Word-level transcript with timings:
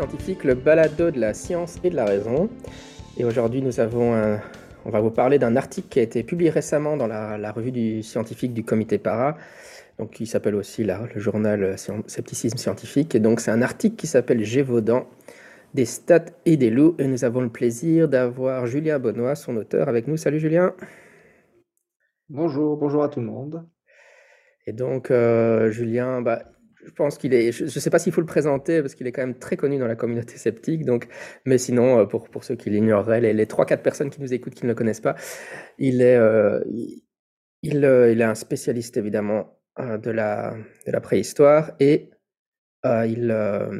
Scientifique, 0.00 0.44
le 0.44 0.54
balado 0.54 1.10
de 1.10 1.20
la 1.20 1.34
science 1.34 1.78
et 1.84 1.90
de 1.90 1.96
la 1.96 2.06
raison. 2.06 2.48
Et 3.18 3.24
aujourd'hui, 3.26 3.60
nous 3.60 3.80
avons 3.80 4.14
un- 4.14 4.40
on 4.86 4.90
va 4.90 5.00
vous 5.00 5.10
parler 5.10 5.38
d'un 5.38 5.56
article 5.56 5.88
qui 5.90 5.98
a 5.98 6.02
été 6.02 6.22
publié 6.22 6.48
récemment 6.48 6.96
dans 6.96 7.06
la, 7.06 7.36
la 7.36 7.52
revue 7.52 7.70
du 7.70 8.02
scientifique 8.02 8.54
du 8.54 8.64
comité 8.64 8.96
para, 8.96 9.36
donc 9.98 10.12
qui 10.12 10.24
s'appelle 10.24 10.54
aussi 10.54 10.84
le 10.84 10.94
journal 11.16 11.76
Scepticisme 12.06 12.56
scientifique. 12.56 13.14
Et 13.14 13.20
donc, 13.20 13.40
c'est 13.40 13.50
un 13.50 13.60
article 13.60 13.96
qui 13.96 14.06
s'appelle 14.06 14.42
Gévaudan, 14.42 15.06
des 15.74 15.84
stats 15.84 16.24
et 16.46 16.56
des 16.56 16.70
loups. 16.70 16.94
Et 16.98 17.06
nous 17.06 17.26
avons 17.26 17.42
le 17.42 17.50
plaisir 17.50 18.08
d'avoir 18.08 18.66
Julien 18.66 18.98
Benoît, 18.98 19.34
son 19.34 19.54
auteur, 19.58 19.90
avec 19.90 20.08
nous. 20.08 20.16
Salut 20.16 20.40
Julien. 20.40 20.72
Bonjour, 22.30 22.78
bonjour 22.78 23.02
à 23.02 23.10
tout 23.10 23.20
le 23.20 23.26
monde. 23.26 23.66
Et 24.66 24.72
donc, 24.72 25.10
euh, 25.10 25.70
Julien, 25.70 26.22
bah, 26.22 26.44
je 26.84 26.90
pense 26.90 27.18
qu'il 27.18 27.34
est. 27.34 27.52
Je 27.52 27.64
ne 27.64 27.68
sais 27.68 27.90
pas 27.90 27.98
s'il 27.98 28.12
faut 28.12 28.20
le 28.20 28.26
présenter 28.26 28.80
parce 28.80 28.94
qu'il 28.94 29.06
est 29.06 29.12
quand 29.12 29.22
même 29.22 29.38
très 29.38 29.56
connu 29.56 29.78
dans 29.78 29.86
la 29.86 29.96
communauté 29.96 30.36
sceptique. 30.36 30.84
Donc, 30.84 31.08
mais 31.44 31.58
sinon, 31.58 32.00
euh, 32.00 32.04
pour, 32.06 32.28
pour 32.28 32.44
ceux 32.44 32.56
qui 32.56 32.70
l'ignoreraient, 32.70 33.20
les, 33.20 33.32
les 33.32 33.46
3-4 33.46 33.78
personnes 33.78 34.10
qui 34.10 34.20
nous 34.20 34.32
écoutent 34.32 34.54
qui 34.54 34.64
ne 34.64 34.70
le 34.70 34.74
connaissent 34.74 35.00
pas, 35.00 35.16
il 35.78 36.02
est, 36.02 36.16
euh, 36.16 36.60
euh, 36.60 38.12
il 38.12 38.20
est 38.20 38.24
un 38.24 38.34
spécialiste 38.34 38.96
évidemment 38.96 39.56
de, 39.78 40.10
la, 40.10 40.54
de 40.86 40.92
la 40.92 41.00
préhistoire 41.00 41.72
et 41.80 42.10
il, 42.84 43.30
a 43.30 43.70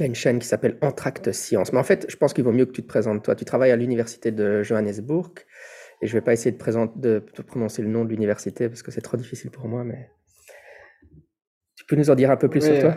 une 0.00 0.14
chaîne 0.14 0.38
qui 0.38 0.46
s'appelle 0.46 0.78
Entracte 0.80 1.32
Science. 1.32 1.72
Mais 1.72 1.78
en 1.78 1.84
fait, 1.84 2.06
je 2.08 2.16
pense 2.16 2.32
qu'il 2.32 2.44
vaut 2.44 2.52
mieux 2.52 2.64
que 2.64 2.72
tu 2.72 2.82
te 2.82 2.86
présentes 2.86 3.22
toi. 3.22 3.34
Tu 3.34 3.44
travailles 3.44 3.70
à 3.70 3.76
l'université 3.76 4.30
de 4.30 4.62
Johannesburg. 4.62 5.32
Et 6.00 6.06
je 6.06 6.12
vais 6.12 6.20
pas 6.20 6.32
essayer 6.32 6.52
de, 6.52 6.56
présenter, 6.56 6.92
de, 6.96 7.18
prononcer 7.46 7.82
le 7.82 7.88
nom 7.88 8.04
de 8.04 8.10
l'université 8.10 8.68
parce 8.68 8.82
que 8.82 8.90
c'est 8.90 9.00
trop 9.00 9.16
difficile 9.16 9.50
pour 9.50 9.66
moi, 9.66 9.82
mais 9.84 10.08
peux 11.88 11.96
nous 11.96 12.10
en 12.10 12.14
dire 12.14 12.30
un 12.30 12.36
peu 12.36 12.48
plus 12.48 12.60
sur 12.60 12.78
toi? 12.78 12.94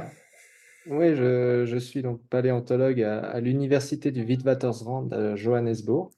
oui, 0.88 1.16
je, 1.16 1.66
je 1.66 1.78
suis 1.78 2.02
donc 2.02 2.22
paléontologue 2.30 3.02
à, 3.02 3.20
à 3.20 3.40
l'université 3.40 4.12
du 4.12 4.24
Witwatersrand 4.24 5.10
à 5.12 5.36
Johannesburg. 5.36 6.12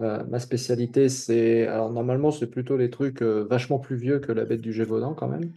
Euh, 0.00 0.24
ma 0.24 0.38
spécialité, 0.38 1.08
c'est, 1.08 1.66
alors 1.66 1.92
normalement, 1.92 2.30
c'est 2.30 2.48
plutôt 2.48 2.76
les 2.76 2.90
trucs 2.90 3.22
euh, 3.22 3.46
vachement 3.48 3.78
plus 3.78 3.96
vieux 3.96 4.18
que 4.18 4.32
la 4.32 4.44
bête 4.44 4.60
du 4.60 4.72
Gévaudan 4.72 5.14
quand 5.14 5.28
même. 5.28 5.52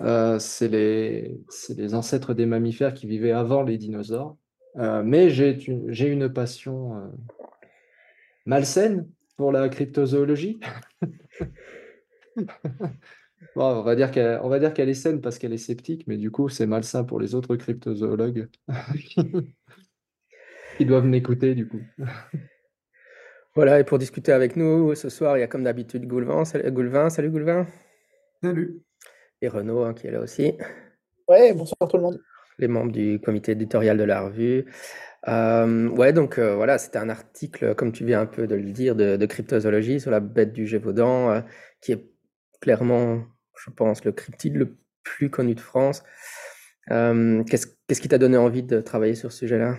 Euh, 0.00 0.38
c'est 0.38 0.68
les, 0.68 1.40
les 1.76 1.94
ancêtres 1.94 2.34
des 2.34 2.46
mammifères 2.46 2.94
qui 2.94 3.06
vivaient 3.06 3.32
avant 3.32 3.62
les 3.62 3.78
dinosaures. 3.78 4.36
Mais 4.76 5.30
j'ai 5.30 6.06
une, 6.06 6.32
passion 6.32 7.12
malsaine 8.44 9.08
pour 9.36 9.52
la 9.52 9.68
cryptozoologie. 9.68 10.58
Bon, 13.56 13.80
on 13.80 13.82
va 13.82 13.96
dire 13.96 14.10
qu'elle, 14.10 14.40
on 14.42 14.48
va 14.48 14.58
dire 14.58 14.74
qu'elle 14.74 14.88
est 14.88 14.94
saine 14.94 15.20
parce 15.20 15.38
qu'elle 15.38 15.52
est 15.52 15.58
sceptique, 15.58 16.06
mais 16.06 16.16
du 16.16 16.30
coup, 16.30 16.48
c'est 16.48 16.66
malsain 16.66 17.04
pour 17.04 17.20
les 17.20 17.34
autres 17.34 17.56
cryptozoologues 17.56 18.48
qui 20.76 20.84
doivent 20.84 21.06
m'écouter, 21.06 21.54
du 21.54 21.68
coup. 21.68 21.80
Voilà, 23.54 23.78
et 23.78 23.84
pour 23.84 23.98
discuter 23.98 24.32
avec 24.32 24.56
nous 24.56 24.94
ce 24.94 25.08
soir, 25.08 25.36
il 25.36 25.40
y 25.40 25.44
a 25.44 25.46
comme 25.46 25.62
d'habitude 25.62 26.06
Goulvin. 26.06 26.44
Salut 26.44 26.70
Goulvin, 26.72 27.10
salut 27.10 27.30
Goulvin. 27.30 27.66
Salut. 28.42 28.82
Et 29.40 29.48
Renaud 29.48 29.82
hein, 29.84 29.94
qui 29.94 30.06
est 30.06 30.10
là 30.10 30.20
aussi, 30.20 30.52
Ouais, 31.28 31.54
bonsoir 31.54 31.88
tout 31.88 31.96
le 31.96 32.02
monde. 32.02 32.20
les 32.58 32.68
membres 32.68 32.92
du 32.92 33.20
comité 33.20 33.52
éditorial 33.52 33.96
de 33.96 34.04
la 34.04 34.22
revue. 34.22 34.66
Euh, 35.28 35.88
ouais, 35.90 36.12
donc 36.12 36.38
euh, 36.38 36.54
voilà, 36.56 36.78
c'était 36.78 36.98
un 36.98 37.08
article, 37.08 37.74
comme 37.74 37.92
tu 37.92 38.04
viens 38.04 38.20
un 38.20 38.26
peu 38.26 38.46
de 38.46 38.54
le 38.56 38.70
dire, 38.72 38.96
de, 38.96 39.16
de 39.16 39.26
cryptozoologie 39.26 40.00
sur 40.00 40.10
la 40.10 40.20
bête 40.20 40.52
du 40.52 40.66
Gévaudan, 40.66 41.30
euh, 41.30 41.40
qui 41.80 41.92
est 41.92 42.10
clairement, 42.60 43.22
je 43.56 43.70
pense, 43.70 44.04
le 44.04 44.12
cryptide 44.12 44.56
le 44.56 44.76
plus 45.02 45.30
connu 45.30 45.54
de 45.54 45.60
France. 45.60 46.02
Euh, 46.90 47.42
qu'est-ce, 47.44 48.00
qui 48.00 48.08
t'a 48.08 48.18
donné 48.18 48.36
envie 48.36 48.62
de 48.62 48.80
travailler 48.80 49.14
sur 49.14 49.32
ce 49.32 49.38
sujet-là? 49.38 49.76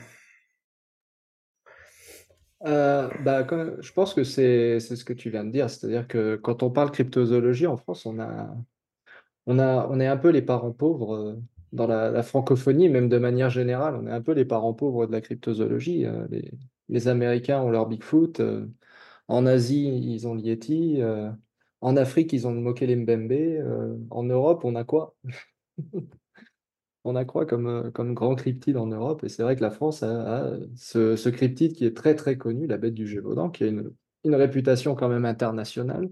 Euh, 2.66 3.10
bah, 3.24 3.46
je 3.80 3.92
pense 3.92 4.14
que 4.14 4.24
c'est 4.24 4.80
ce 4.80 5.04
que 5.04 5.14
tu 5.14 5.30
viens 5.30 5.44
de 5.44 5.52
dire, 5.52 5.70
c'est-à-dire 5.70 6.08
que 6.08 6.36
quand 6.36 6.64
on 6.64 6.72
parle 6.72 6.92
cryptozoologie 6.92 7.68
en 7.68 7.78
France, 7.78 8.06
on 8.06 8.20
a, 8.20 8.56
on 9.46 9.60
a, 9.60 9.88
on 9.90 10.00
est 10.00 10.08
un 10.08 10.18
peu 10.18 10.30
les 10.30 10.42
parents 10.42 10.72
pauvres 10.72 11.16
euh, 11.16 11.36
dans 11.74 11.86
la, 11.88 12.24
francophonie, 12.24 12.90
même 12.90 13.10
de 13.10 13.18
manière 13.18 13.50
générale, 13.50 13.96
on 13.96 14.08
est 14.08 14.12
un 14.12 14.22
peu 14.22 14.32
les 14.32 14.46
parents 14.46 14.74
pauvres 14.74 15.06
de 15.06 15.12
la 15.12 15.22
cryptozoologie. 15.22 16.06
les, 16.32 16.52
les 16.90 17.08
Américains 17.08 17.60
ont 17.60 17.70
leur 17.70 17.88
Bigfoot, 17.88 18.42
en 19.28 19.46
Asie, 19.46 19.88
ils 19.88 20.28
ont 20.28 20.38
euh, 20.38 21.32
en 21.86 21.98
Afrique, 21.98 22.34
ils 22.34 22.48
ont 22.48 22.52
le 22.52 22.62
Mokele 22.62 22.96
Mbembe, 22.96 23.32
euh, 23.32 23.96
en 24.10 24.24
Europe, 24.24 24.66
on 24.66 24.74
a 24.76 24.84
quoi? 24.84 25.16
On 27.08 27.16
a 27.16 27.24
quoi 27.24 27.46
comme, 27.46 27.68
euh, 27.68 27.92
comme 27.92 28.16
grand 28.16 28.34
cryptide 28.34 28.78
en 28.78 28.88
Europe? 28.88 29.24
Et 29.24 29.30
c'est 29.30 29.44
vrai 29.44 29.56
que 29.56 29.62
la 29.62 29.70
France 29.70 30.02
a, 30.02 30.56
a 30.56 30.58
ce, 30.76 31.30
cryptide 31.30 31.74
qui 31.74 31.86
est 31.86 31.96
très 31.96 32.16
très 32.16 32.36
connu, 32.40 32.66
la 32.66 32.78
bête 32.78 32.96
du 32.96 33.06
Gévaudan, 33.08 33.52
qui 33.52 33.66
a 33.66 33.68
une, 33.68 33.94
réputation 34.26 34.96
quand 34.96 35.10
même 35.10 35.26
internationale, 35.26 36.10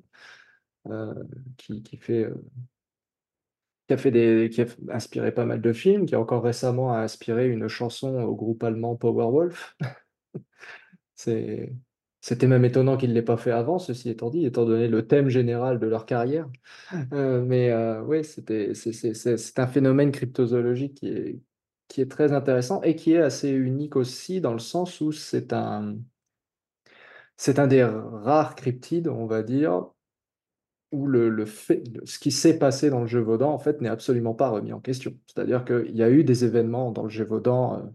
euh, 0.89 1.15
qui, 1.57 1.81
a 3.89 3.97
fait 3.97 4.11
des, 4.11 4.51
a 4.59 4.95
inspiré 4.95 5.33
pas 5.33 5.45
mal 5.45 5.59
de 5.59 5.73
films, 5.73 6.05
qui 6.05 6.15
encore 6.15 6.43
récemment 6.43 6.93
a 6.93 6.99
inspiré 6.99 7.49
une 7.49 7.67
chanson 7.67 8.15
au 8.21 8.35
groupe 8.35 8.63
allemand 8.63 8.95
Powerwolf. 8.95 9.75
C'est, 11.15 11.73
c'était 12.23 12.47
même 12.47 12.63
étonnant 12.63 12.95
qu'il 12.95 13.09
ne 13.09 13.15
l'ait 13.15 13.21
pas 13.21 13.35
fait 13.35 13.51
avant, 13.51 13.79
ceci 13.79 14.09
étant 14.09 14.29
dit, 14.29 14.45
étant 14.45 14.63
donné 14.63 14.87
le 14.87 15.05
thème 15.05 15.27
général 15.27 15.77
de 15.77 15.87
leur 15.87 16.05
carrière. 16.05 16.47
Euh, 17.11 17.43
mais 17.43 17.69
euh, 17.71 18.01
oui, 18.03 18.23
c'est, 18.23 19.59
un 19.59 19.67
phénomène 19.67 20.11
cryptozoologique 20.11 20.95
qui 20.95 21.07
est, 21.07 21.39
qui 21.87 22.01
est 22.01 22.09
très 22.09 22.31
intéressant 22.31 22.81
et 22.83 22.95
qui 22.95 23.13
est 23.13 23.21
assez 23.21 23.49
unique 23.49 23.95
aussi 23.95 24.39
dans 24.41 24.53
le 24.53 24.59
sens 24.59 25.01
où 25.01 25.11
c'est 25.11 25.53
un, 25.53 25.97
c'est 27.35 27.59
un 27.59 27.67
des 27.67 27.83
rares 27.83 28.55
cryptides, 28.55 29.07
on 29.09 29.25
va 29.25 29.43
dire, 29.43 29.87
où 30.91 31.07
le, 31.07 31.29
le 31.29 31.45
fait, 31.45 31.83
le- 31.93 32.05
ce 32.05 32.19
qui 32.19 32.31
s'est 32.31 32.57
passé 32.57 32.89
dans 32.89 33.01
le 33.01 33.07
Gévaudan, 33.07 33.51
en 33.51 33.59
fait, 33.59 33.81
n'est 33.81 33.89
absolument 33.89 34.33
pas 34.33 34.49
remis 34.49 34.71
en 34.71 34.79
question. 34.79 35.13
C'est-à-dire 35.27 35.65
qu'il 35.65 35.95
y 35.95 36.03
a 36.03 36.09
eu 36.09 36.23
des 36.23 36.45
événements 36.45 36.91
dans 36.91 37.03
le 37.03 37.09
Gévaudan 37.09 37.79
euh, 37.79 37.89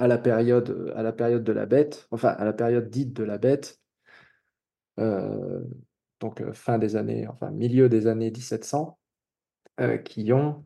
à 0.00 0.08
la 0.08 0.16
période, 0.16 0.92
à 0.96 1.02
la 1.02 1.12
période 1.12 1.44
de 1.44 1.52
la 1.52 1.66
bête, 1.66 2.08
enfin, 2.10 2.30
à 2.30 2.44
la 2.46 2.54
période 2.54 2.88
dite 2.88 3.12
de 3.12 3.22
la 3.22 3.36
bête, 3.36 3.78
euh, 4.98 5.62
donc 6.20 6.40
euh, 6.40 6.54
fin 6.54 6.78
des 6.78 6.96
années, 6.96 7.28
enfin, 7.28 7.50
milieu 7.50 7.90
des 7.90 8.06
années 8.06 8.30
1700, 8.30 8.98
euh, 9.80 9.98
qui 9.98 10.32
ont 10.32 10.64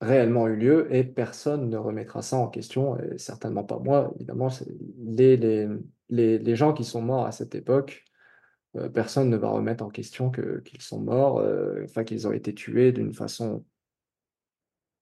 réellement 0.00 0.48
eu 0.48 0.56
lieu 0.56 0.94
et 0.94 1.04
personne 1.04 1.68
ne 1.68 1.76
remettra 1.76 2.22
ça 2.22 2.38
en 2.38 2.48
question, 2.48 2.98
et 2.98 3.18
certainement 3.18 3.62
pas 3.62 3.78
moi, 3.78 4.10
évidemment, 4.16 4.48
les, 4.96 5.36
les, 5.36 5.68
les, 6.08 6.38
les 6.38 6.56
gens 6.56 6.72
qui 6.72 6.84
sont 6.84 7.02
morts 7.02 7.26
à 7.26 7.32
cette 7.32 7.54
époque, 7.54 8.06
euh, 8.76 8.88
personne 8.88 9.28
ne 9.28 9.36
va 9.36 9.50
remettre 9.50 9.84
en 9.84 9.90
question 9.90 10.30
que, 10.30 10.60
qu'ils 10.60 10.80
sont 10.80 11.00
morts, 11.00 11.44
enfin 11.84 12.04
qu'ils 12.04 12.26
ont 12.26 12.32
été 12.32 12.54
tués 12.54 12.92
d'une 12.92 13.12
façon 13.12 13.66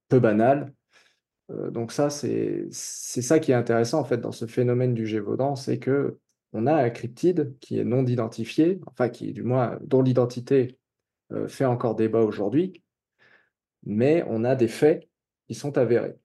peu 0.09 0.19
banale. 0.19 0.75
Euh, 1.51 1.71
donc 1.71 1.93
ça, 1.93 2.11
c'est, 2.11 2.69
ça 2.71 3.39
qui 3.39 3.53
est 3.53 3.55
intéressant 3.55 4.01
en 4.01 4.05
fait 4.05 4.19
dans 4.19 4.33
ce 4.33 4.47
phénomène 4.47 4.95
du 4.95 5.07
Gévaudan, 5.07 5.57
c'est 5.57 5.79
que 5.79 6.19
on 6.53 6.67
a 6.67 6.75
un 6.75 6.91
cryptide 6.91 7.57
qui 7.61 7.79
est 7.79 7.85
non 7.85 8.05
identifié, 8.07 8.81
enfin 8.87 9.09
qui 9.09 9.33
du 9.33 9.43
moins 9.43 9.79
dont 9.83 10.03
l'identité 10.03 10.79
euh, 11.33 11.49
fait 11.49 11.65
encore 11.65 11.95
débat 11.95 12.23
aujourd'hui, 12.23 12.83
mais 13.85 14.25
on 14.29 14.45
a 14.45 14.57
des 14.57 14.69
faits 14.69 15.09
qui 15.47 15.55
sont 15.55 15.79
avérés. 15.79 16.17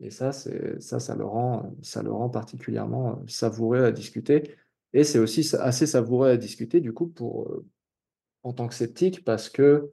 Et 0.00 0.10
ça, 0.10 0.30
ça, 0.32 1.00
ça 1.00 1.14
le 1.14 1.24
rend, 1.24 1.74
ça 1.82 2.02
le 2.02 2.12
rend 2.12 2.28
particulièrement 2.28 3.12
euh, 3.12 3.26
savoureux 3.28 3.84
à 3.84 3.92
discuter. 3.92 4.56
Et 4.92 5.04
c'est 5.04 5.18
aussi 5.18 5.48
assez 5.58 5.86
savoureux 5.86 6.28
à 6.28 6.36
discuter, 6.36 6.80
du 6.80 6.92
coup, 6.92 7.06
pour, 7.08 7.50
en 8.42 8.52
tant 8.52 8.68
que 8.68 8.74
sceptique, 8.74 9.24
parce 9.24 9.48
que, 9.48 9.90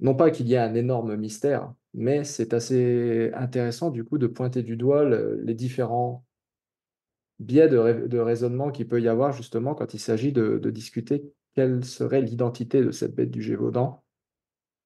non 0.00 0.14
pas 0.14 0.30
qu'il 0.30 0.48
y 0.48 0.54
ait 0.54 0.58
un 0.58 0.74
énorme 0.74 1.16
mystère, 1.16 1.72
mais 1.96 2.24
c'est 2.24 2.54
assez 2.54 3.32
intéressant, 3.34 3.90
du 3.90 4.04
coup, 4.04 4.18
de 4.18 4.26
pointer 4.26 4.62
du 4.62 4.76
doigt 4.76 5.04
le- 5.04 5.40
les 5.42 5.54
différents 5.54 6.24
biais 7.38 7.68
de, 7.68 8.18
raisonnement 8.18 8.70
qu'il 8.70 8.86
peut 8.88 9.00
y 9.00 9.08
avoir 9.08 9.32
justement 9.32 9.74
quand 9.74 9.94
il 9.94 9.98
s'agit 9.98 10.32
de, 10.32 10.58
discuter 10.70 11.32
quelle 11.54 11.84
serait 11.84 12.20
l'identité 12.20 12.82
de 12.82 12.90
cette 12.90 13.14
bête 13.14 13.30
du 13.30 13.42
Gévaudan. 13.42 14.02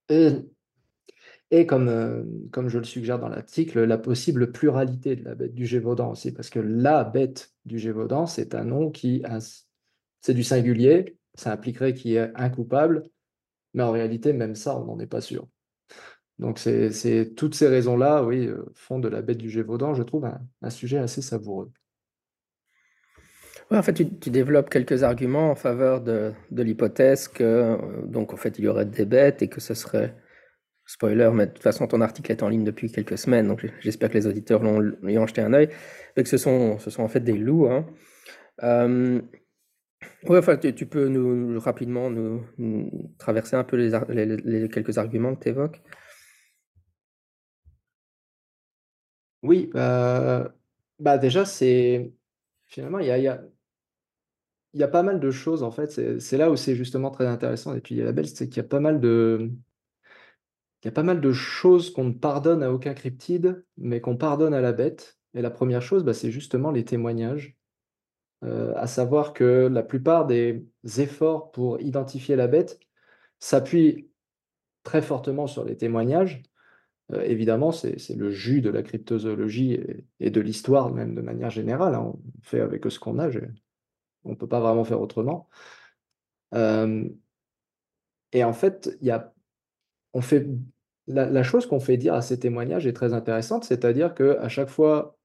Et, 0.09 1.67
euh, 1.73 2.25
comme 2.53 2.69
je 2.69 2.79
le 2.79 2.85
suggère 2.85 3.19
dans 3.19 3.29
l'article, 3.29 3.83
la 3.83 3.99
possible 3.99 4.53
pluralité 4.53 5.17
de 5.17 5.25
la 5.25 5.35
bête 5.35 5.55
du 5.55 5.67
Gévaudan 5.67 6.13
aussi, 6.13 6.33
parce 6.33 6.49
que 6.49 6.61
la 6.61 7.03
bête 7.03 7.53
du 7.65 7.79
Gévaudan, 7.79 8.27
c'est 8.27 8.55
un 8.55 8.65
nom 8.65 8.91
qui, 8.91 9.23
c'est 10.21 10.35
du 10.35 10.45
singulier, 10.45 11.17
ça 11.35 11.53
impliquerait 11.53 11.95
qu'il 11.95 12.13
y 12.13 12.17
ait 12.17 12.31
un 12.37 12.51
coupable, 12.51 13.03
mais 13.75 13.83
en 13.83 13.91
réalité, 13.91 14.33
même 14.33 14.55
ça, 14.55 14.79
on 14.79 14.85
n'en 14.85 14.99
est 15.01 15.07
pas 15.07 15.21
sûr. 15.21 15.49
Donc, 16.41 16.59
c'est 16.59 17.35
toutes 17.37 17.55
ces 17.55 17.69
raisons-là, 17.69 18.25
oui, 18.25 18.47
euh, 18.47 18.65
font 18.75 18.99
de 18.99 19.09
la 19.09 19.23
bête 19.23 19.39
du 19.39 19.51
Gévaudan, 19.51 19.95
je 19.95 20.03
trouve, 20.03 20.29
un 20.63 20.71
sujet 20.71 20.99
assez 20.99 21.23
savoureux 21.23 21.71
en 23.79 23.83
fait, 23.83 23.93
tu, 23.93 24.31
développes 24.31 24.69
quelques 24.69 25.03
arguments 25.05 25.51
en 25.51 25.55
faveur 25.55 26.01
de, 26.01 26.33
l'hypothèse 26.51 27.29
que, 27.29 27.45
euh, 27.45 27.77
donc, 28.05 28.33
en 28.33 28.37
fait, 28.37 28.59
il 28.59 28.65
y 28.65 28.69
aurait 28.69 28.85
des 28.85 29.05
bêtes 29.05 29.43
et 29.43 29.49
que 29.49 29.61
ce 29.61 29.75
serait, 29.75 30.15
spoiler, 30.87 31.31
mais 31.33 31.47
de 31.47 31.53
toute 31.53 31.63
façon, 31.63 31.87
ton 31.87 32.01
article 32.01 32.33
est 32.33 32.43
en 32.43 32.49
ligne 32.49 32.65
depuis 32.65 32.91
quelques 32.91 33.17
semaines, 33.17 33.47
donc 33.47 33.65
j'espère 33.81 34.11
que 34.11 34.15
les 34.15 34.27
auditeurs 34.27 34.63
l'ont 34.63 34.93
ont 35.03 35.27
jeté 35.27 35.41
un 35.41 35.53
œil, 35.53 35.69
et 36.17 36.23
que 36.23 36.29
ce 36.29 36.37
sont, 36.37 36.81
ce 36.81 36.91
sont 36.91 37.03
en 37.03 37.09
fait 37.09 37.21
des 37.21 37.37
loups. 37.39 37.69
Hein. 37.69 37.87
Euh, 38.65 39.21
oui, 40.29 40.39
enfin, 40.39 40.57
tu, 40.57 40.87
peux 40.87 41.07
nous 41.07 41.61
rapidement 41.61 42.11
nous, 42.11 42.43
traverser 43.19 43.55
un 43.55 43.65
peu 43.65 43.77
les, 43.77 44.69
quelques 44.69 44.99
arguments 44.99 45.35
que 45.37 45.45
tu 45.45 45.49
évoques. 45.51 45.81
Oui, 49.43 49.71
bah, 49.73 50.55
bah 50.99 51.19
déjà, 51.19 51.45
c'est 51.45 52.13
finalement, 52.67 52.99
il 52.99 53.07
y 53.07 53.11
a, 53.11 53.19
y 54.75 54.83
a 54.83 54.89
pas 54.89 55.03
mal 55.03 55.21
de 55.21 55.31
choses, 55.31 55.63
en 55.63 55.71
fait, 55.71 56.21
c'est 56.21 56.37
là 56.37 56.51
où 56.51 56.57
c'est 56.57 56.75
justement 56.77 57.11
très 57.11 57.27
intéressant 57.27 57.73
d'étudier 57.75 58.03
la 58.05 58.13
Belle, 58.13 58.29
c'est 58.29 58.49
qu'il 58.49 58.57
y 58.59 58.61
a 58.61 58.69
pas 58.69 58.81
mal 58.81 59.01
de 59.01 59.51
il 60.83 60.87
y 60.87 60.89
a 60.89 60.93
pas 60.93 61.03
mal 61.03 61.21
de 61.21 61.33
choses 61.33 61.91
qu'on 61.93 62.05
ne 62.05 62.13
pardonne 62.13 62.63
à 62.63 62.73
aucun 62.73 62.95
cryptide, 62.95 63.65
mais 63.77 64.01
qu'on 64.01 64.17
pardonne 64.17 64.55
à 64.55 64.61
la 64.61 64.73
bête. 64.73 65.19
Et 65.35 65.43
la 65.43 65.51
première 65.51 65.83
chose, 65.83 66.05
bah, 66.05 66.15
c'est 66.15 66.31
justement 66.31 66.71
les 66.71 66.85
témoignages. 66.85 67.57
Euh, 68.45 68.75
à 68.77 68.87
savoir 68.87 69.35
que 69.35 69.69
la 69.73 69.83
plupart 69.83 70.27
des 70.27 70.65
efforts 70.99 71.53
pour 71.53 71.81
identifier 71.81 72.37
la 72.37 72.49
bête 72.49 72.81
s'appuient 73.41 74.11
très 74.85 75.03
fortement 75.03 75.47
sur 75.49 75.65
les 75.65 75.77
témoignages. 75.77 76.43
Euh, 77.13 77.23
évidemment, 77.23 77.73
c'est 77.73 78.15
le 78.17 78.31
jus 78.31 78.61
de 78.61 78.71
la 78.71 78.83
cryptozoologie 78.83 79.79
et, 80.21 80.31
de 80.31 80.41
l'histoire 80.41 80.93
même 80.93 81.15
de 81.15 81.21
manière 81.21 81.51
générale. 81.51 81.95
Hein. 81.95 82.13
On 82.15 82.21
fait 82.43 82.61
avec 82.61 82.85
ce 82.91 82.99
qu'on 82.99 83.19
a 83.19 83.29
on 84.25 84.31
ne 84.31 84.35
peut 84.35 84.49
pas 84.49 84.61
vraiment 84.61 84.85
faire 84.85 85.01
autrement. 85.01 85.49
et 88.33 88.45
en 88.45 88.53
fait, 88.53 88.97
y 89.01 89.11
a, 89.11 89.33
on 90.13 90.21
fait, 90.21 90.47
la, 91.07 91.43
chose 91.43 91.67
qu'on 91.67 91.81
fait 91.81 91.97
dire 91.97 92.15
à 92.15 92.23
ces 92.23 92.39
témoignages 92.39 92.87
est 92.87 92.93
très 92.93 93.13
intéressante, 93.15 93.65
c'est-à-dire 93.65 94.15
qu'à 94.15 94.49
chaque 94.49 94.69
fois, 94.69 95.17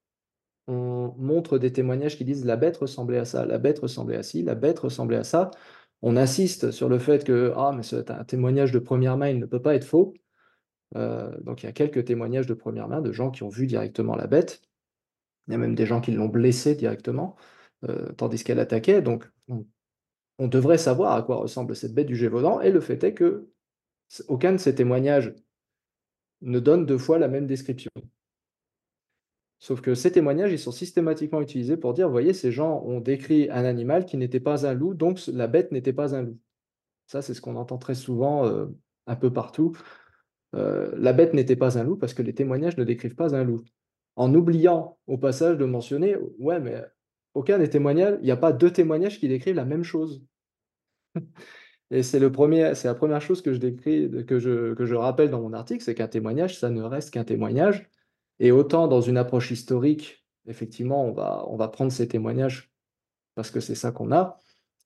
on 0.67 1.13
montre 1.17 1.57
des 1.57 1.71
témoignages 1.71 2.17
qui 2.17 2.25
disent 2.25 2.45
la 2.45 2.55
bête 2.55 2.77
ressemblait 2.77 3.19
à 3.19 3.25
ça, 3.25 3.45
la 3.45 3.57
bête 3.57 3.79
ressemblait 3.79 4.17
à 4.17 4.23
ci, 4.23 4.43
la 4.43 4.55
bête 4.55 4.79
ressemblait 4.79 5.17
à 5.17 5.23
ça. 5.23 5.51
On 6.01 6.17
insiste 6.17 6.71
sur 6.71 6.89
le 6.89 6.99
fait 6.99 7.23
que 7.23 7.53
ah, 7.55 7.71
mais 7.75 8.11
un 8.11 8.23
témoignage 8.23 8.71
de 8.71 8.79
première 8.79 9.17
main, 9.17 9.29
il 9.29 9.39
ne 9.39 9.45
peut 9.45 9.61
pas 9.61 9.75
être 9.75 9.85
faux. 9.85 10.13
Donc 10.93 11.63
il 11.63 11.65
y 11.65 11.69
a 11.69 11.73
quelques 11.73 12.05
témoignages 12.05 12.47
de 12.47 12.53
première 12.53 12.87
main 12.87 13.01
de 13.01 13.11
gens 13.11 13.31
qui 13.31 13.43
ont 13.43 13.49
vu 13.49 13.67
directement 13.67 14.15
la 14.15 14.27
bête. 14.27 14.61
Il 15.47 15.51
y 15.51 15.55
a 15.55 15.57
même 15.57 15.75
des 15.75 15.85
gens 15.85 16.01
qui 16.01 16.11
l'ont 16.11 16.27
blessée 16.27 16.75
directement. 16.75 17.35
Euh, 17.89 18.11
tandis 18.13 18.43
qu'elle 18.43 18.59
attaquait. 18.59 19.01
Donc, 19.01 19.29
on, 20.39 20.47
devrait 20.47 20.77
savoir 20.77 21.13
à 21.13 21.21
quoi 21.23 21.37
ressemble 21.37 21.75
cette 21.75 21.93
bête 21.93 22.07
du 22.07 22.15
Gévaudan, 22.15 22.59
et 22.61 22.71
le 22.71 22.79
fait 22.79 23.03
est 23.03 23.13
que 23.13 23.49
aucun 24.27 24.53
de 24.53 24.57
ces 24.57 24.73
témoignages 24.75 25.33
ne 26.41 26.59
donne 26.59 26.85
deux 26.85 26.97
fois 26.97 27.19
la 27.19 27.27
même 27.27 27.47
description. 27.47 27.91
Sauf 29.59 29.81
que 29.81 29.93
ces 29.93 30.11
témoignages, 30.11 30.55
sont 30.57 30.71
systématiquement 30.71 31.41
utilisés 31.41 31.77
pour 31.77 31.93
dire, 31.93 32.09
voyez, 32.09 32.33
ces 32.33 32.51
gens 32.51 32.81
ont 32.85 32.99
décrit 32.99 33.49
un 33.49 33.65
animal 33.65 34.05
qui 34.05 34.17
n'était 34.17 34.39
pas 34.39 34.65
un 34.65 34.73
loup, 34.73 34.93
donc 34.93 35.21
la 35.27 35.47
bête 35.47 35.71
n'était 35.71 35.93
pas 35.93 36.15
un 36.15 36.23
loup. 36.23 36.39
Ça, 37.07 37.21
c'est 37.21 37.33
ce 37.33 37.41
qu'on 37.41 37.55
entend 37.55 37.77
très 37.77 37.95
souvent 37.95 38.45
euh, 38.45 38.65
un 39.07 39.15
peu 39.15 39.31
partout. 39.31 39.77
Euh, 40.55 40.91
la 40.97 41.13
bête 41.13 41.33
n'était 41.33 41.55
pas 41.55 41.77
un 41.77 41.83
loup 41.83 41.97
parce 41.97 42.13
que 42.13 42.21
les 42.21 42.33
témoignages 42.33 42.77
ne 42.77 42.83
décrivent 42.83 43.15
pas 43.15 43.35
un 43.35 43.43
loup. 43.43 43.63
En 44.15 44.33
oubliant 44.33 44.97
au 45.07 45.17
passage 45.17 45.57
de 45.57 45.65
mentionner, 45.65 46.15
ouais, 46.39 46.59
mais 46.59 46.83
aucun 47.33 47.59
des 47.59 47.69
témoignages, 47.69 48.17
il 48.21 48.25
n'y 48.25 48.31
a 48.31 48.37
pas 48.37 48.53
deux 48.53 48.71
témoignages 48.71 49.19
qui 49.19 49.27
décrivent 49.27 49.55
la 49.55 49.65
même 49.65 49.83
chose. 49.83 50.23
Et 51.91 52.01
c'est 52.01 52.19
le 52.19 52.31
premier, 52.31 52.73
c'est 52.73 52.87
la 52.87 52.95
première 52.95 53.21
chose 53.21 53.41
que 53.41 53.53
je 53.53 53.59
décris, 53.59 54.09
que 54.25 54.39
je, 54.39 54.73
que 54.73 54.85
je 54.85 54.95
rappelle 54.95 55.29
dans 55.29 55.41
mon 55.41 55.53
article, 55.53 55.83
c'est 55.83 55.93
qu'un 55.93 56.07
témoignage, 56.07 56.57
ça 56.57 56.69
ne 56.69 56.81
reste 56.81 57.11
qu'un 57.11 57.23
témoignage. 57.23 57.87
Et 58.39 58.51
autant 58.51 58.87
dans 58.87 59.01
une 59.01 59.17
approche 59.17 59.51
historique, 59.51 60.25
effectivement, 60.47 61.05
on 61.05 61.11
va, 61.11 61.45
on 61.47 61.57
va 61.57 61.67
prendre 61.67 61.91
ces 61.91 62.07
témoignages 62.07 62.71
parce 63.35 63.51
que 63.51 63.59
c'est 63.59 63.75
ça 63.75 63.91
qu'on 63.91 64.11
a. 64.11 64.39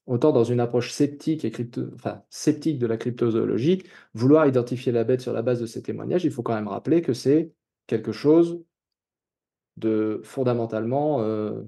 Autant 0.06 0.32
dans 0.32 0.44
une 0.44 0.60
approche 0.60 0.92
sceptique 0.92 1.44
de 1.44 2.88
la 2.88 2.98
cryptozoologie, 2.98 3.84
vouloir 4.14 4.48
identifier 4.48 4.92
la 4.92 5.04
bête 5.04 5.22
sur 5.22 5.34
la 5.34 5.44
base 5.44 5.62
de 5.62 5.68
ces 5.68 5.84
témoignages, 5.84 6.26
il 6.26 6.32
faut 6.32 6.42
quand 6.42 6.56
même 6.56 6.68
rappeler 6.68 7.02
que 7.02 7.14
c'est 7.14 7.52
quelque 7.86 8.12
chose 8.12 8.60
de 9.78 10.22
fondamentalement 10.24 11.22
euh, 11.22 11.62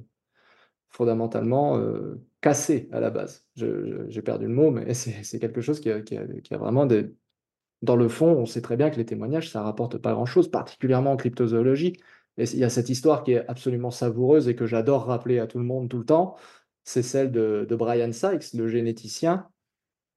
euh, 1.00 2.16
cassé 2.42 2.90
à 2.92 3.00
la 3.00 3.10
base. 3.10 3.46
J'ai 3.56 4.22
perdu 4.22 4.46
le 4.48 4.54
mot, 4.54 4.72
mais 4.72 4.94
c'est 4.94 5.40
quelque 5.40 5.62
chose 5.62 5.80
qui 5.80 5.90
a, 5.90 6.58
vraiment 6.58 6.86
des... 6.86 7.14
Dans 7.82 7.96
le 7.96 8.10
fond, 8.10 8.28
on 8.28 8.46
sait 8.46 8.62
très 8.62 8.78
bien 8.78 8.92
que 8.92 8.98
les 8.98 9.06
témoignages, 9.06 9.50
ça 9.50 9.64
rapporte 9.64 9.98
pas 9.98 10.14
grand-chose, 10.14 10.52
particulièrement 10.52 11.14
en 11.14 11.18
cryptozoologie. 11.18 11.98
Il 12.38 12.58
y 12.58 12.64
a 12.64 12.70
cette 12.70 12.90
histoire 12.90 13.24
qui 13.24 13.34
est 13.34 13.48
absolument 13.48 13.92
savoureuse 13.92 14.48
et 14.48 14.56
que 14.56 14.66
j'adore 14.68 15.06
rappeler 15.06 15.40
à 15.40 15.48
tout 15.48 15.58
le 15.58 15.66
monde 15.66 15.90
tout 15.90 15.98
le 15.98 16.06
temps. 16.06 16.36
C'est 16.84 17.04
celle 17.04 17.32
de, 17.32 17.68
Brian 17.72 18.12
Sykes, 18.12 18.54
le 18.54 18.68
généticien, 18.68 19.48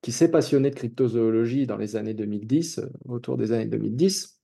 qui 0.02 0.12
s'est 0.12 0.30
passionné 0.30 0.70
de 0.70 0.74
cryptozoologie 0.74 1.66
dans 1.66 1.76
les 1.76 1.96
années 1.96 2.14
2010, 2.14 2.78
euh, 2.78 2.88
autour 3.06 3.36
des 3.36 3.52
années 3.52 3.66
2010, 3.66 4.40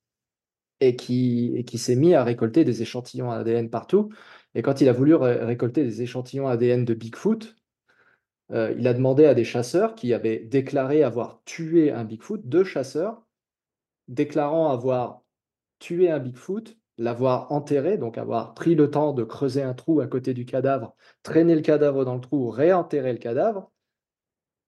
et 0.81 0.97
qui, 0.97 1.53
et 1.57 1.65
qui 1.65 1.79
s'est 1.79 1.97
mis 1.97 2.15
à 2.15 2.25
récolter 2.25 2.65
des 2.65 2.83
échantillons 2.83 3.31
ADN 3.31 3.69
partout. 3.69 4.11
Et 4.55 4.62
quand 4.62 4.81
il 4.81 4.89
a 4.89 4.93
voulu 4.93 5.15
récolter 5.15 5.85
des 5.85 6.03
échantillons 6.03 6.49
ADN 6.49 6.85
de 6.85 6.95
Bigfoot, 6.95 7.55
euh, 8.53 8.75
il 8.77 8.89
a 8.89 8.95
demandé 8.95 9.27
à 9.27 9.35
des 9.35 9.45
chasseurs 9.45 9.95
qui 9.95 10.12
avaient 10.12 10.39
déclaré 10.39 11.03
avoir 11.03 11.43
tué 11.45 11.91
un 11.91 12.05
Bigfoot, 12.05 12.41
deux 12.45 12.65
chasseurs, 12.65 13.23
déclarant 14.09 14.71
avoir 14.71 15.23
tué 15.79 16.11
un 16.11 16.19
Bigfoot, 16.19 16.77
l'avoir 17.00 17.50
enterré, 17.50 17.97
donc 17.97 18.19
avoir 18.19 18.52
pris 18.52 18.75
le 18.75 18.90
temps 18.90 19.14
de 19.14 19.25
creuser 19.25 19.62
un 19.62 19.73
trou 19.73 20.00
à 20.00 20.07
côté 20.07 20.35
du 20.35 20.45
cadavre, 20.45 20.95
traîner 21.23 21.54
le 21.54 21.62
cadavre 21.62 22.04
dans 22.04 22.14
le 22.14 22.21
trou, 22.21 22.50
réenterrer 22.50 23.12
le 23.12 23.19
cadavre. 23.19 23.73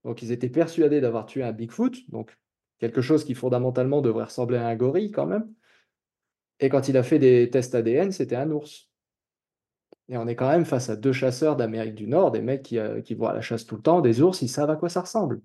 Donc 0.03 0.23
ils 0.23 0.33
étaient 0.33 0.49
persuadés 0.49 1.03
d'avoir 1.03 1.27
tué 1.27 1.43
un 1.43 1.53
Bigfoot, 1.53 1.95
donc 2.09 2.37
quelque 2.79 3.03
chose 3.03 3.25
qui 3.25 3.35
fondamentalement 3.35 4.01
devrait 4.01 4.25
ressembler 4.25 4.57
à 4.57 4.67
un 4.67 4.75
gorille 4.75 5.13
quand 5.13 5.27
même. 5.27 5.53
Et 6.59 6.71
quand 6.71 6.89
il 6.89 6.97
a 6.97 7.03
fait 7.03 7.19
des 7.19 7.51
tests 7.51 7.75
ADN, 7.75 8.13
c'était 8.13 8.37
un 8.37 8.51
ours. 8.51 8.89
Et 10.09 10.17
on 10.17 10.27
est 10.27 10.35
quand 10.35 10.49
même 10.49 10.65
face 10.65 10.89
à 10.89 10.97
deux 10.97 11.13
chasseurs 11.13 11.57
d'Amérique 11.57 11.95
du 11.95 12.07
Nord, 12.07 12.31
des 12.31 12.41
mecs 12.41 12.63
qui, 12.63 12.79
euh, 12.79 13.03
la 13.21 13.41
chasse 13.43 13.67
tout 13.67 13.77
le 13.77 13.83
temps, 13.83 14.01
des 14.01 14.23
ours, 14.23 14.41
ils 14.41 14.49
savent 14.49 14.71
à 14.71 14.77
quoi 14.77 14.89
ça 14.89 15.03
ressemble. 15.03 15.43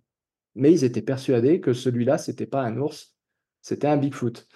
Mais 0.55 0.71
ils 0.71 0.85
étaient 0.85 1.01
persuadés 1.01 1.59
que 1.59 1.73
celui-là, 1.73 2.17
c'était 2.17 2.47
pas 2.47 2.61
un 2.61 2.77
ours, 2.77 3.13
c'était 3.61 3.87
un 3.87 3.97
Bigfoot. 3.97 4.47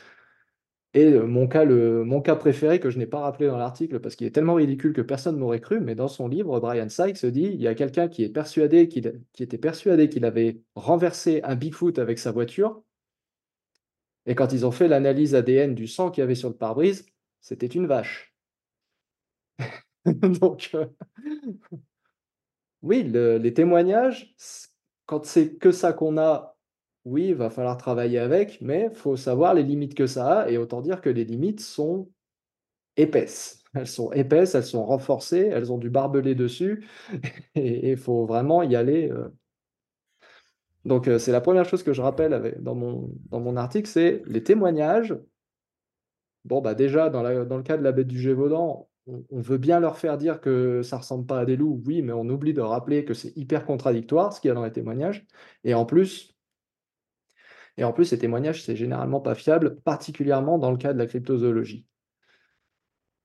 Et 0.93 1.05
euh, 1.05 1.25
mon 1.25 1.47
cas, 1.47 1.63
le, 1.63 2.03
mon 2.03 2.21
cas 2.21 2.35
préféré, 2.35 2.79
que 2.79 2.89
je 2.89 2.97
n'ai 2.97 3.05
pas 3.05 3.21
rappelé 3.21 3.47
dans 3.47 3.57
l'article 3.57 3.99
parce 3.99 4.15
qu'il 4.15 4.27
est 4.27 4.31
tellement 4.31 4.55
ridicule 4.55 4.91
que 4.93 5.01
personne 5.01 5.35
ne 5.35 5.39
m'aurait 5.39 5.61
cru, 5.61 5.79
mais 5.79 5.95
dans 5.95 6.09
son 6.09 6.27
livre, 6.27 6.59
Brian 6.59 6.89
Sykes 6.89 7.25
dit 7.25 7.45
il 7.45 7.61
y 7.61 7.67
a 7.67 7.75
quelqu'un 7.75 8.09
qui, 8.09 8.23
est 8.23 8.29
persuadé 8.29 8.89
qu'il, 8.89 9.21
qui 9.31 9.43
était 9.43 9.57
persuadé 9.57 10.09
qu'il 10.09 10.25
avait 10.25 10.59
renversé 10.75 11.41
un 11.43 11.55
Bigfoot 11.55 11.97
avec 11.97 12.19
sa 12.19 12.31
voiture. 12.31 12.83
Et 14.25 14.35
quand 14.35 14.51
ils 14.51 14.65
ont 14.65 14.71
fait 14.71 14.87
l'analyse 14.87 15.33
ADN 15.33 15.73
du 15.75 15.87
sang 15.87 16.11
qu'il 16.11 16.21
y 16.21 16.23
avait 16.23 16.35
sur 16.35 16.49
le 16.49 16.55
pare-brise, 16.55 17.05
c'était 17.39 17.67
une 17.67 17.87
vache. 17.87 18.35
Donc, 20.05 20.71
euh, 20.73 20.85
oui, 22.81 23.03
les 23.03 23.53
témoignages, 23.53 24.35
quand 25.05 25.25
c'est 25.25 25.55
que 25.57 25.71
ça 25.71 25.93
qu'on 25.93 26.17
a, 26.17 26.50
oui, 27.05 27.29
il 27.29 27.35
va 27.35 27.49
falloir 27.49 27.77
travailler 27.77 28.19
avec, 28.19 28.59
mais 28.61 28.89
il 28.91 28.95
faut 28.95 29.15
savoir 29.15 29.53
les 29.53 29.63
limites 29.63 29.95
que 29.95 30.07
ça 30.07 30.41
a, 30.41 30.49
et 30.49 30.57
autant 30.57 30.81
dire 30.81 31.01
que 31.01 31.09
les 31.09 31.25
limites 31.25 31.61
sont 31.61 32.09
épaisses. 32.97 33.63
Elles 33.73 33.87
sont 33.87 34.11
épaisses, 34.11 34.53
elles 34.53 34.65
sont 34.65 34.85
renforcées, 34.85 35.49
elles 35.49 35.71
ont 35.71 35.77
du 35.77 35.89
barbelé 35.89 36.35
dessus, 36.35 36.85
et 37.55 37.91
il 37.91 37.97
faut 37.97 38.25
vraiment 38.25 38.63
y 38.63 38.75
aller. 38.75 39.09
Euh. 39.09 39.29
Donc, 40.83 41.07
euh, 41.07 41.19
c'est 41.19 41.31
la 41.31 41.39
première 41.39 41.63
chose 41.63 41.83
que 41.83 41.93
je 41.93 42.01
rappelle 42.01 42.57
dans, 42.59 42.75
mon, 42.75 43.55
article, 43.55 43.87
c'est 43.87 44.23
les 44.25 44.43
témoignages. 44.43 45.15
Bon, 46.43 46.59
bah 46.61 46.75
déjà, 46.75 47.09
dans, 47.09 47.45
dans 47.45 47.57
le 47.57 47.63
cas 47.63 47.77
de 47.77 47.83
la 47.83 47.93
bête 47.93 48.07
du 48.07 48.19
Gévaudan, 48.19 48.89
on, 49.07 49.41
veut 49.41 49.57
bien 49.57 49.79
leur 49.79 49.97
faire 49.97 50.17
dire 50.17 50.41
que 50.41 50.81
ça 50.83 50.97
ressemble 50.97 51.25
pas 51.25 51.39
à 51.39 51.45
des 51.45 51.55
loups, 51.55 51.81
oui, 51.85 52.01
mais 52.01 52.13
on 52.13 52.27
oublie 52.29 52.53
de 52.53 52.61
rappeler 52.61 53.05
que 53.05 53.13
c'est 53.13 53.35
hyper 53.37 53.65
contradictoire 53.65 54.33
ce 54.33 54.41
qu'il 54.41 54.49
y 54.49 54.51
a 54.51 54.55
dans 54.55 54.63
les 54.63 54.71
témoignages. 54.71 55.25
Et 55.63 55.73
en 55.73 55.85
plus, 55.85 56.35
et 57.77 57.83
en 57.83 57.93
plus, 57.93 58.05
ces 58.05 58.17
témoignages, 58.17 58.63
c'est 58.63 58.75
généralement 58.75 59.21
pas 59.21 59.35
fiable, 59.35 59.79
particulièrement 59.81 60.57
dans 60.57 60.71
le 60.71 60.77
cas 60.77 60.93
de 60.93 60.97
la 60.97 61.05
cryptozoologie. 61.05 61.85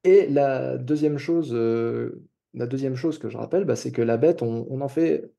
Et 0.05 0.29
la 0.29 0.79
deuxième 0.79 1.19
chose, 1.19 1.51
euh, 1.53 2.25
la 2.55 2.67
deuxième 2.67 2.95
chose 2.95 3.19
que 3.19 3.29
je 3.29 3.37
rappelle, 3.37 3.65
bah, 3.65 3.77
c'est 3.77 3.93
que 3.93 4.03
la 4.03 4.17
bête, 4.17 4.43
on, 4.43 4.81
en 4.81 4.89
fait. 4.89 5.31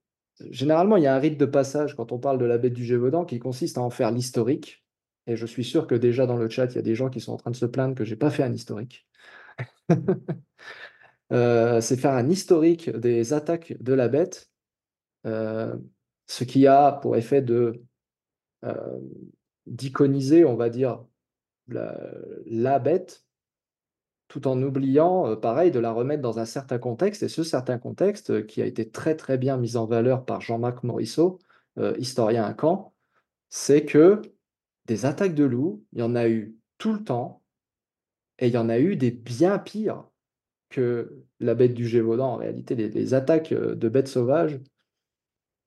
Généralement, 0.52 0.98
il 0.98 1.04
y 1.04 1.08
a 1.08 1.16
un 1.16 1.20
rite 1.20 1.40
de 1.40 1.46
passage 1.46 1.96
quand 1.96 2.12
on 2.12 2.20
parle 2.20 2.38
de 2.38 2.46
la 2.46 2.60
bête 2.60 2.74
du 2.74 2.86
Gévaudan 2.86 3.26
qui 3.26 3.40
consiste 3.40 3.80
à 3.80 3.82
en 3.82 3.90
faire 3.90 4.12
l'historique. 4.12 4.86
Et 5.26 5.36
je 5.36 5.46
suis 5.48 5.64
sûr 5.64 5.88
que 5.88 5.96
déjà 5.96 6.28
dans 6.28 6.38
le 6.38 6.48
chat, 6.48 6.68
il 6.68 6.76
y 6.76 6.78
a 6.78 6.84
des 6.84 6.94
gens 6.94 7.10
qui 7.10 7.22
sont 7.22 7.34
en 7.34 7.38
train 7.38 7.50
de 7.50 7.56
se 7.56 7.66
plaindre 7.66 7.96
que 7.96 8.06
j'ai 8.06 8.16
pas 8.16 8.30
fait 8.30 8.44
un 8.44 8.54
historique. 8.54 9.08
Euh, 11.34 11.82
c'est 11.82 11.98
faire 11.98 12.14
un 12.14 12.30
historique 12.30 12.90
des 12.90 13.34
attaques 13.34 13.76
de 13.82 13.92
la 13.92 14.08
bête, 14.08 14.50
euh, 15.26 15.76
ce 16.26 16.46
qui 16.46 16.68
a 16.68 16.94
pour 16.94 17.18
effet 17.18 17.42
de 17.42 17.84
d'iconiser, 19.66 20.46
on 20.46 20.56
va 20.56 20.70
dire, 20.70 21.04
la, 21.68 22.80
bête, 22.80 23.26
tout 24.28 24.48
en 24.48 24.62
oubliant, 24.62 25.36
pareil, 25.38 25.72
de 25.72 25.80
la 25.80 25.92
remettre 25.92 26.22
dans 26.22 26.40
un 26.40 26.46
certain 26.46 26.80
contexte, 26.80 27.24
et 27.24 27.30
ce 27.30 27.44
certain 27.44 27.78
contexte 27.78 28.46
qui 28.46 28.62
a 28.62 28.66
été 28.66 28.90
très 28.90 29.16
très 29.16 29.38
bien 29.38 29.58
mis 29.58 29.78
en 29.78 29.86
valeur 29.86 30.26
par 30.26 30.42
Jean-Marc 30.42 30.84
Morisseau, 30.84 31.40
historien 31.98 32.44
à 32.44 32.56
Caen, 32.60 32.94
c'est 33.50 33.86
que 33.86 34.22
des 34.86 35.06
attaques 35.06 35.36
de 35.36 35.44
loups, 35.44 35.84
il 35.94 36.00
y 36.00 36.04
en 36.04 36.16
a 36.16 36.28
eu 36.28 36.56
tout 36.78 36.94
le 36.94 37.04
temps, 37.04 37.44
et 38.40 38.48
il 38.48 38.54
y 38.54 38.58
en 38.58 38.70
a 38.70 38.80
eu 38.80 38.96
des 38.96 39.12
bien 39.12 39.60
pires 39.60 40.06
que 40.70 41.24
la 41.40 41.56
bête 41.56 41.74
du 41.74 41.88
Gévaudan. 41.88 42.34
En 42.34 42.38
réalité, 42.38 42.76
les, 42.76 43.14
attaques 43.14 43.52
euh, 43.52 43.76
de 43.76 43.90
bêtes 43.90 44.08
sauvages, 44.08 44.60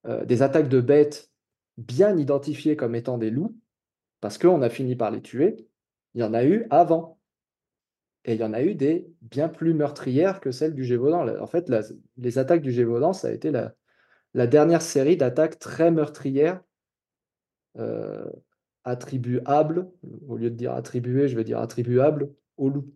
euh, 0.06 0.24
des 0.24 0.42
attaques 0.42 0.68
de 0.68 0.80
bêtes 0.80 1.29
bien 1.80 2.16
identifiées 2.16 2.76
comme 2.76 2.94
étant 2.94 3.18
des 3.18 3.30
loups, 3.30 3.56
parce 4.20 4.38
qu'on 4.38 4.62
a 4.62 4.68
fini 4.68 4.96
par 4.96 5.10
les 5.10 5.22
tuer, 5.22 5.66
il 6.14 6.20
y 6.20 6.24
en 6.24 6.34
a 6.34 6.44
eu 6.44 6.66
avant. 6.70 7.18
Et 8.26 8.34
il 8.34 8.40
y 8.40 8.44
en 8.44 8.52
a 8.52 8.62
eu 8.62 8.74
des 8.74 9.08
bien 9.22 9.48
plus 9.48 9.72
meurtrières 9.72 10.40
que 10.40 10.50
celles 10.50 10.74
du 10.74 10.84
Gévaudan. 10.84 11.26
En 11.40 11.46
fait, 11.46 11.72
les 12.18 12.38
attaques 12.38 12.60
du 12.60 12.70
Gévaudan, 12.70 13.14
ça 13.14 13.28
a 13.28 13.30
été 13.30 13.50
la, 13.50 14.46
dernière 14.46 14.82
série 14.82 15.16
d'attaques 15.16 15.58
très 15.58 15.90
meurtrières 15.90 16.60
euh, 17.78 18.30
attribuables, 18.84 19.90
au 20.28 20.36
lieu 20.36 20.50
de 20.50 20.54
dire 20.54 20.74
attribuées, 20.74 21.28
je 21.28 21.36
vais 21.36 21.44
dire 21.44 21.60
attribuables 21.60 22.30
au 22.58 22.68
loup. 22.68 22.92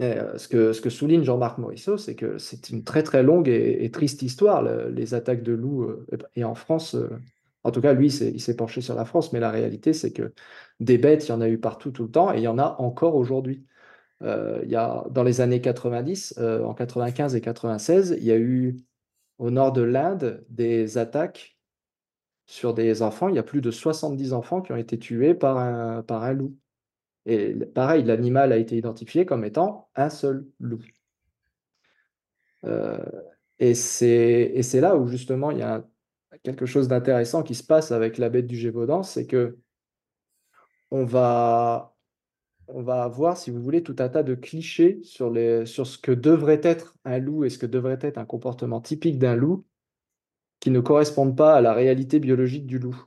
Euh, 0.00 0.38
ce, 0.38 0.48
que, 0.48 0.88
souligne 0.88 1.24
Jean-Marc 1.24 1.58
Morisseau, 1.58 1.98
c'est 1.98 2.14
que 2.14 2.38
c'est 2.38 2.70
une 2.70 2.84
très 2.84 3.02
très 3.02 3.22
longue 3.22 3.48
et, 3.48 3.90
triste 3.90 4.22
histoire, 4.22 4.62
les 4.62 5.12
attaques 5.12 5.42
de 5.42 5.52
loups. 5.52 5.82
Euh, 5.82 6.06
et 6.36 6.44
en 6.44 6.54
France, 6.54 6.96
en 7.64 7.70
tout 7.70 7.80
cas, 7.80 7.92
lui, 7.92 8.08
il 8.08 8.40
s'est 8.40 8.56
penché 8.56 8.80
sur 8.80 8.94
la 8.94 9.04
France, 9.04 9.32
mais 9.32 9.40
la 9.40 9.50
réalité, 9.50 9.92
c'est 9.92 10.12
que 10.12 10.32
des 10.80 10.98
bêtes, 10.98 11.26
il 11.28 11.30
y 11.30 11.32
en 11.32 11.40
a 11.40 11.48
eu 11.48 11.58
partout 11.58 11.90
tout 11.90 12.04
le 12.04 12.10
temps, 12.10 12.32
et 12.32 12.38
il 12.38 12.42
y 12.42 12.48
en 12.48 12.58
a 12.58 12.76
encore 12.78 13.16
aujourd'hui. 13.16 13.66
a, 14.22 15.04
dans 15.10 15.22
les 15.24 15.40
années 15.40 15.60
90, 15.60 16.38
en 16.38 16.74
95 16.74 17.34
et 17.36 17.40
96, 17.40 18.16
il 18.18 18.24
y 18.24 18.32
a 18.32 18.38
eu 18.38 18.76
au 19.38 19.50
nord 19.50 19.72
de 19.72 19.82
l'Inde 19.82 20.44
des 20.50 20.98
attaques 20.98 21.58
sur 22.46 22.74
des 22.74 23.02
enfants. 23.02 23.28
Il 23.28 23.36
y 23.36 23.38
a 23.38 23.42
plus 23.44 23.60
de 23.60 23.70
70 23.70 24.32
enfants 24.32 24.60
qui 24.60 24.72
ont 24.72 24.76
été 24.76 24.98
tués 24.98 25.34
par 25.34 25.58
un, 25.58 26.02
par 26.02 26.24
un 26.24 26.32
loup. 26.32 26.56
Et 27.26 27.54
pareil, 27.54 28.04
l'animal 28.04 28.52
a 28.52 28.56
été 28.56 28.76
identifié 28.76 29.24
comme 29.26 29.44
étant 29.44 29.88
un 29.94 30.10
seul 30.10 30.46
loup. 30.58 30.82
Euh, 32.64 32.98
et 33.58 33.74
c'est 33.74 34.80
là 34.80 34.96
où 34.96 35.06
justement 35.06 35.50
il 35.50 35.58
y 35.58 35.62
a 35.62 35.86
quelque 36.42 36.66
chose 36.66 36.88
d'intéressant 36.88 37.42
qui 37.42 37.54
se 37.54 37.64
passe 37.64 37.92
avec 37.92 38.18
la 38.18 38.28
bête 38.28 38.46
du 38.46 38.56
Gévaudan, 38.56 39.02
c'est 39.02 39.26
que 39.26 39.58
on 40.90 41.04
va, 41.04 41.94
on 42.68 42.86
avoir, 42.88 43.36
si 43.36 43.50
vous 43.50 43.60
voulez, 43.60 43.82
tout 43.82 43.96
un 43.98 44.08
tas 44.08 44.22
de 44.22 44.34
clichés 44.34 45.00
sur, 45.02 45.32
ce 45.34 45.98
que 45.98 46.12
devrait 46.12 46.60
être 46.62 46.96
un 47.04 47.18
loup 47.18 47.44
et 47.44 47.50
ce 47.50 47.58
que 47.58 47.66
devrait 47.66 47.98
être 48.00 48.18
un 48.18 48.24
comportement 48.24 48.80
typique 48.80 49.18
d'un 49.18 49.36
loup 49.36 49.66
qui 50.60 50.70
ne 50.70 50.80
correspondent 50.80 51.36
pas 51.36 51.54
à 51.56 51.60
la 51.60 51.72
réalité 51.72 52.18
biologique 52.18 52.66
du 52.66 52.78
loup. 52.78 53.04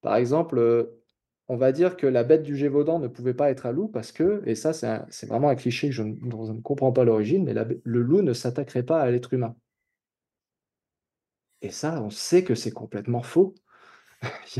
Par 0.00 0.16
exemple, 0.16 0.58
euh, 0.58 1.00
on 1.48 1.56
va 1.56 1.72
dire 1.72 1.96
que 1.96 2.06
la 2.06 2.24
bête 2.24 2.42
du 2.42 2.56
Gévaudan 2.56 2.98
ne 2.98 3.08
pouvait 3.08 3.34
pas 3.34 3.50
être 3.50 3.66
un 3.66 3.72
loup 3.72 3.88
parce 3.88 4.12
que, 4.12 4.42
et 4.46 4.54
ça 4.54 4.72
c'est 4.72 5.26
vraiment 5.26 5.48
un 5.48 5.56
cliché 5.56 5.88
que 5.88 5.94
je 5.94 6.02
ne 6.02 6.60
comprends 6.60 6.92
pas 6.92 7.04
l'origine, 7.04 7.44
mais 7.44 7.54
le 7.54 8.02
loup 8.02 8.22
ne 8.22 8.32
s'attaquerait 8.32 8.84
pas 8.84 9.00
à 9.00 9.10
l'être 9.10 9.32
humain. 9.32 9.56
Et 11.62 11.70
ça, 11.70 12.02
on 12.02 12.10
sait 12.10 12.44
que 12.44 12.54
c'est 12.54 12.70
complètement 12.70 13.22
faux. 13.22 13.54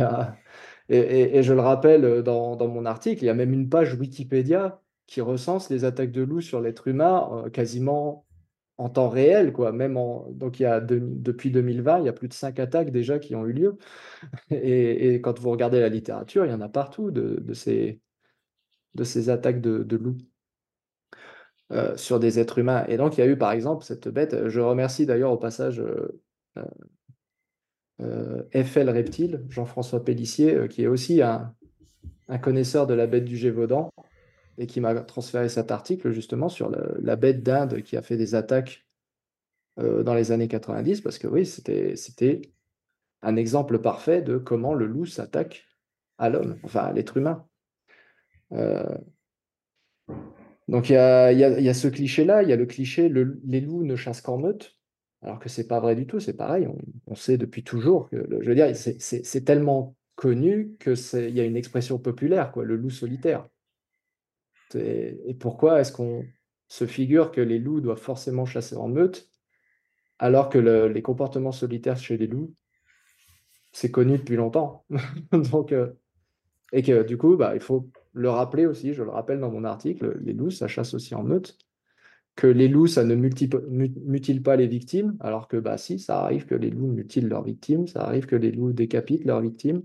et, 0.89 1.43
je 1.43 1.53
le 1.53 1.61
rappelle 1.61 2.23
dans, 2.23 2.69
mon 2.69 2.85
article, 2.87 3.25
il 3.25 3.27
y 3.27 3.31
a 3.31 3.35
même 3.35 3.53
une 3.53 3.69
page 3.69 3.95
Wikipédia 3.95 4.81
qui 5.07 5.21
recense 5.21 5.71
les 5.71 5.85
attaques 5.85 6.13
de 6.13 6.23
loups 6.23 6.41
sur 6.41 6.61
l'être 6.61 6.89
humain 6.89 7.29
euh, 7.33 7.51
quasiment 7.51 8.27
en 8.81 8.89
temps 8.89 9.09
réel, 9.11 9.53
quoi. 9.53 9.73
Donc 9.73 10.59
il 10.59 10.63
y 10.63 10.67
a 10.67 10.81
depuis 10.81 11.51
2020, 11.51 12.01
il 12.01 12.07
y 12.07 12.09
a 12.09 12.13
plus 12.15 12.29
de 12.29 12.33
cinq 12.33 12.59
attaques 12.59 12.91
déjà 12.91 13.19
qui 13.19 13.35
ont 13.35 13.47
eu 13.47 13.53
lieu. 13.53 13.79
Et, 14.51 15.21
quand 15.21 15.39
vous 15.39 15.51
regardez 15.51 15.81
la 15.81 15.91
littérature, 15.91 16.47
il 16.47 16.51
y 16.51 16.55
en 16.55 16.63
a 16.63 16.69
partout 16.69 17.11
de, 17.11 17.53
ces, 17.53 18.01
attaques 19.29 19.61
de, 19.61 19.97
loups 19.97 20.17
euh, 21.73 21.97
sur 21.97 22.19
des 22.19 22.39
êtres 22.39 22.59
humains. 22.59 22.85
Et 22.89 22.97
donc 22.97 23.19
il 23.19 23.21
y 23.21 23.23
a 23.23 23.27
eu 23.27 23.37
par 23.37 23.53
exemple 23.53 23.85
cette 23.85 24.09
bête. 24.09 24.49
Je 24.49 24.61
remercie 24.61 25.07
d'ailleurs 25.07 25.33
au 25.33 25.39
passage 25.39 25.81
euh, 25.81 25.85
euh, 25.85 26.21
FL 27.99 28.89
Reptile, 28.89 29.45
Jean-François 29.51 30.05
Pellissier, 30.05 30.69
qui 30.69 30.83
est 30.83 30.87
aussi 30.87 31.21
un, 31.21 31.55
connaisseur 32.43 32.87
de 32.87 32.95
la 32.95 33.07
bête 33.07 33.25
du 33.25 33.37
Gévaudan 33.37 33.91
et 34.57 34.67
qui 34.67 34.81
m'a 34.81 34.95
transféré 34.95 35.49
cet 35.49 35.71
article 35.71 36.11
justement 36.11 36.49
sur 36.49 36.71
la 36.71 37.17
bête 37.17 37.43
d'Inde 37.43 37.83
qui 37.83 37.97
a 37.97 38.03
fait 38.03 38.17
des 38.17 38.35
attaques 38.35 38.87
euh, 39.79 40.03
dans 40.03 40.15
les 40.15 40.33
années 40.33 40.49
90, 40.49 41.01
parce 41.01 41.19
que 41.19 41.27
oui, 41.27 41.47
c'était 41.47 42.43
un 43.23 43.37
exemple 43.37 43.79
parfait 43.79 44.21
de 44.21 44.37
comment 44.37 44.75
le 44.75 44.87
loup 44.87 45.07
s'attaque 45.07 45.67
à 46.19 46.29
l'homme, 46.29 46.59
enfin 46.65 46.81
à 46.81 46.93
l'être 46.93 47.17
humain. 47.17 47.47
Euh, 48.53 48.99
donc 50.69 50.91
il 50.91 50.95
y 50.95 50.97
a, 50.97 51.33
y 51.33 51.69
a, 51.69 51.75
ce 51.75 51.89
cliché-là, 51.89 52.43
il 52.43 52.49
y 52.49 52.53
a 52.53 52.57
le 52.57 52.67
cliché 52.67 53.09
les 53.09 53.61
loups 53.61 53.85
ne 53.85 53.97
chassent 53.97 54.21
qu'en 54.21 54.39
meute, 54.39 54.77
alors 55.23 55.39
que 55.39 55.49
c'est 55.49 55.67
pas 55.67 55.81
vrai 55.81 55.95
du 55.95 56.07
tout, 56.07 56.19
c'est 56.19 56.37
pareil, 56.37 56.67
on, 57.07 57.15
sait 57.15 57.37
depuis 57.37 57.63
toujours 57.63 58.09
que, 58.09 58.27
je 58.41 58.49
veux 58.49 58.55
dire, 58.55 58.75
c'est 58.75 59.45
tellement 59.45 59.95
connu 60.15 60.77
qu'il 60.81 61.31
y 61.31 61.41
a 61.41 61.45
une 61.45 61.57
expression 61.57 61.99
populaire, 61.99 62.53
quoi, 62.53 62.65
le 62.65 62.77
loup 62.77 62.91
solitaire. 62.91 63.47
Et, 64.75 65.35
pourquoi 65.39 65.81
est-ce 65.81 65.93
qu'on 65.93 66.25
se 66.69 66.87
figure 66.87 67.33
que 67.33 67.41
les 67.41 67.59
loups 67.59 67.81
doivent 67.81 68.01
forcément 68.01 68.47
chasser 68.47 68.77
en 68.77 68.89
meute, 68.89 69.29
alors 70.19 70.49
que 70.49 70.59
les 70.59 71.03
comportements 71.03 71.53
solitaires 71.53 71.97
chez 71.97 72.17
les 72.17 72.27
loups, 72.27 72.55
c'est 73.73 73.91
connu 73.91 74.19
depuis 74.19 74.37
longtemps? 74.37 74.85
Euh, 75.73 75.93
et 76.73 76.83
que 76.83 77.03
du 77.03 77.17
coup, 77.17 77.37
bah, 77.37 77.55
il 77.55 77.61
faut 77.61 77.91
le 78.13 78.31
rappeler 78.31 78.67
aussi, 78.67 78.95
je 78.95 79.03
le 79.03 79.11
rappelle 79.11 79.41
dans 79.41 79.51
mon 79.51 79.65
article, 79.65 80.19
les 80.23 80.33
loups, 80.33 80.51
ça 80.51 80.69
chasse 80.69 80.95
aussi 80.95 81.15
en 81.15 81.23
meute, 81.23 81.59
les 82.47 82.69
loups, 82.69 82.87
ça 82.87 83.05
ne 83.05 83.15
mutile 83.15 84.43
pas 84.43 84.57
les 84.57 84.67
victimes, 84.67 85.17
alors 85.21 85.49
que 85.49 85.57
bah, 85.57 85.79
si, 85.79 85.99
ça 85.99 86.21
arrive 86.23 86.47
que 86.47 86.55
les 86.55 86.71
loups 86.71 86.93
mutilent 86.93 87.29
leurs 87.29 87.45
victimes, 87.45 87.87
ça 87.87 88.03
arrive 88.03 88.27
que 88.27 88.37
les 88.37 88.53
loups 88.53 88.73
décapitent 88.73 89.25
leurs 89.25 89.41
victimes, 89.41 89.83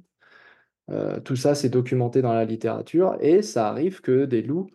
euh, 0.92 1.20
tout 1.20 1.36
ça, 1.36 1.56
c'est 1.56 1.70
documenté 1.70 2.22
dans 2.22 2.34
la 2.34 2.46
littérature 2.46 3.18
et 3.20 3.42
ça 3.42 3.70
arrive 3.70 4.02
que 4.02 4.26
des 4.26 4.42
loups. 4.42 4.68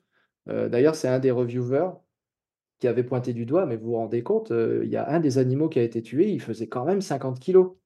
Euh, 0.49 0.69
d'ailleurs, 0.69 0.95
c'est 0.95 1.09
un 1.09 1.19
des 1.19 1.31
reviewers 1.31 1.91
qui 2.79 2.89
avait 2.89 3.05
pointé 3.05 3.33
du 3.33 3.47
doigt, 3.47 3.67
mais 3.67 3.77
vous 3.77 3.91
vous 3.91 3.97
rendez 3.97 4.23
compte, 4.23 4.51
euh, 4.53 4.81
il 4.85 4.91
y 4.91 4.97
a 4.97 5.09
un 5.11 5.21
des 5.21 5.39
animaux 5.39 5.69
qui 5.69 5.79
a 5.79 5.83
été 5.83 6.03
tué, 6.03 6.31
il 6.31 6.41
faisait 6.41 6.69
quand 6.69 6.85
même 6.85 7.01
50 7.01 7.39
kilos. 7.39 7.77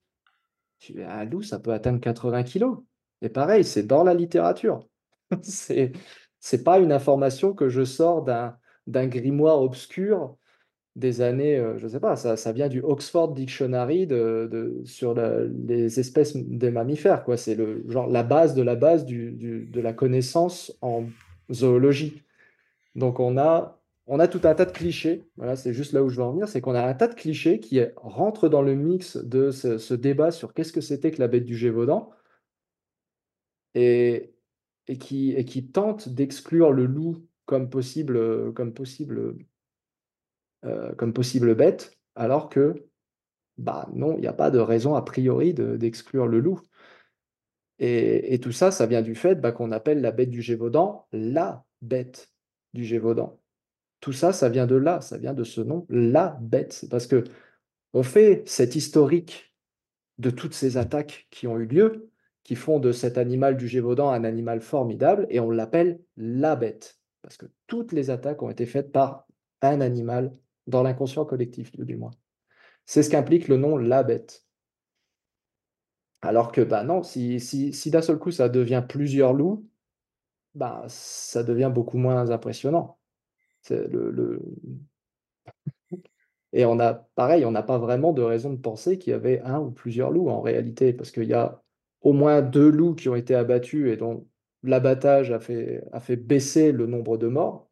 Un 0.97 1.25
loup, 1.25 1.43
ça 1.43 1.59
peut 1.59 1.73
atteindre 1.73 2.01
80 2.01 2.43
kilos. 2.45 2.79
Et 3.23 3.29
pareil, 3.29 3.65
c'est 3.65 3.85
dans 3.85 4.05
la 4.05 4.15
littérature. 4.15 4.87
c'est 5.43 6.65
pas 6.65 6.79
une 6.79 6.93
information 6.93 7.55
que 7.55 7.69
je 7.69 7.85
sors 7.85 8.23
d'un 8.23 8.57
grimoire 8.87 9.63
obscur 9.63 10.37
des 10.97 11.21
années, 11.21 11.57
euh, 11.59 11.77
je 11.79 11.85
ne 11.85 11.89
sais 11.89 12.01
pas, 12.01 12.15
ça, 12.17 12.37
ça, 12.37 12.53
vient 12.53 12.69
du 12.69 12.81
Oxford 12.81 13.33
Dictionary 13.33 14.07
de, 14.07 14.81
sur 14.85 15.15
les 15.15 15.99
espèces 15.99 16.37
des 16.37 16.71
mammifères. 16.71 17.25
quoi. 17.25 17.37
C'est 17.37 17.57
le 17.57 17.85
genre 17.89 18.07
la 18.09 18.23
base 18.23 18.55
de 18.55 18.63
la 18.63 18.77
base 18.77 19.05
du, 19.05 19.33
de 19.33 19.81
la 19.81 19.93
connaissance 19.93 20.77
en 20.83 21.05
zoologie. 21.53 22.23
Donc 22.95 23.19
on 23.19 23.37
a, 23.39 23.81
on 24.07 24.21
a 24.21 24.29
tout 24.29 24.41
un 24.45 24.55
tas 24.55 24.67
de 24.67 24.71
clichés. 24.71 25.25
Voilà, 25.37 25.57
c'est 25.57 25.73
juste 25.73 25.93
là 25.93 26.05
où 26.05 26.09
je 26.09 26.17
veux 26.17 26.23
en 26.23 26.33
venir, 26.33 26.49
c'est 26.49 26.61
qu'on 26.61 26.75
a 26.75 26.87
un 26.87 26.95
tas 26.95 27.09
de 27.09 27.15
clichés 27.15 27.59
qui 27.59 27.81
rentrent 27.97 28.49
dans 28.49 28.63
le 28.63 28.75
mix 28.77 29.17
de 29.17 29.51
ce, 29.51 29.95
débat 29.95 30.31
sur 30.31 30.55
qu'est-ce 30.55 30.73
que 30.73 30.81
c'était 30.81 31.11
que 31.11 31.21
la 31.21 31.29
bête 31.29 31.45
du 31.45 31.57
Gévaudan 31.57 32.11
et, 33.75 34.33
et, 34.87 34.99
qui, 34.99 35.33
et 35.33 35.45
qui 35.45 35.67
tentent 35.67 36.09
d'exclure 36.09 36.71
le 36.71 36.87
loup 36.87 37.27
comme 37.47 37.71
possible, 37.71 38.53
comme 38.55 38.73
possible 38.73 39.37
comme 40.97 41.13
possible 41.13 41.55
bête, 41.55 41.95
alors 42.15 42.49
que, 42.49 42.87
bah 43.59 43.89
non, 43.93 44.15
il 44.17 44.23
n'y 44.23 44.27
a 44.27 44.33
pas 44.33 44.51
de 44.51 44.59
raison 44.59 44.95
a 44.95 45.03
priori 45.03 45.53
d'exclure 45.55 46.27
le 46.27 46.41
loup. 46.41 46.61
Et, 47.79 48.39
tout 48.41 48.53
ça, 48.53 48.71
ça 48.71 48.87
vient 48.87 49.03
du 49.03 49.15
fait 49.15 49.35
bah, 49.35 49.53
qu'on 49.53 49.73
appelle 49.73 50.01
la 50.01 50.13
bête 50.13 50.31
du 50.31 50.43
Gévaudan 50.43 51.07
la 51.13 51.65
bête 51.83 52.31
du 52.73 52.85
Gévaudan. 52.85 53.39
Tout 54.01 54.13
ça, 54.13 54.33
ça 54.33 54.49
vient 54.49 54.67
de 54.67 54.77
là, 54.77 55.01
ça 55.01 55.19
vient 55.19 55.35
de 55.35 55.45
ce 55.45 55.61
nom, 55.61 55.87
la 55.89 56.39
bête. 56.41 56.73
C'est 56.73 56.91
parce 56.91 57.07
que 57.07 57.25
on 57.93 58.03
fait 58.03 58.43
cet 58.47 58.77
historique 58.77 59.55
de 60.19 60.31
toutes 60.31 60.55
ces 60.55 60.77
attaques 60.77 61.27
qui 61.31 61.47
ont 61.47 61.59
eu 61.59 61.67
lieu, 61.67 62.11
qui 62.43 62.55
font 62.55 62.79
de 62.79 62.93
cet 62.93 63.19
animal 63.19 63.57
du 63.57 63.67
Gévaudan 63.67 64.11
un 64.11 64.25
animal 64.25 64.61
formidable, 64.61 65.27
et 65.31 65.41
on 65.41 65.51
l'appelle 65.51 66.01
la 66.17 66.57
bête. 66.57 66.99
Parce 67.25 67.39
que 67.39 67.47
toutes 67.67 67.93
les 67.93 68.11
attaques 68.11 68.43
ont 68.43 68.51
été 68.51 68.67
faites 68.67 68.93
par 68.93 69.27
un 69.63 69.81
animal 69.81 70.31
dans 70.67 70.83
l'inconscient 70.83 71.25
collectif, 71.25 71.75
du 71.75 71.97
moins. 71.97 72.11
C'est 72.85 73.03
ce 73.03 73.09
qu'implique 73.09 73.49
le 73.49 73.57
nom 73.57 73.79
la 73.79 74.03
bête. 74.03 74.45
Alors 76.21 76.53
que, 76.53 76.61
bah 76.61 76.85
non, 76.85 77.03
si, 77.03 77.81
d'un 77.87 78.03
seul 78.03 78.19
coup 78.19 78.31
ça 78.31 78.51
devient 78.51 78.85
plusieurs 78.87 79.33
loups, 79.33 79.67
bah, 80.55 80.85
ça 80.89 81.43
devient 81.43 81.73
beaucoup 81.75 81.97
moins 81.97 82.31
impressionnant. 82.31 82.99
Et 86.53 86.67
on 86.67 86.79
a, 86.79 86.93
pareil, 87.15 87.47
on 87.47 87.53
n'a 87.53 87.63
pas 87.63 87.79
vraiment 87.79 88.13
de 88.13 88.21
raison 88.21 88.53
de 88.53 88.61
penser 88.61 88.99
qu'il 88.99 89.13
y 89.13 89.15
avait 89.15 89.41
un 89.41 89.61
ou 89.61 89.71
plusieurs 89.71 90.11
loups 90.11 90.29
en 90.29 90.43
réalité, 90.43 90.93
parce 90.93 91.11
qu'il 91.11 91.25
y 91.25 91.33
a 91.33 91.63
au 92.03 92.13
moins 92.13 92.43
deux 92.43 92.69
loups 92.69 92.95
qui 92.95 93.09
ont 93.09 93.17
été 93.17 93.35
abattus 93.35 93.91
et 93.91 93.97
dont 93.97 94.29
l'abattage 94.65 95.31
a 95.31 95.39
fait, 95.39 96.17
baisser 96.17 96.73
le 96.73 96.87
nombre 96.87 97.17
de 97.17 97.29
morts. 97.29 97.71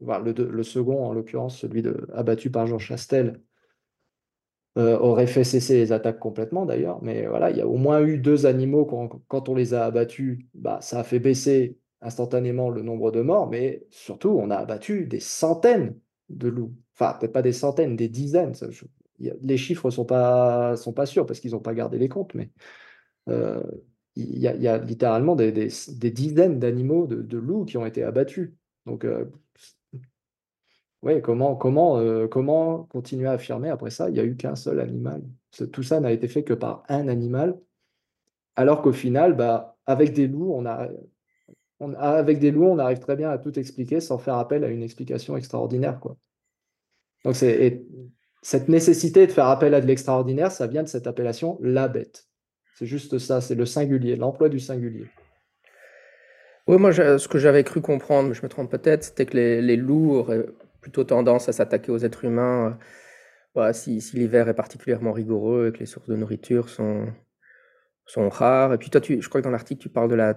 le, 0.00 0.62
second, 0.62 1.04
en 1.04 1.12
l'occurrence, 1.12 1.58
celui 1.58 1.82
de, 1.82 2.08
abattu 2.12 2.50
par 2.50 2.66
Jean 2.66 2.78
Chastel, 2.78 3.40
euh, 4.78 4.98
aurait 4.98 5.26
fait 5.26 5.44
cesser 5.44 5.76
les 5.76 5.92
attaques 5.92 6.18
complètement 6.18 6.66
d'ailleurs. 6.66 7.02
Mais 7.02 7.26
voilà, 7.26 7.50
il 7.50 7.56
y 7.56 7.60
a 7.60 7.66
au 7.66 7.76
moins 7.76 8.02
eu 8.02 8.18
deux 8.18 8.44
animaux 8.44 8.84
quand, 8.84 9.48
on 9.48 9.54
les 9.54 9.74
a 9.74 9.84
abattus, 9.84 10.38
bah, 10.54 10.78
ça 10.82 11.00
a 11.00 11.04
fait 11.04 11.18
baisser 11.18 11.78
instantanément 12.02 12.68
le 12.68 12.82
nombre 12.82 13.10
de 13.10 13.22
morts, 13.22 13.48
mais 13.48 13.86
surtout, 13.90 14.28
on 14.28 14.50
a 14.50 14.56
abattu 14.56 15.06
des 15.06 15.20
centaines 15.20 15.98
de 16.28 16.48
loups. 16.48 16.74
Enfin, 16.94 17.16
peut-être 17.18 17.32
pas 17.32 17.42
des 17.42 17.52
centaines, 17.52 17.96
des 17.96 18.08
dizaines. 18.08 18.52
les 19.18 19.56
chiffres 19.56 19.90
sont 19.90 20.04
pas, 20.04 20.76
sont 20.76 20.92
pas 20.92 21.06
sûrs 21.06 21.26
parce 21.26 21.40
qu'ils 21.40 21.52
n'ont 21.52 21.60
pas 21.60 21.74
gardé 21.74 21.98
les 21.98 22.08
comptes, 22.08 22.34
mais 22.34 22.50
euh, 23.28 23.62
il 24.16 24.38
y, 24.38 24.68
a, 24.68 24.78
littéralement 24.78 25.36
des, 25.36 25.52
dizaines 25.52 26.58
d'animaux 26.58 27.06
de, 27.06 27.36
loups 27.36 27.66
qui 27.66 27.76
ont 27.76 27.84
été 27.84 28.02
abattus. 28.02 28.50
Donc, 28.86 29.04
euh, 29.04 29.26
oui, 31.02 31.20
comment, 31.20 31.54
comment, 31.54 31.98
euh, 31.98 32.26
comment 32.26 32.84
continuer 32.84 33.28
à 33.28 33.32
affirmer 33.32 33.68
après 33.68 33.90
ça, 33.90 34.08
il 34.08 34.14
n'y 34.14 34.20
a 34.20 34.24
eu 34.24 34.36
qu'un 34.36 34.56
seul 34.56 34.80
animal. 34.80 35.22
Tout 35.72 35.82
ça 35.82 36.00
n'a 36.00 36.12
été 36.12 36.28
fait 36.28 36.44
que 36.44 36.54
par 36.54 36.82
un 36.88 37.08
animal, 37.08 37.58
alors 38.56 38.80
qu'au 38.80 38.92
final, 38.92 39.36
bah, 39.36 39.76
avec 39.84 40.14
des 40.14 40.26
loups, 40.26 40.52
on 40.52 40.64
a, 40.64 40.88
avec 41.98 42.38
des 42.38 42.50
loups, 42.50 42.66
on 42.66 42.78
arrive 42.78 42.98
très 42.98 43.16
bien 43.16 43.30
à 43.30 43.38
tout 43.38 43.58
expliquer 43.58 44.00
sans 44.00 44.18
faire 44.18 44.36
appel 44.36 44.64
à 44.64 44.68
une 44.68 44.82
explication 44.82 45.36
extraordinaire. 45.36 46.00
Quoi. 46.00 46.16
Donc 47.24 47.36
c'est, 47.36 47.84
cette 48.42 48.68
nécessité 48.68 49.26
de 49.26 49.32
faire 49.32 49.48
appel 49.48 49.74
à 49.74 49.80
de 49.80 49.86
l'extraordinaire, 49.86 50.50
ça 50.50 50.66
vient 50.66 50.82
de 50.82 50.88
cette 50.88 51.06
appellation 51.06 51.58
la 51.60 51.88
bête. 51.88 52.25
C'est 52.78 52.84
juste 52.86 53.18
ça, 53.18 53.40
c'est 53.40 53.54
le 53.54 53.64
singulier, 53.64 54.16
l'emploi 54.16 54.50
du 54.50 54.60
singulier. 54.60 55.06
Oui, 56.66 56.76
moi, 56.76 56.92
ce 56.92 57.26
que 57.26 57.38
j'avais 57.38 57.64
cru 57.64 57.80
comprendre, 57.80 58.28
mais 58.28 58.34
je 58.34 58.42
me 58.42 58.48
trompe 58.48 58.70
peut-être, 58.70 59.04
c'était 59.04 59.24
que 59.24 59.34
les, 59.34 59.76
loups 59.76 60.16
auraient 60.16 60.44
plutôt 60.82 61.04
tendance 61.04 61.48
à 61.48 61.52
s'attaquer 61.52 61.90
aux 61.90 61.98
êtres 61.98 62.24
humains 62.24 62.78
euh, 63.56 63.72
si, 63.72 63.98
l'hiver 64.12 64.48
est 64.50 64.54
particulièrement 64.54 65.12
rigoureux 65.12 65.68
et 65.68 65.72
que 65.72 65.78
les 65.78 65.86
sources 65.86 66.08
de 66.08 66.16
nourriture 66.16 66.68
sont, 66.68 67.06
sont 68.04 68.28
rares. 68.28 68.74
Et 68.74 68.78
puis 68.78 68.90
toi, 68.90 69.00
tu, 69.00 69.22
je 69.22 69.28
crois 69.30 69.40
que 69.40 69.44
dans 69.44 69.50
l'article, 69.50 69.80
tu 69.80 69.88
parles 69.88 70.10
de 70.10 70.14
la 70.14 70.34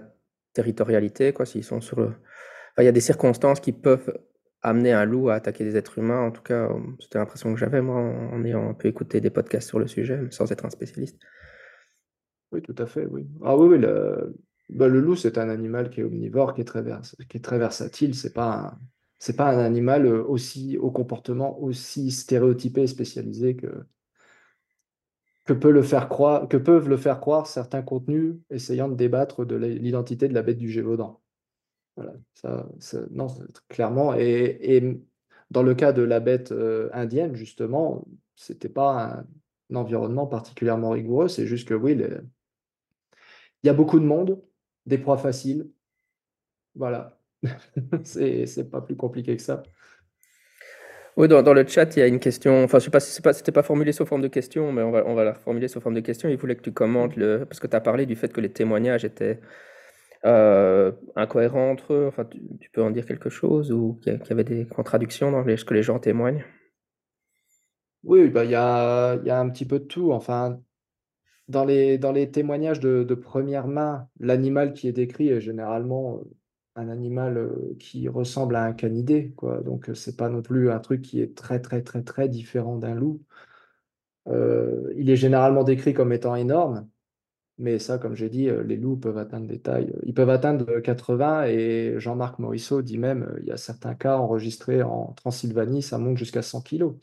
territorialité, 0.54 1.34
quoi, 1.34 1.44
s'ils 1.44 1.64
sont 1.64 1.82
sur 1.82 2.00
le... 2.00 2.14
il 2.78 2.84
y 2.84 2.88
a 2.88 2.92
des 2.92 3.00
circonstances 3.00 3.60
qui 3.60 3.72
peuvent 3.72 4.18
amener 4.62 4.92
un 4.92 5.04
loup 5.04 5.28
à 5.28 5.34
attaquer 5.34 5.64
des 5.64 5.76
êtres 5.76 5.98
humains. 5.98 6.22
En 6.22 6.30
tout 6.30 6.42
cas, 6.42 6.70
c'était 7.00 7.18
l'impression 7.18 7.52
que 7.52 7.60
j'avais, 7.60 7.82
moi, 7.82 7.96
en 7.96 8.42
ayant 8.44 8.70
un 8.70 8.74
peu 8.74 8.88
écouté 8.88 9.20
des 9.20 9.30
podcasts 9.30 9.68
sur 9.68 9.78
le 9.78 9.86
sujet, 9.88 10.20
sans 10.30 10.50
être 10.50 10.64
un 10.64 10.70
spécialiste. 10.70 11.18
Oui, 12.52 12.62
tout 12.62 12.74
à 12.78 12.86
fait, 12.86 13.06
oui. 13.06 13.26
Ah 13.44 13.56
oui, 13.56 13.68
oui, 13.68 13.78
le, 13.78 14.34
bah, 14.70 14.88
le 14.88 15.00
loup, 15.00 15.16
c'est 15.16 15.38
un 15.38 15.48
animal 15.48 15.90
qui 15.90 16.00
est 16.00 16.04
omnivore, 16.04 16.54
qui 16.54 16.60
est 16.62 16.64
très, 16.64 16.84
qui 17.28 17.36
est 17.36 17.44
très 17.44 17.58
versatile. 17.58 18.14
C'est 18.14 18.32
pas 18.32 18.52
un 18.52 18.78
pas 19.36 19.50
un 19.50 19.58
animal 19.58 20.06
euh, 20.06 20.24
aussi 20.24 20.78
au 20.78 20.90
comportement 20.90 21.60
aussi 21.60 22.10
stéréotypé 22.10 22.82
et 22.82 22.86
spécialisé 22.86 23.56
que, 23.56 23.84
que, 25.44 25.52
peut 25.52 25.70
le 25.70 25.82
faire 25.82 26.08
croire, 26.08 26.48
que 26.48 26.56
peuvent 26.56 26.88
le 26.88 26.96
faire 26.96 27.20
croire 27.20 27.46
certains 27.46 27.82
contenus 27.82 28.36
essayant 28.50 28.88
de 28.88 28.94
débattre 28.94 29.44
de 29.44 29.56
l'identité 29.56 30.28
de 30.28 30.34
la 30.34 30.42
bête 30.42 30.58
du 30.58 30.70
Gévaudan. 30.70 31.20
Voilà, 31.96 32.14
ça, 32.34 32.66
non, 33.10 33.26
clairement. 33.68 34.14
Et, 34.14 35.00
dans 35.50 35.62
le 35.64 35.74
cas 35.74 35.92
de 35.92 36.02
la 36.02 36.20
bête 36.20 36.52
euh, 36.52 36.88
indienne, 36.92 37.34
justement, 37.34 38.06
c'était 38.36 38.68
pas 38.68 39.26
un, 39.70 39.76
environnement 39.76 40.26
particulièrement 40.26 40.90
rigoureux. 40.90 41.28
C'est 41.28 41.46
juste 41.46 41.68
que 41.68 41.74
oui, 41.74 41.96
il 43.62 43.66
y 43.66 43.70
a 43.70 43.74
beaucoup 43.74 44.00
de 44.00 44.04
monde, 44.04 44.42
des 44.86 44.98
proies 44.98 45.18
faciles. 45.18 45.70
Voilà, 46.74 47.18
c'est 48.04 48.70
pas 48.70 48.80
plus 48.80 48.96
compliqué 48.96 49.36
que 49.36 49.42
ça. 49.42 49.62
Oui, 51.16 51.28
dans, 51.28 51.42
dans, 51.42 51.52
le 51.52 51.66
chat, 51.66 51.96
il 51.96 52.00
y 52.00 52.02
a 52.02 52.06
une 52.06 52.20
question. 52.20 52.64
Enfin, 52.64 52.78
je 52.78 52.84
sais 52.84 52.90
pas 52.90 53.00
si 53.00 53.12
c'était 53.12 53.52
pas, 53.52 53.60
pas 53.60 53.66
formulé 53.66 53.92
sous 53.92 54.06
forme 54.06 54.22
de 54.22 54.28
question, 54.28 54.72
mais 54.72 54.82
on 54.82 54.90
va, 54.90 55.04
on 55.06 55.14
va 55.14 55.24
la 55.24 55.32
reformuler 55.32 55.68
sous 55.68 55.80
forme 55.80 55.94
de 55.94 56.00
question. 56.00 56.28
Il 56.28 56.36
voulait 56.36 56.56
que 56.56 56.62
tu 56.62 56.72
commentes 56.72 57.16
le. 57.16 57.44
Parce 57.44 57.60
que 57.60 57.66
tu 57.66 57.76
as 57.76 57.80
parlé 57.80 58.06
du 58.06 58.16
fait 58.16 58.32
que 58.32 58.40
les 58.40 58.50
témoignages 58.50 59.04
étaient 59.04 59.40
euh, 60.24 60.92
incohérents 61.16 61.70
entre 61.70 61.94
eux. 61.94 62.06
Enfin, 62.06 62.24
tu, 62.24 62.70
peux 62.70 62.82
en 62.82 62.90
dire 62.90 63.06
quelque 63.06 63.28
chose 63.28 63.72
ou 63.72 63.98
qu'il 64.02 64.20
y, 64.28 64.32
avait 64.32 64.44
des 64.44 64.66
contradictions 64.66 65.32
dans 65.32 65.44
ce 65.44 65.64
que 65.64 65.74
les 65.74 65.82
gens 65.82 65.98
témoignent? 65.98 66.44
Oui, 68.02 68.28
bah, 68.28 68.44
il 68.44 68.52
y, 68.52 68.54
a, 68.54 69.16
y 69.16 69.30
a 69.30 69.38
un 69.38 69.50
petit 69.50 69.66
peu 69.66 69.80
de 69.80 69.84
tout. 69.84 70.12
Enfin, 70.12 70.60
dans 71.50 71.64
les, 71.64 72.30
témoignages 72.30 72.80
de, 72.80 73.14
première 73.14 73.68
main, 73.68 74.08
l'animal 74.20 74.72
qui 74.72 74.88
est 74.88 74.92
décrit 74.92 75.28
est 75.28 75.40
généralement 75.40 76.20
un 76.76 76.88
animal 76.88 77.50
qui 77.78 78.08
ressemble 78.08 78.56
à 78.56 78.64
un 78.64 78.72
canidé, 78.72 79.32
quoi. 79.36 79.60
Donc 79.62 79.90
c'est 79.94 80.16
pas 80.16 80.28
non 80.28 80.42
plus 80.42 80.70
un 80.70 80.80
truc 80.80 81.02
qui 81.02 81.20
est 81.20 81.36
très 81.36 81.60
très 81.60 81.82
très 81.82 82.02
très 82.02 82.28
différent 82.28 82.76
d'un 82.78 82.94
loup. 82.94 83.22
il 84.96 85.10
est 85.10 85.16
généralement 85.16 85.64
décrit 85.64 85.94
comme 85.94 86.12
étant 86.12 86.36
énorme, 86.36 86.88
mais 87.60 87.78
ça, 87.78 87.98
comme 87.98 88.16
j'ai 88.16 88.30
dit, 88.30 88.48
les 88.64 88.76
loups 88.76 88.96
peuvent 88.96 89.18
atteindre 89.18 89.46
des 89.46 89.60
tailles. 89.60 89.92
Ils 90.04 90.14
peuvent 90.14 90.30
atteindre 90.30 90.80
80 90.80 91.44
et 91.48 91.94
Jean-Marc 91.98 92.38
Morisseau 92.38 92.82
dit 92.82 92.98
même, 92.98 93.36
il 93.42 93.48
y 93.48 93.52
a 93.52 93.58
certains 93.58 93.94
cas 93.94 94.16
enregistrés 94.16 94.82
en 94.82 95.12
Transylvanie, 95.14 95.82
ça 95.82 95.98
monte 95.98 96.16
jusqu'à 96.16 96.42
100 96.42 96.62
kilos. 96.62 96.94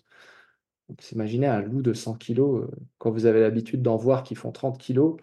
Donc 0.90 1.12
imaginez 1.12 1.48
un 1.48 1.62
loup 1.62 1.82
de 1.82 1.94
100 1.94 2.16
kilos, 2.16 2.70
quand 2.98 3.12
vous 3.12 3.26
avez 3.26 3.42
l'habitude 3.42 3.82
d'en 3.82 3.98
voir 3.98 4.24
qui 4.24 4.36
font 4.36 4.52
30 4.52 4.78
kilos, 4.78 5.18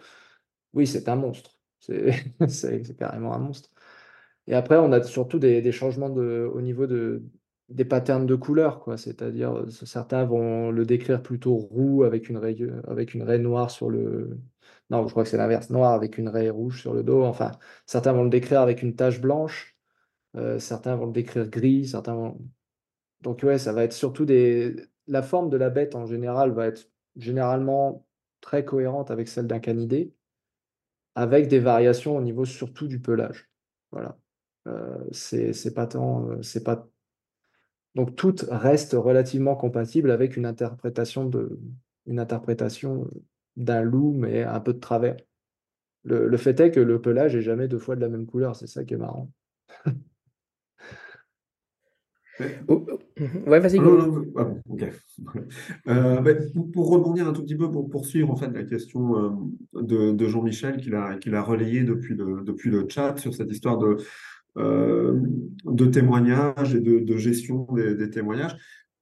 oui, 0.74 0.86
c'est 0.86 1.08
un 1.08 1.16
monstre. 1.16 1.58
C'est 2.48 2.96
carrément 2.96 3.34
un 3.34 3.38
monstre. 3.38 3.70
Et 4.46 4.54
après, 4.54 4.76
on 4.76 4.92
a 4.92 5.02
surtout 5.02 5.38
des, 5.38 5.72
changements 5.72 6.06
au 6.06 6.60
niveau 6.60 6.86
de, 6.86 7.22
des 7.68 7.84
patterns 7.84 8.26
de 8.26 8.34
couleurs. 8.34 8.84
C'est-à-dire, 8.98 9.52
euh, 9.56 9.70
certains 9.70 10.24
vont 10.24 10.70
le 10.70 10.84
décrire 10.86 11.22
plutôt 11.22 11.56
roux 11.56 12.04
avec 12.04 12.28
une 12.28 12.38
raie, 12.38 12.56
avec 12.88 13.14
une 13.14 13.22
raie 13.22 13.38
noire 13.38 13.70
sur 13.70 13.90
le. 13.90 14.38
Non, 14.90 15.06
je 15.06 15.12
crois 15.12 15.24
que 15.24 15.30
c'est 15.30 15.36
l'inverse, 15.38 15.70
noir 15.70 15.92
avec 15.92 16.18
une 16.18 16.28
raie 16.28 16.50
rouge 16.50 16.80
sur 16.80 16.94
le 16.94 17.02
dos. 17.02 17.24
Enfin, 17.24 17.52
certains 17.86 18.12
vont 18.12 18.24
le 18.24 18.30
décrire 18.30 18.60
avec 18.60 18.82
une 18.82 18.96
tache 18.96 19.20
blanche, 19.20 19.76
euh, 20.36 20.58
certains 20.58 20.96
vont 20.96 21.06
le 21.06 21.12
décrire 21.12 21.48
gris, 21.48 21.86
certains. 21.88 22.34
Donc, 23.22 23.42
ouais, 23.42 23.58
ça 23.58 23.72
va 23.72 23.84
être 23.84 23.92
surtout 23.94 24.24
des. 24.26 24.76
La 25.06 25.22
forme 25.22 25.50
de 25.50 25.56
la 25.56 25.70
bête 25.70 25.94
en 25.94 26.06
général 26.06 26.52
va 26.52 26.66
être 26.66 26.88
généralement 27.16 28.06
très 28.40 28.64
cohérente 28.64 29.10
avec 29.10 29.28
celle 29.28 29.46
d'un 29.46 29.60
canidé, 29.60 30.12
avec 31.14 31.48
des 31.48 31.60
variations 31.60 32.16
au 32.16 32.20
niveau 32.20 32.44
surtout 32.44 32.88
du 32.88 33.00
pelage. 33.00 33.50
Voilà. 33.90 34.18
Euh, 34.66 35.04
c'est 35.12 35.74
pas 35.74 35.86
tant, 35.86 36.28
euh. 36.30 36.40
Donc 37.94 38.16
tout 38.16 38.34
reste 38.48 38.92
relativement 38.92 39.54
compatible 39.56 40.10
avec 40.10 40.36
une 40.36 40.46
interprétation 40.46 41.26
de, 41.26 41.58
une 42.06 42.18
interprétation 42.18 43.08
d'un 43.56 43.82
loup, 43.82 44.12
mais 44.12 44.42
un 44.42 44.60
peu 44.60 44.72
de 44.72 44.80
travers. 44.80 45.16
Le, 46.02 46.36
fait 46.36 46.58
est 46.60 46.70
que 46.70 46.80
le 46.80 47.00
pelage 47.00 47.34
est 47.34 47.42
jamais 47.42 47.66
deux 47.66 47.78
fois 47.78 47.96
de 47.96 48.00
la 48.00 48.08
même 48.08 48.26
couleur, 48.26 48.56
c'est 48.56 48.66
ça 48.66 48.84
qui 48.84 48.94
est 48.94 48.98
marrant. 48.98 49.30
Oh, 52.68 52.84
oh, 52.88 52.98
ouais, 53.46 53.60
vas-y. 53.60 53.78
Ah, 53.78 54.50
euh, 55.88 56.20
bah, 56.20 56.30
pour, 56.72 56.90
rebondir 56.90 57.28
un 57.28 57.32
tout 57.32 57.42
petit 57.42 57.56
peu, 57.56 57.70
pour 57.70 57.88
poursuivre 57.88 58.30
en 58.30 58.36
fait 58.36 58.50
la 58.52 58.64
question 58.64 59.52
de, 59.72 60.26
Jean-Michel 60.26 60.78
qu'il 60.78 60.94
a, 60.94 61.16
qu'il 61.16 61.34
a 61.34 61.42
relayé 61.42 61.84
depuis 61.84 62.14
le, 62.14 62.42
depuis 62.42 62.70
le 62.70 62.86
chat 62.88 63.16
sur 63.18 63.34
cette 63.34 63.50
histoire 63.50 63.78
de, 63.78 63.98
euh, 64.58 65.20
de 65.64 65.86
témoignages 65.86 66.74
et 66.74 66.80
de, 66.80 67.16
gestion 67.16 67.66
des, 67.72 68.10
témoignages. 68.10 68.56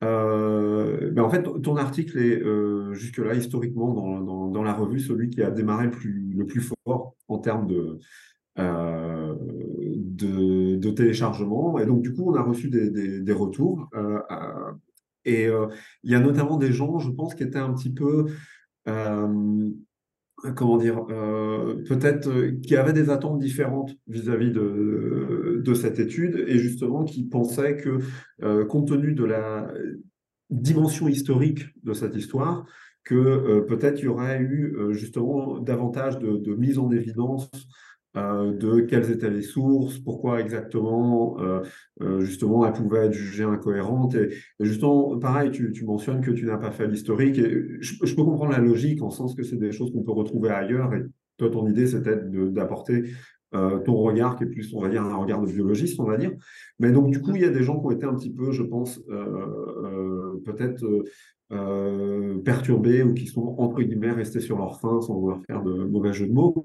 Euh, 0.05 1.11
ben 1.13 1.23
en 1.23 1.31
fait, 1.31 1.45
ton 1.63 1.77
article 1.77 2.19
est 2.19 2.43
jusque-là, 2.95 3.35
historiquement, 3.35 3.95
dans, 3.95 4.21
dans, 4.21 4.49
dans, 4.49 4.63
la 4.63 4.75
revue, 4.75 5.01
celui 5.01 5.31
qui 5.31 5.43
a 5.43 5.51
démarré 5.51 5.87
le 5.87 5.91
plus, 5.91 6.35
le 6.37 6.45
plus 6.45 6.61
fort 6.85 7.15
en 7.29 7.39
termes 7.39 7.67
de, 7.67 7.99
de, 10.17 10.91
téléchargement. 10.91 11.79
Et 11.79 11.87
donc, 11.87 12.03
du 12.03 12.13
coup, 12.15 12.31
on 12.31 12.35
a 12.35 12.43
reçu 12.43 12.69
des, 12.69 12.91
des, 13.21 13.33
retours. 13.33 13.89
et 15.25 15.49
il 16.03 16.11
y 16.11 16.15
a 16.15 16.21
notamment 16.21 16.57
des 16.57 16.73
gens, 16.73 16.99
je 16.99 17.11
pense, 17.11 17.35
qui 17.35 17.43
étaient 17.43 17.59
un 17.59 17.73
petit 17.73 17.93
peu 17.93 18.27
comment 20.57 20.77
dire, 20.77 21.05
euh, 21.11 21.83
peut-être 21.87 22.29
euh, 22.29 22.59
qui 22.63 22.77
avaient 22.77 22.93
des 22.93 23.11
attentes 23.11 23.39
différentes 23.39 23.97
vis-à-vis 24.09 24.51
de, 24.51 25.63
de 25.65 25.75
cette 25.75 25.99
étude 25.99 26.45
et 26.49 26.59
justement 26.59 27.05
qui 27.05 27.25
pensaient 27.25 27.77
que, 27.77 27.99
euh, 28.43 28.65
compte 28.65 28.89
tenu 28.89 29.15
de 29.15 29.25
la 29.25 29.73
dimension 30.51 31.09
historique 31.09 31.67
de 31.85 31.93
cette 31.93 32.17
histoire, 32.17 32.67
que 33.05 33.61
peut-être 33.67 34.01
il 34.01 34.05
y 34.05 34.09
aurait 34.09 34.41
eu 34.41 34.77
justement 34.91 35.59
davantage 35.59 36.19
de 36.19 36.55
mise 36.55 36.79
en 36.79 36.91
évidence 36.93 37.51
euh, 38.15 38.53
de 38.53 38.81
quelles 38.81 39.11
étaient 39.11 39.31
les 39.31 39.41
sources, 39.41 39.99
pourquoi 39.99 40.41
exactement, 40.41 41.41
euh, 41.41 41.63
euh, 42.03 42.21
justement, 42.21 42.67
elles 42.67 42.75
pouvaient 42.75 43.07
être 43.07 43.15
jugées 43.15 43.45
incohérentes. 43.45 44.15
Et, 44.15 44.37
justement, 44.61 45.19
pareil, 45.19 45.51
tu, 45.51 45.73
tu, 45.73 45.87
mentionnes 45.87 46.21
que 46.21 46.31
tu 46.31 46.45
n'as 46.45 46.59
pas 46.59 46.73
fait 46.73 46.87
l'historique. 46.87 47.37
Je, 47.81 48.15
peux 48.15 48.25
comprendre 48.25 48.53
la 48.53 48.59
logique 48.59 49.01
en 49.03 49.11
sens 49.11 49.35
que 49.35 49.43
c'est 49.43 49.57
des 49.57 49.73
choses 49.73 49.93
qu'on 49.93 50.03
peut 50.03 50.13
retrouver 50.13 50.51
ailleurs. 50.51 50.93
Et 50.93 51.05
toi, 51.39 51.49
ton 51.49 51.67
idée, 51.67 51.87
c'était 51.87 52.17
d'apporter 52.17 53.05
ton 53.53 53.97
regard 53.97 54.37
qui 54.37 54.45
est 54.45 54.47
plus, 54.47 54.73
on 54.75 54.81
va 54.81 54.89
dire, 54.89 55.03
un 55.03 55.17
regard 55.17 55.41
de 55.43 55.47
biologiste, 55.47 56.01
on 56.01 56.05
va 56.05 56.17
dire. 56.17 56.33
Mais 56.79 56.91
donc, 56.91 57.11
du 57.11 57.21
coup, 57.21 57.35
il 57.35 57.43
y 57.43 57.45
a 57.45 57.51
des 57.51 57.63
gens 57.63 57.79
qui 57.81 57.87
ont 57.87 57.91
été 57.91 58.05
un 58.05 58.15
petit 58.15 58.33
peu, 58.33 58.51
je 58.51 58.63
pense, 58.63 59.01
peut-être 60.45 60.85
euh, 61.53 62.39
perturbés 62.39 63.03
ou 63.03 63.15
qui 63.15 63.27
sont, 63.27 63.55
entre 63.59 63.83
guillemets, 63.83 64.13
restés 64.13 64.41
sur 64.41 64.59
leur 64.59 64.81
faim 64.81 65.01
sans 65.01 65.15
vouloir 65.15 65.41
faire 65.47 65.63
de 65.63 65.85
mauvais 65.85 66.13
jeux 66.13 66.27
de 66.27 66.33
mots. 66.33 66.63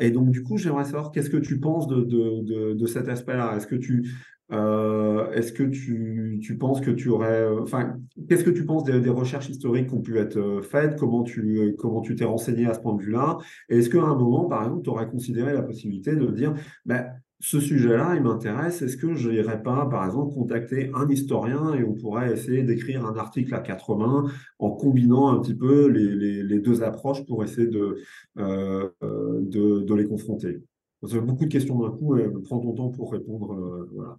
et 0.00 0.10
donc, 0.10 0.30
du 0.30 0.42
coup, 0.42 0.56
j'aimerais 0.56 0.84
savoir 0.84 1.12
qu'est-ce 1.12 1.30
que 1.30 1.36
tu 1.36 1.60
penses 1.60 1.86
de, 1.86 2.02
de, 2.02 2.74
de, 2.74 2.86
cet 2.86 3.08
aspect-là? 3.08 3.56
Est-ce 3.56 3.66
que 3.66 3.76
tu 3.76 4.08
euh, 4.50 5.30
est-ce 5.32 5.52
que 5.52 5.62
tu, 5.62 6.38
tu, 6.42 6.56
penses 6.56 6.80
que 6.80 6.90
tu 6.90 7.10
aurais, 7.10 7.46
enfin, 7.60 7.98
qu'est-ce 8.28 8.44
que 8.44 8.50
tu 8.50 8.64
penses 8.64 8.82
des, 8.84 8.98
des, 8.98 9.10
recherches 9.10 9.50
historiques 9.50 9.88
qui 9.88 9.94
ont 9.94 10.00
pu 10.00 10.18
être 10.18 10.62
faites? 10.62 10.96
Comment 10.96 11.22
tu, 11.22 11.74
comment 11.78 12.00
tu 12.00 12.16
t'es 12.16 12.24
renseigné 12.24 12.66
à 12.66 12.74
ce 12.74 12.80
point 12.80 12.94
de 12.94 13.02
vue-là? 13.02 13.38
Et 13.68 13.78
est-ce 13.78 13.90
qu'à 13.90 14.02
un 14.02 14.14
moment, 14.14 14.46
par 14.46 14.62
exemple, 14.64 14.82
tu 14.82 14.90
aurais 14.90 15.08
considéré 15.08 15.52
la 15.52 15.62
possibilité 15.62 16.16
de 16.16 16.26
dire, 16.28 16.54
ben, 16.86 17.06
ce 17.40 17.60
sujet-là, 17.60 18.14
il 18.16 18.22
m'intéresse. 18.22 18.82
Est-ce 18.82 18.96
que 18.96 19.14
je 19.14 19.30
n'irais 19.30 19.62
pas, 19.62 19.86
par 19.86 20.04
exemple, 20.04 20.34
contacter 20.34 20.90
un 20.94 21.08
historien 21.08 21.74
et 21.74 21.84
on 21.84 21.94
pourrait 21.94 22.32
essayer 22.32 22.62
d'écrire 22.62 23.06
un 23.06 23.16
article 23.16 23.54
à 23.54 23.60
quatre 23.60 23.94
mains 23.94 24.24
en 24.58 24.70
combinant 24.70 25.28
un 25.28 25.40
petit 25.40 25.54
peu 25.54 25.86
les, 25.86 26.58
deux 26.58 26.82
approches 26.82 27.24
pour 27.26 27.44
essayer 27.44 27.68
de, 27.68 27.98
euh, 28.38 28.88
de, 29.00 29.94
les 29.94 30.06
confronter? 30.06 30.62
Parce 31.00 31.12
que 31.12 31.18
beaucoup 31.18 31.44
de 31.44 31.52
questions 31.52 31.78
d'un 31.78 31.90
coup, 31.90 32.16
et 32.16 32.28
prends 32.44 32.58
ton 32.58 32.72
temps 32.72 32.88
pour 32.88 33.12
répondre. 33.12 33.52
Euh, 33.52 33.88
voilà. 33.92 34.18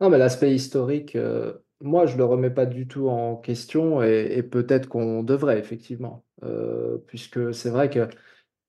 Non, 0.00 0.10
mais 0.10 0.18
l'aspect 0.18 0.54
historique, 0.54 1.16
euh, 1.16 1.54
moi, 1.80 2.06
je 2.06 2.14
ne 2.14 2.18
le 2.18 2.24
remets 2.24 2.50
pas 2.50 2.66
du 2.66 2.86
tout 2.86 3.08
en 3.08 3.36
question 3.36 4.02
et, 4.02 4.42
peut-être 4.42 4.88
qu'on 4.88 5.22
devrait, 5.22 5.58
effectivement. 5.58 6.24
Euh, 6.42 6.98
puisque 7.06 7.54
c'est 7.54 7.70
vrai 7.70 7.88
que, 7.90 8.08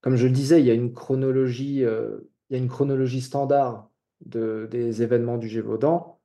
comme 0.08 0.16
je 0.16 0.28
le 0.28 0.32
disais, 0.32 0.62
il 0.62 0.66
y 0.66 0.72
a 0.72 0.74
une 0.74 0.94
chronologie, 0.94 1.84
euh, 1.84 2.20
il 2.50 2.56
y 2.56 2.56
a 2.58 2.64
une 2.64 2.70
chronologie 2.70 3.20
standard 3.20 3.92
de, 4.26 4.66
des 4.72 5.04
événements 5.04 5.38
du 5.38 5.50
Gévaudan. 5.50 6.22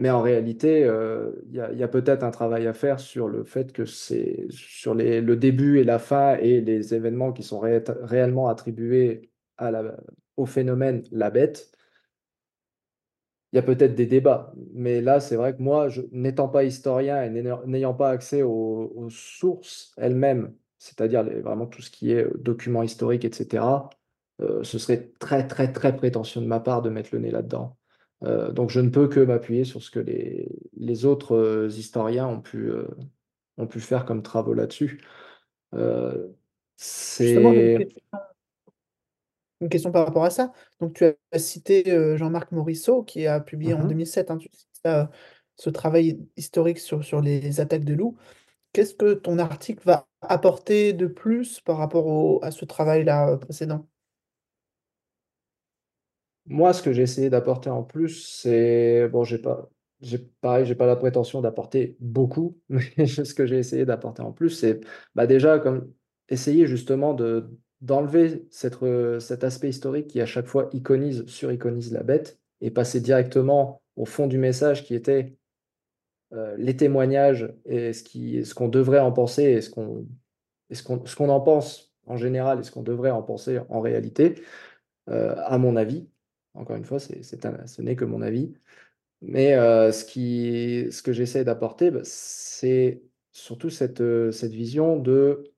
Mais 0.00 0.10
en 0.10 0.20
réalité, 0.20 0.82
euh, 0.82 1.30
il 1.46 1.54
y 1.54 1.82
a, 1.84 1.86
peut-être 1.86 2.24
un 2.24 2.32
travail 2.32 2.66
à 2.66 2.72
faire 2.72 2.98
sur 2.98 3.28
le 3.28 3.44
fait 3.44 3.72
que 3.72 3.84
c'est 3.84 4.48
sur 4.50 4.92
le 4.92 5.36
début 5.36 5.78
et 5.78 5.84
la 5.84 6.00
fin 6.00 6.34
et 6.38 6.60
les 6.60 6.94
événements 6.94 7.32
qui 7.32 7.44
sont 7.44 7.60
ré 7.60 7.80
réellement 8.02 8.48
attribués 8.48 9.30
au 10.36 10.46
phénomène 10.46 11.04
la 11.12 11.30
bête 11.30 11.70
il 13.52 13.56
y 13.56 13.58
a 13.58 13.62
peut-être 13.62 13.94
des 13.94 14.06
débats, 14.06 14.52
mais 14.74 15.00
là, 15.00 15.20
c'est 15.20 15.36
vrai 15.36 15.56
que 15.56 15.62
moi, 15.62 15.88
n'étant 16.12 16.48
pas 16.48 16.64
historien 16.64 17.22
et 17.22 17.30
n'ayant 17.30 17.94
pas 17.94 18.10
accès 18.10 18.42
aux, 18.42 19.08
sources 19.08 19.94
elles-mêmes, 19.96 20.52
c'est-à-dire 20.78 21.24
vraiment 21.24 21.66
tout 21.66 21.82
ce 21.82 21.90
qui 21.90 22.12
est 22.12 22.24
euh, 22.24 22.32
documents 22.38 22.82
historiques, 22.82 23.24
etc., 23.24 23.64
euh, 24.42 24.62
ce 24.62 24.78
serait 24.78 25.10
très, 25.18 25.46
très, 25.46 25.72
très 25.72 25.96
prétentieux 25.96 26.40
de 26.40 26.46
ma 26.46 26.60
part 26.60 26.82
de 26.82 26.90
mettre 26.90 27.10
le 27.12 27.20
nez 27.20 27.30
là-dedans. 27.30 27.76
Euh, 28.24 28.52
donc, 28.52 28.70
je 28.70 28.80
ne 28.80 28.90
peux 28.90 29.08
que 29.08 29.20
m'appuyer 29.20 29.64
sur 29.64 29.82
ce 29.82 29.90
que 29.90 30.00
les, 30.00 30.48
les 30.76 31.04
autres 31.04 31.68
historiens 31.70 32.26
ont 32.26 32.40
pu, 32.40 32.70
ont 33.56 33.66
pu 33.66 33.80
faire 33.80 34.04
comme 34.04 34.22
travaux 34.22 34.54
là-dessus. 34.54 35.02
c'est 36.76 37.88
une 39.62 39.70
question 39.70 39.90
par 39.90 40.04
rapport 40.04 40.24
à 40.24 40.30
ça. 40.30 40.52
Donc, 40.80 40.94
tu 40.94 41.04
as 41.04 41.38
cité 41.38 42.16
Jean-Marc 42.18 42.52
Morisseau, 42.52 43.02
qui 43.02 43.26
a 43.26 43.40
publié 43.40 43.72
en 43.72 43.86
2007 43.86 44.30
mmh 44.30 44.38
hein, 44.84 45.08
ce 45.58 45.70
travail 45.70 46.18
historique 46.36 46.78
sur, 46.78 47.02
sur 47.02 47.22
les 47.22 47.60
attaques 47.60 47.84
de 47.84 47.94
loups. 47.94 48.16
Qu'est-ce 48.76 48.94
que 48.94 49.14
ton 49.14 49.38
article 49.38 49.86
va 49.86 50.06
apporter 50.20 50.92
de 50.92 51.06
plus 51.06 51.60
par 51.60 51.78
rapport 51.78 52.44
à 52.44 52.50
ce 52.50 52.66
travail-là 52.66 53.30
euh, 53.30 53.36
précédent? 53.38 53.88
Moi, 56.44 56.74
ce 56.74 56.82
que 56.82 56.92
j'ai 56.92 57.00
essayé 57.00 57.30
d'apporter 57.30 57.70
en 57.70 57.82
plus, 57.82 58.28
c'est 58.28 59.08
bon, 59.08 59.24
j'ai 59.24 59.38
pas, 59.38 59.70
pas 60.42 60.60
la 60.60 60.96
prétention 60.96 61.40
d'apporter 61.40 61.96
beaucoup, 62.00 62.58
mais 62.68 63.06
ce 63.06 63.32
que 63.32 63.46
j'ai 63.46 63.56
essayé 63.56 63.86
d'apporter 63.86 64.20
en 64.20 64.32
plus, 64.32 64.50
c'est 64.50 64.80
bah 65.14 65.26
déjà 65.26 65.58
comme 65.58 65.90
essayer 66.28 66.66
justement 66.66 67.14
de 67.14 67.48
d'enlever 67.80 68.46
cet 68.50 69.42
aspect 69.42 69.70
historique 69.70 70.08
qui 70.08 70.20
à 70.20 70.26
chaque 70.26 70.48
fois 70.48 70.68
iconise, 70.74 71.24
sur-iconise 71.24 71.94
la 71.94 72.02
bête 72.02 72.38
et 72.60 72.70
passer 72.70 73.00
directement 73.00 73.80
au 73.96 74.04
fond 74.04 74.26
du 74.26 74.36
message 74.36 74.84
qui 74.84 74.94
était 74.94 75.22
euh, 75.24 75.45
les 76.32 76.76
témoignages 76.76 77.52
et 77.64 77.92
ce 77.92 78.02
qu'on 78.54 78.66
ce 78.66 78.70
devrait 78.70 78.98
en 78.98 79.12
penser 79.12 79.44
et 79.44 79.60
ce 79.60 79.70
qu'on 79.70 81.28
en 81.28 81.40
pense 81.40 81.94
en 82.06 82.16
général 82.16 82.60
et 82.60 82.62
ce 82.62 82.70
qu'on 82.70 82.82
devrait 82.82 83.10
en 83.10 83.22
penser 83.22 83.60
en 83.68 83.80
réalité, 83.80 84.42
euh, 85.08 85.34
à 85.38 85.58
mon 85.58 85.76
avis. 85.76 86.08
Encore 86.54 86.76
une 86.76 86.84
fois, 86.84 86.98
ce 86.98 87.82
n'est 87.82 87.96
que 87.96 88.04
mon 88.04 88.22
avis. 88.22 88.54
Mais 89.22 89.54
euh, 89.54 89.92
ce, 89.92 90.04
qui, 90.04 90.86
ce 90.90 91.02
que 91.02 91.12
j'essaie 91.12 91.44
d'apporter, 91.44 91.90
bah, 91.90 92.00
c'est 92.04 93.02
surtout 93.32 93.70
cette, 93.70 94.02
cette 94.32 94.52
vision 94.52 94.96
de 94.98 95.52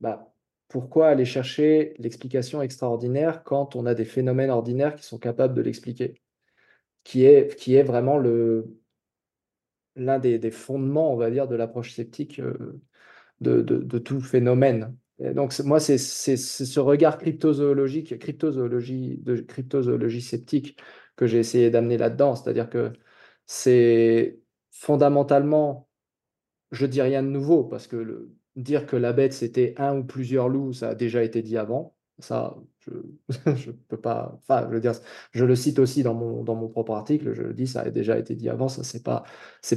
bah, 0.00 0.34
pourquoi 0.68 1.08
aller 1.08 1.24
chercher 1.24 1.94
l'explication 1.98 2.62
extraordinaire 2.62 3.42
quand 3.44 3.76
on 3.76 3.86
a 3.86 3.94
des 3.94 4.04
phénomènes 4.04 4.50
ordinaires 4.50 4.96
qui 4.96 5.04
sont 5.04 5.18
capables 5.18 5.54
de 5.54 5.62
l'expliquer 5.62 6.14
qui 7.04 7.24
est, 7.26 7.54
qui 7.56 7.76
est 7.76 7.82
vraiment 7.82 8.18
le, 8.18 8.76
l'un 9.96 10.18
des, 10.18 10.50
fondements, 10.50 11.12
on 11.12 11.16
va 11.16 11.30
dire, 11.30 11.48
de 11.48 11.54
l'approche 11.56 11.92
sceptique 11.92 12.40
euh, 12.40 12.80
de, 13.40 13.98
tout 13.98 14.20
phénomène. 14.20 14.96
Donc, 15.18 15.58
moi, 15.60 15.80
c'est, 15.80 15.98
ce 15.98 16.80
regard 16.80 17.18
cryptozoologique, 17.18 18.18
cryptozoologie, 18.18 19.18
de 19.18 19.36
cryptozoologie 19.36 20.22
sceptique 20.22 20.78
que 21.16 21.26
j'ai 21.26 21.38
essayé 21.38 21.70
d'amener 21.70 21.98
là-dedans. 21.98 22.34
C'est-à-dire 22.34 22.68
que 22.68 22.92
c'est 23.46 24.40
fondamentalement, 24.70 25.88
je 26.72 26.86
dis 26.86 27.02
rien 27.02 27.22
de 27.22 27.28
nouveau, 27.28 27.64
parce 27.64 27.86
que 27.86 28.30
dire 28.56 28.86
que 28.86 28.96
la 28.96 29.12
bête 29.12 29.32
c'était 29.32 29.74
un 29.78 29.98
ou 29.98 30.04
plusieurs 30.04 30.48
loups, 30.48 30.72
ça 30.72 30.90
a 30.90 30.94
déjà 30.94 31.22
été 31.22 31.42
dit 31.42 31.56
avant. 31.58 31.93
Ça, 32.18 32.56
je 32.86 32.92
ne 33.70 33.72
peux 33.88 34.00
pas. 34.00 34.38
Enfin, 34.42 34.66
je 34.68 34.74
veux 34.74 34.80
dire, 34.80 34.92
je 35.32 35.44
le 35.44 35.56
cite 35.56 35.78
aussi 35.78 36.02
dans 36.02 36.14
mon, 36.14 36.68
propre 36.68 36.92
article. 36.92 37.32
Je 37.34 37.42
le 37.42 37.54
dis, 37.54 37.66
ça 37.66 37.80
a 37.82 37.90
déjà 37.90 38.18
été 38.18 38.34
dit 38.34 38.48
avant. 38.48 38.68
Ça, 38.68 38.84
c'est 38.84 39.02
pas, 39.02 39.24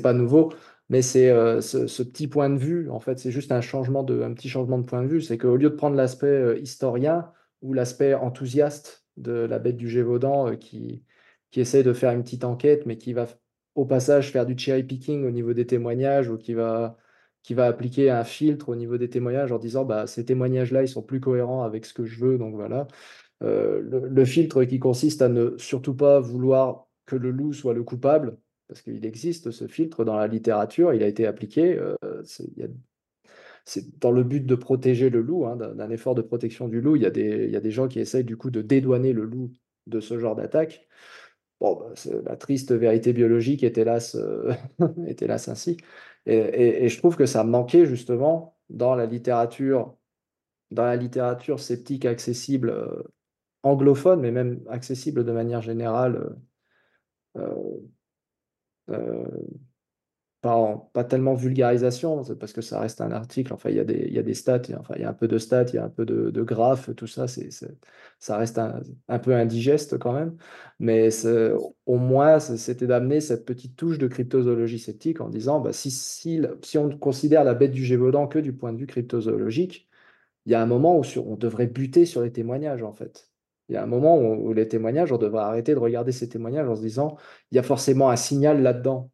pas 0.04 0.14
nouveau. 0.14 0.54
Mais 0.90 1.02
c'est 1.02 1.30
euh, 1.30 1.62
ce, 1.62 2.04
petit 2.04 2.28
point 2.28 2.50
de 2.50 2.58
vue. 2.58 2.90
En 2.90 3.00
fait, 3.00 3.20
c'est 3.20 3.32
juste 3.32 3.52
un 3.52 3.62
changement 3.62 4.04
de, 4.04 4.26
petit 4.34 4.50
changement 4.50 4.78
de 4.78 4.86
point 4.86 5.02
de 5.04 5.08
vue. 5.08 5.22
C'est 5.22 5.38
qu'au 5.38 5.58
lieu 5.58 5.70
de 5.70 5.76
prendre 5.76 5.96
l'aspect 5.96 6.28
euh, 6.28 6.60
historien 6.60 7.32
ou 7.62 7.74
l'aspect 7.74 8.14
enthousiaste 8.14 9.06
de 9.18 9.32
la 9.32 9.60
bête 9.60 9.78
du 9.78 9.90
Gévaudan 9.90 10.50
euh, 10.50 10.56
qui, 10.56 11.04
qui 11.52 11.60
essaie 11.62 11.84
de 11.84 11.94
faire 11.94 12.12
une 12.12 12.24
petite 12.24 12.46
enquête, 12.46 12.86
mais 12.86 12.98
qui 12.98 13.14
va 13.14 13.28
au 13.76 13.86
passage 13.86 14.32
faire 14.32 14.46
du 14.46 14.58
cherry 14.58 14.84
picking 14.84 15.26
au 15.26 15.32
niveau 15.32 15.54
des 15.54 15.68
témoignages 15.68 16.30
ou 16.30 16.38
qui 16.38 16.54
va 16.54 16.98
qui 17.48 17.54
va 17.54 17.66
appliquer 17.68 18.10
un 18.10 18.26
filtre 18.26 18.68
au 18.68 18.76
niveau 18.76 18.98
des 18.98 19.10
témoignages 19.10 19.54
en 19.54 19.58
disant 19.58 19.86
bah, 19.86 20.06
ces 20.06 20.26
témoignages-là, 20.26 20.84
ils 20.84 20.90
sont 20.90 21.02
plus 21.02 21.22
cohérents 21.22 21.64
avec 21.64 21.86
ce 21.86 21.94
que 21.94 22.04
je 22.04 22.20
veux, 22.20 22.38
donc 22.38 22.56
voilà. 22.56 22.90
Euh, 23.42 23.80
le, 23.82 24.26
filtre 24.26 24.66
qui 24.66 24.80
consiste 24.80 25.22
à 25.22 25.30
ne 25.30 25.58
surtout 25.58 25.96
pas 25.96 26.20
vouloir 26.20 26.90
que 27.06 27.16
le 27.16 27.32
loup 27.32 27.54
soit 27.54 27.74
le 27.74 27.84
coupable, 27.84 28.38
parce 28.68 28.82
qu'il 28.82 29.06
existe 29.06 29.52
ce 29.52 29.66
filtre 29.66 30.04
dans 30.04 30.18
la 30.18 30.28
littérature, 30.28 30.94
il 30.94 31.02
a 31.02 31.08
été 31.08 31.26
appliqué. 31.26 31.80
Euh, 31.80 31.96
c'est 33.64 33.98
dans 34.02 34.12
le 34.12 34.24
but 34.24 34.46
de 34.46 34.56
protéger 34.56 35.10
le 35.10 35.22
loup, 35.22 35.46
hein, 35.46 35.56
d'un 35.56 35.90
effort 35.90 36.16
de 36.16 36.22
protection 36.22 36.68
du 36.68 36.82
loup. 36.82 36.98
Il 36.98 37.04
y, 37.04 37.06
a 37.06 37.10
des, 37.12 37.72
gens 37.72 37.88
qui 37.88 38.02
essayent 38.02 38.26
du 38.26 38.36
coup 38.36 38.50
de 38.50 38.62
dédouaner 38.62 39.14
le 39.14 39.24
loup 39.24 39.54
de 39.86 40.02
ce 40.02 40.20
genre 40.20 40.36
d'attaque. 40.36 40.86
Bon, 41.62 41.76
bah, 41.80 41.94
la 42.26 42.36
triste 42.36 42.74
vérité 42.74 43.14
biologique 43.14 43.64
est 43.64 43.78
hélas, 43.78 44.16
euh, 44.16 44.52
est 45.08 45.22
hélas 45.22 45.48
ainsi. 45.48 45.78
Et, 46.28 46.90
je 46.90 46.98
trouve 46.98 47.16
que 47.16 47.26
ça 47.26 47.44
manquait 47.44 47.86
justement 47.86 48.58
dans 48.70 48.96
la 48.96 49.06
littérature, 49.06 49.96
dans 50.72 50.84
la 50.84 50.98
littérature 50.98 51.60
sceptique 51.60 52.06
accessible 52.06 52.70
euh, 52.70 53.04
anglophone, 53.64 54.22
mais 54.22 54.32
même 54.32 54.62
accessible 54.70 55.24
de 55.24 55.32
manière 55.32 55.62
générale, 55.62 56.36
euh, 57.38 57.78
euh, 58.90 59.26
pas, 60.42 60.56
en- 60.56 60.78
pas 60.94 61.04
tellement 61.04 61.34
vulgarisation, 61.36 62.24
parce 62.40 62.54
que 62.54 62.62
ça 62.62 62.80
reste 62.80 63.02
un 63.02 63.12
article. 63.12 63.54
Enfin, 63.54 63.70
il 63.70 63.76
y 63.78 63.80
a 63.80 63.84
des, 63.84 64.08
y 64.10 64.20
a 64.20 64.24
des 64.24 64.34
stats, 64.34 64.62
il 64.68 64.72
y 64.72 64.74
a- 64.76 64.80
enfin, 64.80 64.94
il 64.98 65.02
y 65.02 65.06
a 65.06 65.10
un 65.10 65.14
peu 65.14 65.28
de 65.28 65.38
stats, 65.38 65.66
il 65.66 65.76
y 65.76 65.78
a 65.80 65.86
un 65.86 65.90
peu 65.90 66.06
de, 66.06 66.42
graphes, 66.44 66.96
tout 66.96 67.08
ça, 67.08 67.26
ça 68.20 68.38
reste 68.38 68.58
un, 68.60 68.82
peu 69.20 69.36
indigeste 69.36 69.98
quand 69.98 70.14
même. 70.14 70.38
Mais 70.80 71.10
au 71.86 71.98
moins, 71.98 72.40
c'était 72.40 72.88
d'amener 72.88 73.22
cette 73.22 73.46
petite 73.46 73.76
touche 73.76 73.98
de 73.98 74.08
cryptozoologie 74.08 74.80
sceptique 74.80 75.22
en 75.22 75.30
disant, 75.30 75.60
bah, 75.60 75.74
si, 75.74 75.92
si, 75.92 76.42
si 76.64 76.78
on 76.78 76.90
considère 76.98 77.44
la 77.44 77.54
bête 77.54 77.72
du 77.72 77.84
Gévaudan 77.86 78.28
que 78.28 78.40
du 78.40 78.54
point 78.54 78.74
de 78.74 78.78
vue 78.80 78.88
cryptozoologique, 78.88 79.88
il 80.46 80.52
y 80.52 80.56
a 80.56 80.62
un 80.62 80.66
moment 80.66 80.98
où 81.00 81.04
on 81.26 81.36
devrait 81.36 81.68
buter 81.68 82.06
sur 82.06 82.22
les 82.22 82.32
témoignages, 82.32 82.84
en 82.84 82.94
fait. 82.94 83.32
Il 83.70 83.74
y 83.76 83.78
a 83.78 83.84
un 83.84 83.86
moment 83.88 84.18
où, 84.18 84.50
où 84.50 84.54
les 84.54 84.68
témoignages, 84.68 85.12
on 85.12 85.18
devrait 85.18 85.44
arrêter 85.44 85.74
de 85.74 85.80
regarder 85.80 86.12
ces 86.12 86.30
témoignages 86.30 86.68
en 86.70 86.76
se 86.76 86.82
disant, 86.82 87.18
il 87.52 87.56
y 87.56 87.60
a 87.60 87.64
forcément 87.64 88.10
un 88.10 88.16
signal 88.16 88.62
là-dedans. 88.62 89.12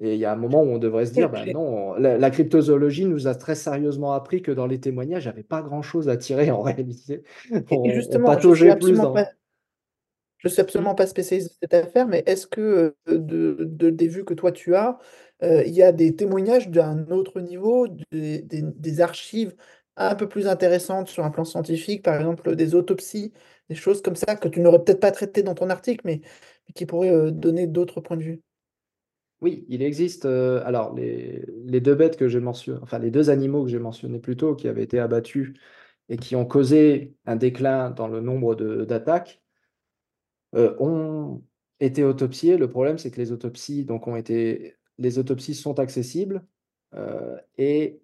Et 0.00 0.14
il 0.14 0.18
y 0.20 0.24
a 0.24 0.32
un 0.32 0.36
moment 0.36 0.62
où 0.62 0.66
on 0.66 0.78
devrait 0.78 1.06
se 1.06 1.12
dire, 1.12 1.30
bah 1.30 1.46
non, 1.46 1.94
la, 1.94 2.18
la 2.18 2.30
cryptozoologie 2.30 3.06
nous 3.06 3.28
a 3.28 3.34
très 3.34 3.54
sérieusement 3.54 4.12
appris 4.12 4.42
que 4.42 4.50
dans 4.52 4.66
les 4.66 4.80
témoignages, 4.80 5.24
il 5.24 5.28
n'y 5.28 5.32
avait 5.32 5.42
pas 5.44 5.62
grand-chose 5.62 6.08
à 6.08 6.16
tirer 6.16 6.50
en 6.50 6.62
réalité. 6.62 7.22
Et- 7.70 7.80
On, 7.84 7.90
Et 7.90 7.92
on 8.10 8.20
justement, 8.20 8.38
je 8.38 8.50
suis 8.52 8.68
pataugeait 8.68 8.72
plus 8.76 9.00
absolument 9.00 9.00
dans. 9.00 9.14
pas, 9.14 9.30
je 10.38 10.48
suis 10.48 10.60
absolument 10.60 10.94
pas 10.94 11.06
spécialiste 11.06 11.50
de 11.52 11.56
cette 11.62 11.74
affaire, 11.74 12.06
mais 12.06 12.22
est-ce 12.26 12.46
que 12.46 12.94
euh, 13.08 13.18
de, 13.18 13.56
de- 13.60 13.90
des 13.90 14.08
vues 14.08 14.24
que 14.24 14.34
toi 14.34 14.52
tu 14.52 14.74
as, 14.74 14.98
euh, 15.42 15.62
il 15.66 15.72
y 15.74 15.82
a 15.82 15.92
des 15.92 16.14
témoignages 16.14 16.68
d'un 16.68 17.06
autre 17.10 17.40
niveau, 17.40 17.88
des, 18.12 18.42
des- 18.42 18.62
des 18.62 19.00
archives 19.00 19.54
un 19.96 20.14
peu 20.16 20.28
plus 20.28 20.46
intéressantes 20.48 21.08
sur 21.08 21.24
un 21.24 21.30
plan 21.30 21.44
scientifique, 21.44 22.02
par 22.02 22.16
exemple 22.16 22.56
des 22.56 22.74
autopsies, 22.74 23.32
des 23.68 23.74
choses 23.76 24.02
comme 24.02 24.16
ça 24.16 24.36
que 24.36 24.48
tu 24.48 24.60
n'aurais 24.60 24.82
peut-être 24.84 25.00
pas 25.00 25.12
traitées 25.12 25.42
dans 25.42 25.54
ton 25.54 25.70
article, 25.70 26.02
mais, 26.04 26.20
mais 26.68 26.72
qui 26.74 26.84
pourraient 26.86 27.10
euh, 27.12 27.30
donner 27.30 27.66
d'autres 27.66 28.00
points 28.00 28.16
de 28.18 28.24
vue? 28.24 28.42
Oui, 29.44 29.66
il 29.68 29.82
existe. 29.82 30.24
euh, 30.24 30.62
alors, 30.64 30.94
les, 30.94 31.44
deux 31.82 31.94
bêtes 31.94 32.16
que 32.16 32.28
j'ai 32.28 32.40
mentionnées, 32.40 32.80
enfin, 32.82 32.98
les 32.98 33.10
deux 33.10 33.28
animaux 33.28 33.64
que 33.64 33.70
j'ai 33.70 33.78
mentionnés 33.78 34.18
plus 34.18 34.38
tôt, 34.38 34.54
qui 34.56 34.68
avaient 34.68 34.82
été 34.82 34.98
abattus 34.98 35.52
et 36.08 36.16
qui 36.16 36.34
ont 36.34 36.46
causé 36.46 37.14
un 37.26 37.36
déclin 37.36 37.90
dans 37.90 38.08
le 38.08 38.22
nombre 38.22 38.54
d'attaques, 38.54 39.42
euh, 40.54 40.74
ont 40.80 41.42
été 41.78 42.04
autopsiés. 42.04 42.56
Le 42.56 42.70
problème, 42.70 42.96
c'est 42.96 43.10
que 43.10 43.20
les 43.20 43.32
autopsies, 43.32 43.84
donc, 43.84 44.06
ont 44.06 44.16
été, 44.16 44.76
les 44.96 45.18
autopsies 45.18 45.54
sont 45.54 45.78
accessibles 45.78 46.42
euh, 46.94 47.36
et 47.58 48.00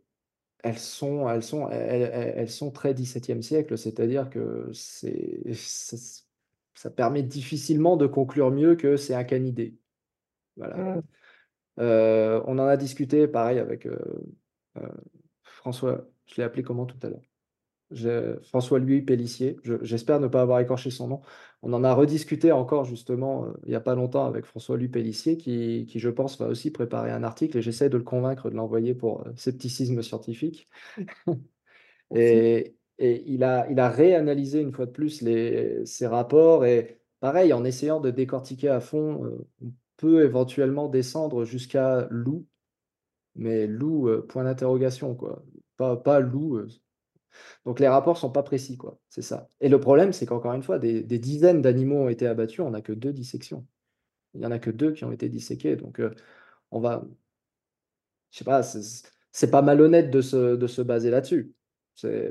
elles 0.63 0.79
sont, 0.79 1.27
elles 1.27 1.43
sont, 1.43 1.71
elles, 1.71 2.51
sont 2.51 2.71
très 2.71 2.93
XVIIe 2.93 3.43
siècle, 3.43 3.79
c'est-à-dire 3.79 4.29
que 4.29 4.71
ça, 4.75 5.97
permet 6.95 7.23
difficilement 7.23 7.97
de 7.97 8.07
conclure 8.07 8.51
mieux 8.51 8.75
que 8.77 8.99
c'est 8.99 9.15
un 9.15 9.25
canidé. 9.25 9.79
Voilà. 10.59 10.77
Mm. 10.77 11.03
Euh, 11.81 12.43
on 12.47 12.59
en 12.59 12.67
a 12.67 12.77
discuté, 12.77 13.27
pareil, 13.29 13.59
avec 13.59 13.87
euh, 13.87 13.99
euh, 14.79 14.89
François, 15.45 16.09
je 16.27 16.37
l'ai 16.37 16.45
appelé 16.45 16.63
comment 16.63 16.87
tout 16.87 16.99
à 17.03 17.11
l'heure? 17.11 17.23
J'ai- 17.93 18.35
François-Louis 18.45 19.03
Pellissier, 19.03 19.57
je- 19.65 19.83
j'espère 19.85 20.21
ne 20.21 20.29
pas 20.29 20.43
avoir 20.43 20.61
écorché 20.61 20.91
son 20.91 21.09
nom. 21.09 21.23
On 21.63 21.73
en 21.75 21.85
a 21.85 21.95
rediscuté 21.95 22.53
encore 22.53 22.85
justement 22.87 23.47
il 23.65 23.71
n'y 23.71 23.75
a 23.77 23.81
pas 23.81 23.95
longtemps 23.97 24.27
avec 24.27 24.47
François-Louis 24.47 24.89
Pellissier 24.89 25.37
qui, 25.39 25.87
qui, 25.89 25.99
je 26.01 26.11
pense, 26.11 26.39
va 26.39 26.49
aussi 26.49 26.71
préparer 26.73 27.11
un 27.13 27.25
article 27.25 27.59
et 27.59 27.63
j'essaie 27.63 27.91
de 27.91 27.99
le 27.99 28.05
convaincre 28.05 28.51
de 28.51 28.57
l'envoyer 28.57 28.95
pour 28.95 29.25
scepticisme 29.37 30.03
scientifique. 30.03 30.69
Et, 32.15 32.77
et 32.99 33.23
il 33.27 33.45
a, 33.45 33.69
il 33.71 33.81
a 33.81 33.89
réanalysé 33.89 34.61
une 34.61 34.73
fois 34.73 34.87
de 34.87 34.91
plus 34.93 35.23
les, 35.23 35.85
ces 35.87 36.07
rapports 36.07 36.65
et 36.65 37.01
pareil, 37.21 37.53
en 37.53 37.65
essayant 37.65 38.01
de 38.01 38.11
décortiquer 38.11 38.69
à 38.69 38.81
fond, 38.81 39.25
euh, 39.25 39.39
on 39.63 39.73
peut 40.01 40.25
éventuellement 40.25 40.89
descendre 40.89 41.45
jusqu'à 41.45 42.09
loup, 42.11 42.47
mais 43.37 43.67
loup, 43.67 44.09
euh, 44.09 44.27
point 44.27 44.45
d'interrogation, 44.45 45.15
quoi. 45.15 45.45
Pas, 45.77 45.97
pas 45.97 46.21
loup. 46.21 46.57
euh. 46.59 46.69
Donc 47.65 47.81
les 47.81 47.89
rapports 47.89 48.19
sont 48.19 48.31
pas 48.33 48.43
précis, 48.43 48.77
quoi. 48.77 48.99
C'est 49.11 49.23
ça. 49.23 49.51
Et 49.61 49.69
le 49.69 49.81
problème, 49.81 50.13
c'est 50.13 50.27
qu'encore 50.27 50.55
une 50.55 50.63
fois, 50.63 50.79
des, 50.79 51.03
des 51.03 51.19
dizaines 51.19 51.63
d'animaux 51.63 51.99
ont 52.05 52.09
été 52.09 52.27
abattus, 52.27 52.61
on 52.61 52.71
n'a 52.71 52.83
que 52.83 52.93
deux 52.93 53.13
dissections. 53.13 53.67
Il 54.35 54.41
n'y 54.41 54.47
en 54.47 54.53
a 54.53 54.59
que 54.59 54.71
deux 54.71 54.93
qui 54.93 55.05
ont 55.05 55.13
été 55.13 55.29
disséqués. 55.29 55.77
Donc 55.77 56.01
euh, 56.01 56.15
on 56.71 56.81
va. 56.81 57.05
Je 58.31 58.39
sais 58.39 58.45
pas, 58.45 58.63
c'est 58.63 59.51
pas 59.51 59.63
malhonnête 59.63 60.11
de 60.11 60.21
se, 60.21 60.57
de 60.57 60.67
se 60.67 60.83
baser 60.83 61.11
là-dessus. 61.11 61.55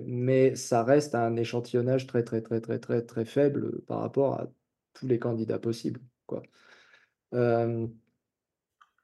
Mais 0.06 0.56
ça 0.56 0.84
reste 0.84 1.14
un 1.16 1.36
échantillonnage 1.36 2.08
très, 2.08 2.24
très, 2.24 2.42
très, 2.42 2.60
très, 2.62 2.80
très, 2.80 3.02
très 3.04 3.26
faible 3.26 3.82
par 3.84 4.00
rapport 4.00 4.40
à 4.40 4.48
tous 4.94 5.08
les 5.08 5.20
candidats 5.20 5.60
possibles, 5.60 6.02
quoi. 6.26 6.42
Euh, 7.34 7.88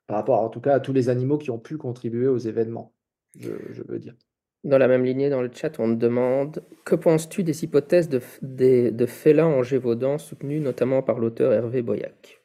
par 0.07 0.17
rapport, 0.17 0.39
en 0.41 0.49
tout 0.49 0.61
cas, 0.61 0.75
à 0.75 0.79
tous 0.79 0.93
les 0.93 1.09
animaux 1.09 1.37
qui 1.37 1.51
ont 1.51 1.59
pu 1.59 1.77
contribuer 1.77 2.27
aux 2.27 2.37
événements, 2.37 2.93
je, 3.39 3.51
je 3.71 3.83
veux 3.83 3.99
dire. 3.99 4.15
Dans 4.63 4.77
la 4.79 4.87
même 4.87 5.03
lignée, 5.03 5.29
dans 5.29 5.41
le 5.41 5.51
chat, 5.53 5.79
on 5.79 5.93
te 5.93 5.99
demande 5.99 6.63
Que 6.85 6.95
penses-tu 6.95 7.43
des 7.43 7.63
hypothèses 7.63 8.09
de, 8.09 8.19
des- 8.41 8.91
de 8.91 9.05
félins 9.05 9.45
en 9.45 9.61
Gévaudan 9.61 10.17
soutenues 10.17 10.59
notamment 10.59 11.03
par 11.03 11.19
l'auteur 11.19 11.53
Hervé 11.53 11.81
Boyac? 11.81 12.41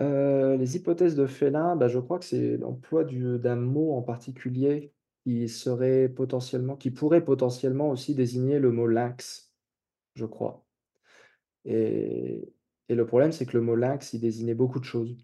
Euh, 0.00 0.56
les 0.56 0.76
hypothèses 0.76 1.14
de 1.14 1.26
félin, 1.26 1.76
bah, 1.76 1.88
je 1.88 1.98
crois 1.98 2.18
que 2.18 2.24
c'est 2.24 2.56
l'emploi 2.56 3.04
du- 3.04 3.38
d'un 3.38 3.56
mot 3.56 3.94
en 3.96 4.02
particulier 4.02 4.92
qui 5.24 5.48
serait 5.48 6.08
potentiellement, 6.08 6.76
qui 6.76 6.90
pourrait 6.90 7.24
potentiellement 7.24 7.90
aussi 7.90 8.14
désigner 8.14 8.58
le 8.58 8.70
mot 8.72 8.86
lynx, 8.86 9.52
je 10.14 10.26
crois. 10.26 10.64
Et, 11.64 12.52
et 12.88 12.94
le 12.94 13.06
problème, 13.06 13.32
c'est 13.32 13.46
que 13.46 13.56
le 13.56 13.62
mot 13.62 13.76
lynx, 13.76 14.12
il 14.12 14.20
désignait 14.20 14.54
beaucoup 14.54 14.80
de 14.80 14.84
choses, 14.84 15.16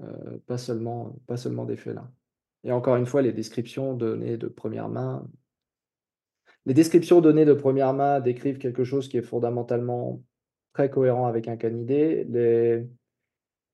euh, 0.00 0.38
pas 0.46 0.58
seulement, 0.58 1.16
pas 1.26 1.36
seulement 1.36 1.64
des 1.64 1.76
félins. 1.76 2.10
Et 2.64 2.72
encore 2.72 2.96
une 2.96 3.06
fois, 3.06 3.22
les 3.22 3.32
descriptions 3.32 3.94
données 3.94 4.36
de 4.36 4.48
première 4.48 4.88
main, 4.88 5.26
les 6.66 6.74
descriptions 6.74 7.20
données 7.20 7.44
de 7.44 7.54
première 7.54 7.92
main 7.92 8.20
décrivent 8.20 8.58
quelque 8.58 8.84
chose 8.84 9.08
qui 9.08 9.16
est 9.16 9.22
fondamentalement 9.22 10.22
très 10.72 10.90
cohérent 10.90 11.26
avec 11.26 11.48
un 11.48 11.56
canidé. 11.56 12.26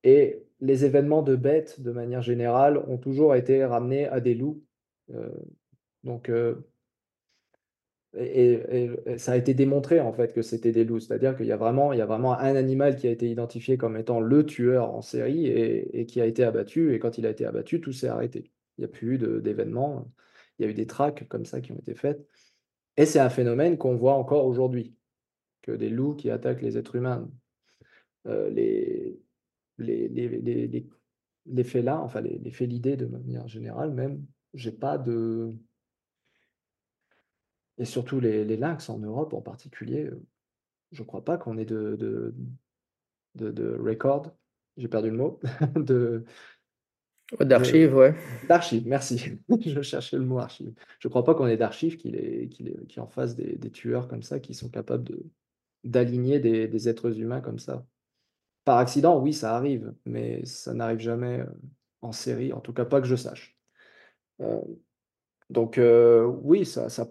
Et 0.05 0.43
les 0.61 0.85
événements 0.85 1.23
de 1.23 1.37
bêtes, 1.37 1.81
de 1.81 1.91
manière 1.91 2.23
générale, 2.23 2.79
ont 2.89 2.99
toujours 2.99 3.35
été 3.35 3.65
ramenés 3.65 4.07
à 4.09 4.21
des 4.21 4.35
loups. 4.35 4.63
Euh, 5.15 5.31
donc, 6.05 6.29
euh, 6.29 6.55
et, 8.19 9.19
ça 9.19 9.33
a 9.33 9.37
été 9.37 9.55
démontré 9.55 10.01
en 10.01 10.13
fait 10.13 10.33
que 10.33 10.43
c'était 10.43 10.73
des 10.73 10.85
loups. 10.85 11.01
C'est-à-dire 11.01 11.37
qu'il 11.37 11.47
y 11.47 11.53
a 11.53 11.57
vraiment, 11.57 11.93
il 11.93 11.99
y 11.99 12.03
a 12.03 12.07
vraiment 12.07 12.39
un 12.39 12.57
animal 12.57 12.97
qui 12.97 13.07
a 13.07 13.11
été 13.11 13.29
identifié 13.29 13.77
comme 13.77 13.97
étant 13.97 14.21
le 14.21 14.45
tueur 14.45 14.95
en 14.95 15.03
série 15.03 15.47
et, 15.47 16.07
qui 16.07 16.21
a 16.21 16.27
été 16.27 16.45
abattu. 16.45 16.95
Et 16.95 16.99
quand 16.99 17.19
il 17.19 17.27
a 17.27 17.31
été 17.31 17.45
abattu, 17.45 17.81
tout 17.81 17.93
s'est 17.93 18.09
arrêté. 18.09 18.51
Il 18.77 18.83
n'y 18.83 18.85
a 18.85 18.89
plus 18.89 19.15
eu 19.15 19.19
d'événements. 19.19 20.11
Il 20.59 20.65
y 20.65 20.69
a 20.69 20.71
eu 20.71 20.75
des 20.75 20.87
traques 20.87 21.27
comme 21.29 21.45
ça 21.45 21.61
qui 21.61 21.73
ont 21.73 21.79
été 21.79 21.95
faites. 21.95 22.27
Et 22.97 23.07
c'est 23.07 23.21
un 23.21 23.31
phénomène 23.31 23.79
qu'on 23.79 23.97
voit 23.97 24.15
encore 24.15 24.45
aujourd'hui, 24.47 24.97
que 25.63 25.73
des 25.73 25.89
loups 25.89 26.15
qui 26.15 26.31
attaquent 26.31 26.63
les 26.63 26.77
êtres 26.77 26.97
humains. 26.97 27.31
Euh, 28.27 28.51
les, 28.51 29.21
les, 29.79 30.09
les, 30.09 30.29
les, 30.29 30.67
les- 30.67 30.89
les 31.51 31.65
félins, 31.65 31.99
enfin 31.99 32.21
les, 32.21 32.39
les 32.39 32.51
félidés 32.51 32.97
de 32.97 33.07
manière 33.07 33.49
générale 33.49 33.93
même, 33.93 34.25
j'ai 34.55 34.73
pas 34.73 34.99
de... 34.99 35.55
Et 37.79 37.85
surtout 37.85 38.21
les, 38.21 38.45
les 38.45 38.57
lynx 38.57 38.89
en 38.89 38.99
Europe 38.99 39.33
en 39.35 39.41
particulier, 39.41 40.05
euh, 40.05 40.21
je 40.93 41.03
crois 41.03 41.25
pas 41.25 41.39
qu'on 41.39 41.59
ait 41.59 41.65
de, 41.65 41.97
de, 41.97 42.35
de, 43.37 43.51
de 43.51 43.77
record, 43.79 44.33
j'ai 44.77 44.89
perdu 44.89 45.11
le 45.11 45.17
mot, 45.17 45.41
de, 45.77 46.25
D'archives, 47.41 47.95
ouais. 47.95 48.15
d'archives, 48.49 48.87
merci. 48.87 49.39
Je 49.67 49.83
cherchais 49.83 50.17
le 50.17 50.25
mot 50.25 50.39
archive. 50.39 50.73
Je 50.99 51.09
crois 51.09 51.25
pas 51.25 51.35
qu'on 51.35 51.47
ait 51.47 51.59
d'archives 51.59 51.99
qui, 51.99 52.11
les, 52.11 52.49
qui, 52.49 52.63
les- 52.63 52.87
qui 52.87 53.01
en 53.01 53.07
fassent 53.07 53.37
des, 53.37 53.55
des 53.57 53.71
tueurs 53.71 54.09
comme 54.09 54.23
ça, 54.23 54.41
qui 54.41 54.55
sont 54.55 54.71
capables 54.71 55.05
de, 55.05 55.23
d'aligner 55.85 56.41
des, 56.41 56.69
des 56.69 56.89
êtres 56.89 57.21
humains 57.21 57.43
comme 57.43 57.59
ça. 57.59 57.85
Par 58.65 58.79
accident, 58.79 59.21
oui, 59.21 59.35
ça 59.35 59.55
arrive, 59.57 59.93
mais 60.07 60.43
ça 60.47 60.73
n'arrive 60.73 61.01
jamais 61.01 61.41
euh, 61.41 61.47
en 62.01 62.13
série, 62.13 62.55
en 62.55 62.61
tout 62.61 62.73
cas 62.73 62.87
pas 62.87 63.03
que 63.03 63.07
je 63.07 63.17
sache. 63.17 63.59
Euh, 64.41 64.63
donc 65.51 65.77
euh, 65.77 66.25
oui, 66.25 66.65
ça, 66.65 66.89
ça, 66.89 67.11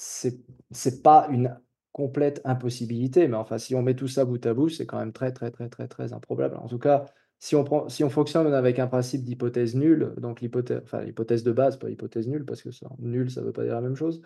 c'est, 0.00 0.38
c'est 0.70 1.02
pas 1.02 1.26
une 1.28 1.60
complète 1.92 2.40
impossibilité, 2.44 3.26
mais 3.26 3.36
enfin, 3.36 3.58
si 3.58 3.74
on 3.74 3.82
met 3.82 3.96
tout 3.96 4.06
ça 4.06 4.24
bout 4.24 4.44
à 4.46 4.54
bout, 4.54 4.68
c'est 4.68 4.86
quand 4.86 4.98
même 4.98 5.12
très, 5.12 5.32
très, 5.32 5.50
très, 5.50 5.68
très, 5.68 5.88
très 5.88 6.12
improbable. 6.12 6.56
En 6.56 6.68
tout 6.68 6.78
cas, 6.78 7.06
si 7.40 7.56
on 7.56 7.64
prend, 7.64 7.88
si 7.88 8.04
on 8.04 8.10
fonctionne 8.10 8.52
avec 8.54 8.78
un 8.78 8.86
principe 8.86 9.24
d'hypothèse 9.24 9.74
nulle, 9.74 10.14
donc 10.18 10.40
l'hypothèse, 10.40 10.80
enfin, 10.84 11.02
l'hypothèse 11.02 11.42
de 11.42 11.50
base, 11.50 11.78
pas 11.78 11.90
hypothèse 11.90 12.28
nulle, 12.28 12.44
parce 12.44 12.62
que 12.62 12.70
ça, 12.70 12.88
nul, 13.00 13.28
ça 13.28 13.42
veut 13.42 13.52
pas 13.52 13.64
dire 13.64 13.74
la 13.74 13.80
même 13.80 13.96
chose. 13.96 14.22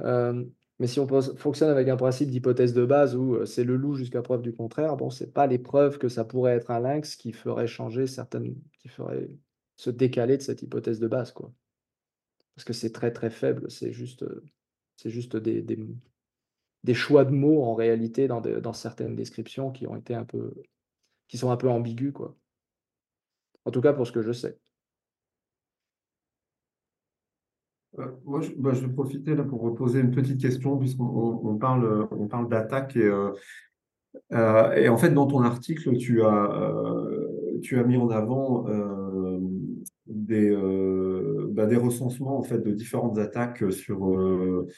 euh, 0.00 0.44
Mais 0.78 0.86
si 0.86 1.00
on 1.00 1.08
fonctionne 1.08 1.70
avec 1.70 1.88
un 1.88 1.96
principe 1.96 2.30
d'hypothèse 2.30 2.72
de 2.72 2.84
base 2.84 3.16
où 3.16 3.44
c'est 3.44 3.64
le 3.64 3.74
loup 3.76 3.94
jusqu'à 3.96 4.22
preuve 4.22 4.42
du 4.42 4.52
contraire, 4.54 4.96
bon, 4.96 5.10
c'est 5.10 5.32
pas 5.32 5.48
les 5.48 5.58
preuves 5.58 5.98
que 5.98 6.08
ça 6.08 6.24
pourrait 6.24 6.54
être 6.54 6.70
un 6.70 6.78
lynx 6.78 7.16
qui 7.16 7.32
ferait 7.32 7.66
changer 7.66 8.06
certaines, 8.06 8.54
qui 8.78 8.88
ferait 8.88 9.28
se 9.74 9.90
décaler 9.90 10.36
de 10.36 10.42
cette 10.42 10.62
hypothèse 10.62 11.00
de 11.00 11.08
base, 11.08 11.32
quoi. 11.32 11.52
Parce 12.54 12.64
que 12.64 12.72
c'est 12.72 12.92
très 12.92 13.12
très 13.12 13.30
faible, 13.30 13.68
c'est 13.68 13.92
juste, 13.92 14.24
c'est 14.98 15.10
juste 15.10 15.36
des, 15.36 15.62
des, 15.62 16.94
choix 16.94 17.24
de 17.24 17.30
mots 17.30 17.62
en 17.62 17.74
réalité 17.74 18.26
dans, 18.26 18.40
dans 18.40 18.72
certaines 18.72 19.14
descriptions 19.14 19.70
qui 19.70 19.86
ont 19.86 19.96
été 19.96 20.14
un 20.14 20.24
peu, 20.24 20.52
qui 21.28 21.38
sont 21.38 21.50
un 21.50 21.56
peu 21.56 21.68
ambigus, 21.68 22.12
quoi. 22.12 22.36
En 23.64 23.70
tout 23.70 23.80
cas 23.80 23.92
pour 23.92 24.06
ce 24.06 24.12
que 24.12 24.22
je 24.22 24.32
sais. 24.32 24.58
Euh, 27.98 28.06
moi, 28.24 28.40
bah, 28.56 28.72
je, 28.74 28.86
vais 28.86 28.92
profiter 28.92 29.34
là 29.34 29.44
pour 29.44 29.74
poser 29.74 30.00
une 30.00 30.10
petite 30.10 30.40
question, 30.40 30.76
puisqu'on 30.76 31.04
on 31.04 31.56
parle, 31.58 32.08
on 32.10 32.26
parle 32.26 32.48
d'attaque. 32.48 32.96
Et, 32.96 33.04
euh, 33.04 33.30
euh, 34.32 34.72
et, 34.72 34.88
en 34.88 34.96
fait, 34.96 35.10
dans 35.10 35.26
ton 35.26 35.42
article, 35.42 35.96
tu 35.96 36.22
as, 36.22 37.06
tu 37.62 37.78
as 37.78 37.84
mis 37.84 37.96
en 37.96 38.10
avant 38.10 38.66
des, 40.06 40.50
bah, 41.58 41.66
des 41.66 41.74
recensements 41.74 42.38
en 42.38 42.42
fait, 42.42 42.60
de 42.60 42.70
différentes 42.70 43.18
attaques 43.18 43.64
sur 43.72 44.16
le, 44.16 44.68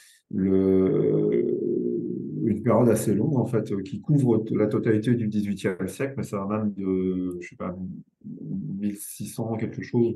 une 2.43 2.63
période 2.63 2.89
assez 2.89 3.15
longue, 3.15 3.37
en 3.37 3.45
fait, 3.45 3.71
qui 3.83 4.01
couvre 4.01 4.43
la 4.53 4.67
totalité 4.67 5.15
du 5.15 5.29
XVIIIe 5.29 5.89
siècle, 5.89 6.15
mais 6.17 6.23
ça 6.23 6.39
va 6.39 6.57
même 6.57 6.73
de, 6.73 7.37
je 7.39 7.49
sais 7.51 7.57
pas, 7.57 7.77
1600, 8.25 9.59
quelque 9.59 9.83
chose, 9.83 10.15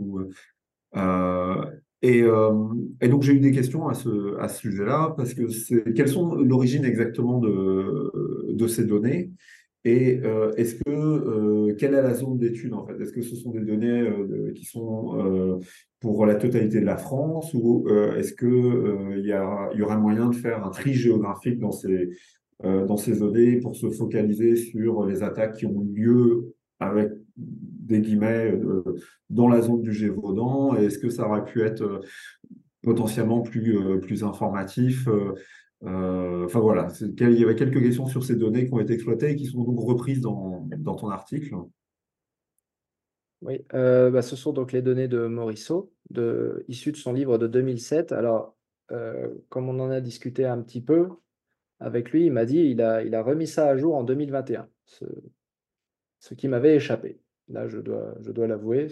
et, 2.01 2.23
euh, 2.23 2.53
et, 3.03 3.09
donc 3.09 3.23
j'ai 3.23 3.35
eu 3.35 3.41
des 3.41 3.53
questions 3.53 3.87
à 3.87 3.95
ce, 3.95 4.39
sujet-là, 4.49 5.13
parce 5.19 5.35
que 5.35 5.49
c'est 5.49 5.93
quelles 5.93 6.09
sont 6.09 6.35
l'origine 6.35 6.87
exactement 6.87 7.41
de 7.41 8.67
ces 8.69 8.87
données? 8.87 9.33
Et 9.85 10.21
euh, 10.25 10.53
est-ce 10.57 10.77
que 10.77 10.91
euh, 10.91 11.75
quelle 11.77 11.95
est 11.95 12.03
la 12.03 12.15
zone 12.15 12.39
d'étude 12.39 12.73
en 12.73 12.87
fait? 12.87 12.99
Est-ce 13.01 13.13
que 13.13 13.23
ce 13.23 13.37
sont 13.37 13.51
des 13.51 13.61
données 13.61 14.09
qui 14.55 14.65
sont 14.65 15.61
pour 16.01 16.27
la 16.27 16.35
totalité 16.35 16.81
de 16.81 16.87
la 16.87 16.97
France 16.97 17.53
ou 17.55 17.89
est-ce 18.17 18.33
que 18.33 19.17
il 19.19 19.27
y, 19.27 19.33
a, 19.33 19.71
y 19.75 19.83
aura 19.83 19.97
moyen 19.99 20.29
de 20.31 20.35
faire 20.35 20.65
un 20.65 20.71
tri 20.71 20.95
géographique 20.95 21.59
dans 21.59 21.73
ces 21.73 22.11
dans 22.63 22.97
ces 22.97 23.19
données 23.19 23.59
pour 23.59 23.77
se 23.77 23.91
focaliser 23.91 24.57
sur 24.57 25.05
les 25.05 25.23
attaques 25.23 25.57
qui 25.57 25.67
ont 25.67 25.87
lieu 25.95 26.55
avec 26.81 27.11
des 27.37 28.01
guillemets, 28.01 28.53
euh, 28.53 28.83
dans 29.31 29.49
la 29.49 29.61
zone 29.61 29.83
du 29.83 29.93
Gévaudan? 29.93 30.75
Est-ce 30.77 30.99
que 30.99 31.11
ça 31.11 31.29
aurait 31.29 31.45
pu 31.45 31.63
être 31.63 31.83
euh, 31.83 32.01
potentiellement 32.83 33.41
plus, 33.41 33.79
euh, 33.79 33.99
plus 33.99 34.25
informatif 34.25 35.09
Enfin 35.85 36.61
voilà, 36.61 36.89
il 37.01 37.39
y 37.39 37.45
avait 37.45 37.55
quelques 37.55 37.81
questions 37.81 38.07
sur 38.07 38.25
ces 38.25 38.37
données 38.37 38.67
qui 38.67 38.73
ont 38.73 38.81
été 38.81 38.95
exploitées 38.95 39.31
et 39.31 39.37
qui 39.37 39.47
sont 39.47 39.63
donc 39.65 39.79
reprises 39.81 40.21
dans, 40.21 40.67
ton 40.97 41.11
article. 41.11 41.55
Oui, 43.43 43.65
bah, 43.71 44.23
ce 44.23 44.37
sont 44.37 44.53
donc 44.53 44.73
les 44.73 44.83
données 44.83 45.09
de 45.09 45.27
Morisseau, 45.27 45.93
de, 46.11 46.65
issues 46.69 46.93
de 46.93 46.97
son 46.97 47.13
livre 47.13 47.37
de 47.37 47.47
2007. 47.47 48.13
Alors, 48.13 48.57
comme 49.49 49.69
on 49.69 49.79
en 49.81 49.91
a 49.91 50.01
discuté 50.01 50.47
un 50.47 50.61
petit 50.63 50.81
peu 50.81 51.09
avec 51.81 52.13
lui, 52.13 52.27
il 52.27 52.33
m'a 52.33 52.47
dit 52.47 52.61
il 52.61 52.83
a, 52.83 53.23
remis 53.23 53.47
ça 53.47 53.69
à 53.69 53.77
jour 53.77 53.95
en 53.95 54.05
2021, 54.05 54.69
ce, 54.87 56.35
qui 56.35 56.49
m'avait 56.49 56.77
échappé. 56.77 57.21
Là, 57.49 57.69
je 57.69 57.79
dois, 57.79 58.47
l'avouer. 58.47 58.89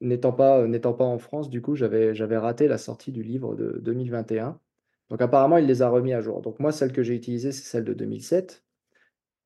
N'étant 0.00 0.32
pas, 0.32 0.64
en 0.64 1.18
France, 1.18 1.48
du 1.50 1.62
coup, 1.62 1.76
j'avais 1.76 2.36
raté 2.36 2.66
la 2.66 2.78
sortie 2.78 3.12
du 3.12 3.22
livre 3.22 3.54
de 3.54 3.78
2021. 3.82 4.58
Donc 5.14 5.22
apparemment, 5.22 5.58
il 5.58 5.66
les 5.66 5.80
a 5.80 5.88
remis 5.88 6.12
à 6.12 6.20
jour. 6.20 6.42
Donc 6.42 6.58
moi, 6.58 6.72
celle 6.72 6.90
que 6.90 7.04
j'ai 7.04 7.14
utilisée, 7.14 7.52
c'est 7.52 7.62
celle 7.62 7.84
de 7.84 7.94
2007. 7.94 8.64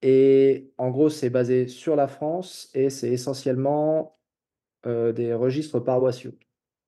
Et 0.00 0.72
en 0.78 0.88
gros, 0.88 1.11
c'est 1.11 1.28
basé 1.28 1.68
sur 1.68 1.94
la 1.94 2.09
France 2.09 2.70
et 2.72 2.88
c'est 2.88 3.11
essentiellement 3.11 4.18
euh, 4.87 5.12
des 5.12 5.35
registres 5.35 5.78
paroissiaux, 5.78 6.33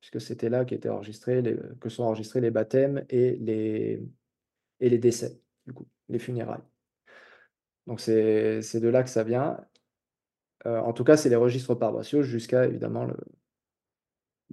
puisque 0.00 0.18
c'était 0.22 0.48
là 0.48 0.64
enregistrés 0.88 1.42
que 1.78 1.90
sont 1.90 2.04
enregistrés 2.04 2.40
les 2.40 2.50
baptêmes 2.50 3.04
et 3.10 3.32
les, 3.36 4.98
décès, 4.98 5.38
les 6.08 6.18
funérailles. 6.18 6.64
Donc 7.86 8.00
c'est, 8.00 8.62
c'est 8.62 8.80
de 8.80 8.88
là 8.88 9.02
que 9.02 9.10
ça 9.10 9.24
vient. 9.24 9.60
Euh, 10.64 10.78
en 10.78 10.94
tout 10.94 11.04
cas, 11.04 11.18
c'est 11.18 11.28
les 11.28 11.36
registres 11.36 11.74
paroissiaux 11.74 12.22
jusqu'à 12.22 12.64
évidemment 12.64 13.08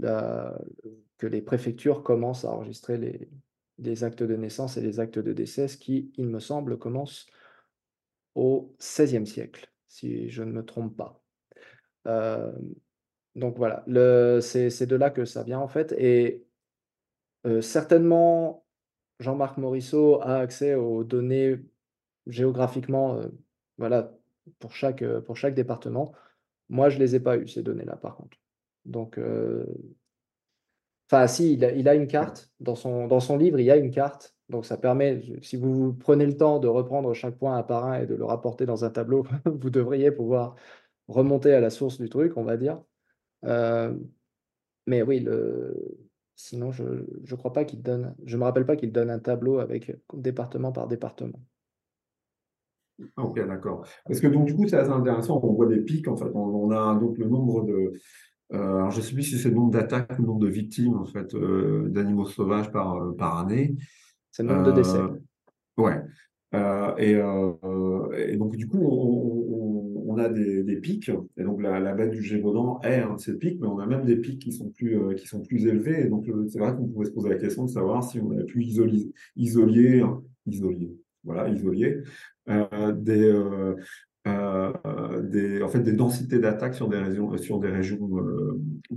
que 0.01 1.27
les 1.27 1.41
préfectures 1.41 2.03
commencent 2.03 2.43
à 2.43 2.51
enregistrer 2.51 2.97
les, 2.97 3.29
actes 4.03 4.23
de 4.23 4.35
naissance 4.35 4.77
et 4.77 4.81
les 4.81 4.99
actes 4.99 5.19
de 5.19 5.33
décès, 5.33 5.67
ce 5.67 5.77
qui, 5.77 6.11
il 6.17 6.27
me 6.27 6.39
semble, 6.39 6.77
commence 6.77 7.27
au 8.35 8.75
XVIe 8.79 9.25
siècle, 9.25 9.71
si 9.87 10.29
je 10.29 10.43
ne 10.43 10.51
me 10.51 10.65
trompe 10.65 10.95
pas. 10.95 11.21
Euh, 12.07 12.51
donc 13.35 13.57
voilà, 13.57 13.83
c'est 14.41 14.85
de 14.85 14.95
là 14.95 15.09
que 15.09 15.25
ça 15.25 15.43
vient 15.43 15.59
en 15.59 15.67
fait. 15.67 15.93
Et 15.97 16.45
euh, 17.45 17.61
certainement, 17.61 18.65
Jean-Marc 19.19 19.57
Morisseau 19.57 20.21
a 20.21 20.37
accès 20.37 20.75
aux 20.75 21.03
données 21.03 21.59
géographiquement 22.27 23.21
voilà, 23.77 24.11
pour 24.59 24.73
chaque, 24.73 25.01
euh, 25.01 25.21
pour 25.21 25.37
chaque 25.37 25.55
département. 25.55 26.13
Moi, 26.69 26.89
je 26.89 26.97
ne 26.97 27.03
les 27.03 27.15
ai 27.15 27.19
pas 27.19 27.37
eues, 27.37 27.47
ces 27.47 27.63
données-là, 27.63 27.95
par 27.95 28.15
contre. 28.15 28.37
Donc, 28.85 29.17
euh, 29.17 29.65
enfin, 31.09 31.27
si, 31.27 31.53
il 31.53 31.87
a, 31.89 31.95
une 31.95 32.07
carte. 32.07 32.51
Dans 32.59 32.75
son, 32.75 33.07
dans 33.07 33.19
son 33.19 33.37
livre, 33.37 33.59
il 33.59 33.65
y 33.65 33.71
a 33.71 33.77
une 33.77 33.91
carte. 33.91 34.35
Donc, 34.49 34.65
ça 34.65 34.77
permet, 34.77 35.21
si 35.41 35.57
vous 35.57 35.93
prenez 35.93 36.25
le 36.25 36.37
temps 36.37 36.59
de 36.59 36.67
reprendre 36.67 37.13
chaque 37.13 37.37
point 37.37 37.57
un 37.57 37.63
par 37.63 37.85
un 37.85 38.01
et 38.01 38.05
de 38.05 38.15
le 38.15 38.25
rapporter 38.25 38.65
dans 38.65 38.85
un 38.85 38.89
tableau, 38.89 39.25
vous 39.45 39.69
devriez 39.69 40.11
pouvoir 40.11 40.55
remonter 41.07 41.53
à 41.53 41.59
la 41.59 41.69
source 41.69 41.97
du 41.99 42.09
truc, 42.09 42.37
on 42.37 42.43
va 42.43 42.57
dire. 42.57 42.81
Euh, 43.45 43.93
mais 44.87 45.01
oui, 45.01 45.19
le... 45.19 45.75
sinon, 46.35 46.71
je 46.71 46.83
ne 46.83 47.35
crois 47.35 47.53
pas 47.53 47.65
qu'il 47.65 47.81
donne, 47.81 48.15
je 48.25 48.37
me 48.37 48.43
rappelle 48.43 48.65
pas 48.65 48.75
qu'il 48.75 48.91
donne 48.91 49.09
un 49.09 49.19
tableau 49.19 49.59
avec 49.59 49.95
département 50.13 50.71
par 50.71 50.87
département. 50.87 51.39
Ok, 53.15 53.45
d'accord. 53.45 53.85
Parce 54.05 54.19
que 54.19 54.27
donc, 54.27 54.45
du 54.45 54.55
coup, 54.55 54.67
c'est 54.67 54.77
assez 54.77 54.89
intéressant. 54.89 55.39
On 55.43 55.53
voit 55.53 55.67
des 55.67 55.81
pics, 55.81 56.07
en 56.07 56.17
fait. 56.17 56.31
On, 56.33 56.71
a 56.71 56.95
donc 56.95 57.17
le 57.17 57.27
nombre 57.27 57.63
de. 57.63 57.93
Euh, 58.53 58.77
alors 58.77 58.91
je 58.91 58.97
ne 58.97 59.03
sais 59.03 59.13
plus 59.13 59.23
si 59.23 59.37
c'est 59.37 59.49
le 59.49 59.55
nombre 59.55 59.71
d'attaques 59.71 60.17
ou 60.17 60.21
le 60.21 60.27
nombre 60.27 60.39
de 60.39 60.49
victimes, 60.49 60.95
en 60.95 61.05
fait, 61.05 61.33
euh, 61.35 61.87
d'animaux 61.89 62.25
sauvages 62.25 62.71
par, 62.71 62.95
euh, 62.95 63.15
par 63.15 63.39
année. 63.39 63.75
C'est 64.31 64.43
le 64.43 64.49
nombre 64.49 64.71
de 64.71 64.71
décès. 64.71 64.99
Ouais. 65.77 66.01
Et, 66.97 67.11
et, 67.11 68.37
donc, 68.37 68.55
du 68.55 68.67
coup, 68.67 68.79
on, 68.79 70.13
on, 70.13 70.17
a 70.17 70.29
des, 70.29 70.63
des, 70.63 70.77
pics. 70.77 71.11
Et 71.35 71.43
donc, 71.43 71.61
la, 71.61 71.79
la 71.79 72.07
du 72.07 72.23
Gévaudan 72.23 72.79
est 72.83 73.01
un 73.01 73.15
de 73.15 73.19
ces 73.19 73.37
pics, 73.37 73.59
mais 73.59 73.67
on 73.67 73.79
a 73.79 73.85
même 73.85 74.05
des 74.05 74.15
pics 74.15 74.39
qui 74.39 74.51
sont 74.53 74.69
plus, 74.69 74.97
qui 75.17 75.27
sont 75.27 75.41
plus 75.41 75.65
élevés. 75.67 76.05
Et 76.05 76.09
donc, 76.09 76.25
c'est 76.47 76.59
vrai 76.59 76.75
qu'on 76.75 76.87
pouvait 76.87 77.05
se 77.05 77.11
poser 77.11 77.29
la 77.29 77.35
question 77.35 77.65
de 77.65 77.69
savoir 77.69 78.03
si 78.03 78.19
on 78.19 78.31
avait 78.31 78.45
pu 78.45 78.63
isoler, 78.63 79.11
isoler, 79.35 80.03
isoler 80.45 80.95
voilà, 81.27 81.49
isolés, 81.49 82.03
euh, 82.49 82.91
des, 82.93 83.29
euh, 83.29 83.75
des, 85.23 85.61
en 85.61 85.67
fait, 85.67 85.79
des 85.79 85.93
densités 85.93 86.39
d'attaques 86.39 86.75
sur 86.75 86.87
des 86.87 86.97
régions, 86.97 87.35
sur 87.37 87.59
des 87.59 87.69
régions 87.69 88.09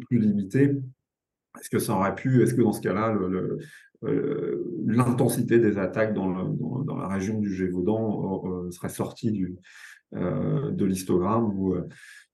plus 0.09 0.19
limitées. 0.19 0.77
Est-ce 1.59 1.71
que 1.71 1.79
ça 1.79 1.95
aurait 1.95 2.15
pu, 2.15 2.43
est-ce 2.43 2.55
que 2.55 2.63
dans 2.63 2.73
ce 2.73 2.81
cas-là, 2.81 3.17
l'intensité 4.87 5.59
des 5.59 5.79
attaques 5.79 6.15
dans, 6.15 6.45
dans, 6.85 6.97
la 6.97 7.09
région 7.09 7.39
du 7.39 7.53
Gévaudan 7.53 8.71
serait 8.71 8.89
sortie 8.89 9.33
du, 9.33 9.57
de 10.13 10.85
l'histogramme 10.85 11.59
ou, 11.59 11.77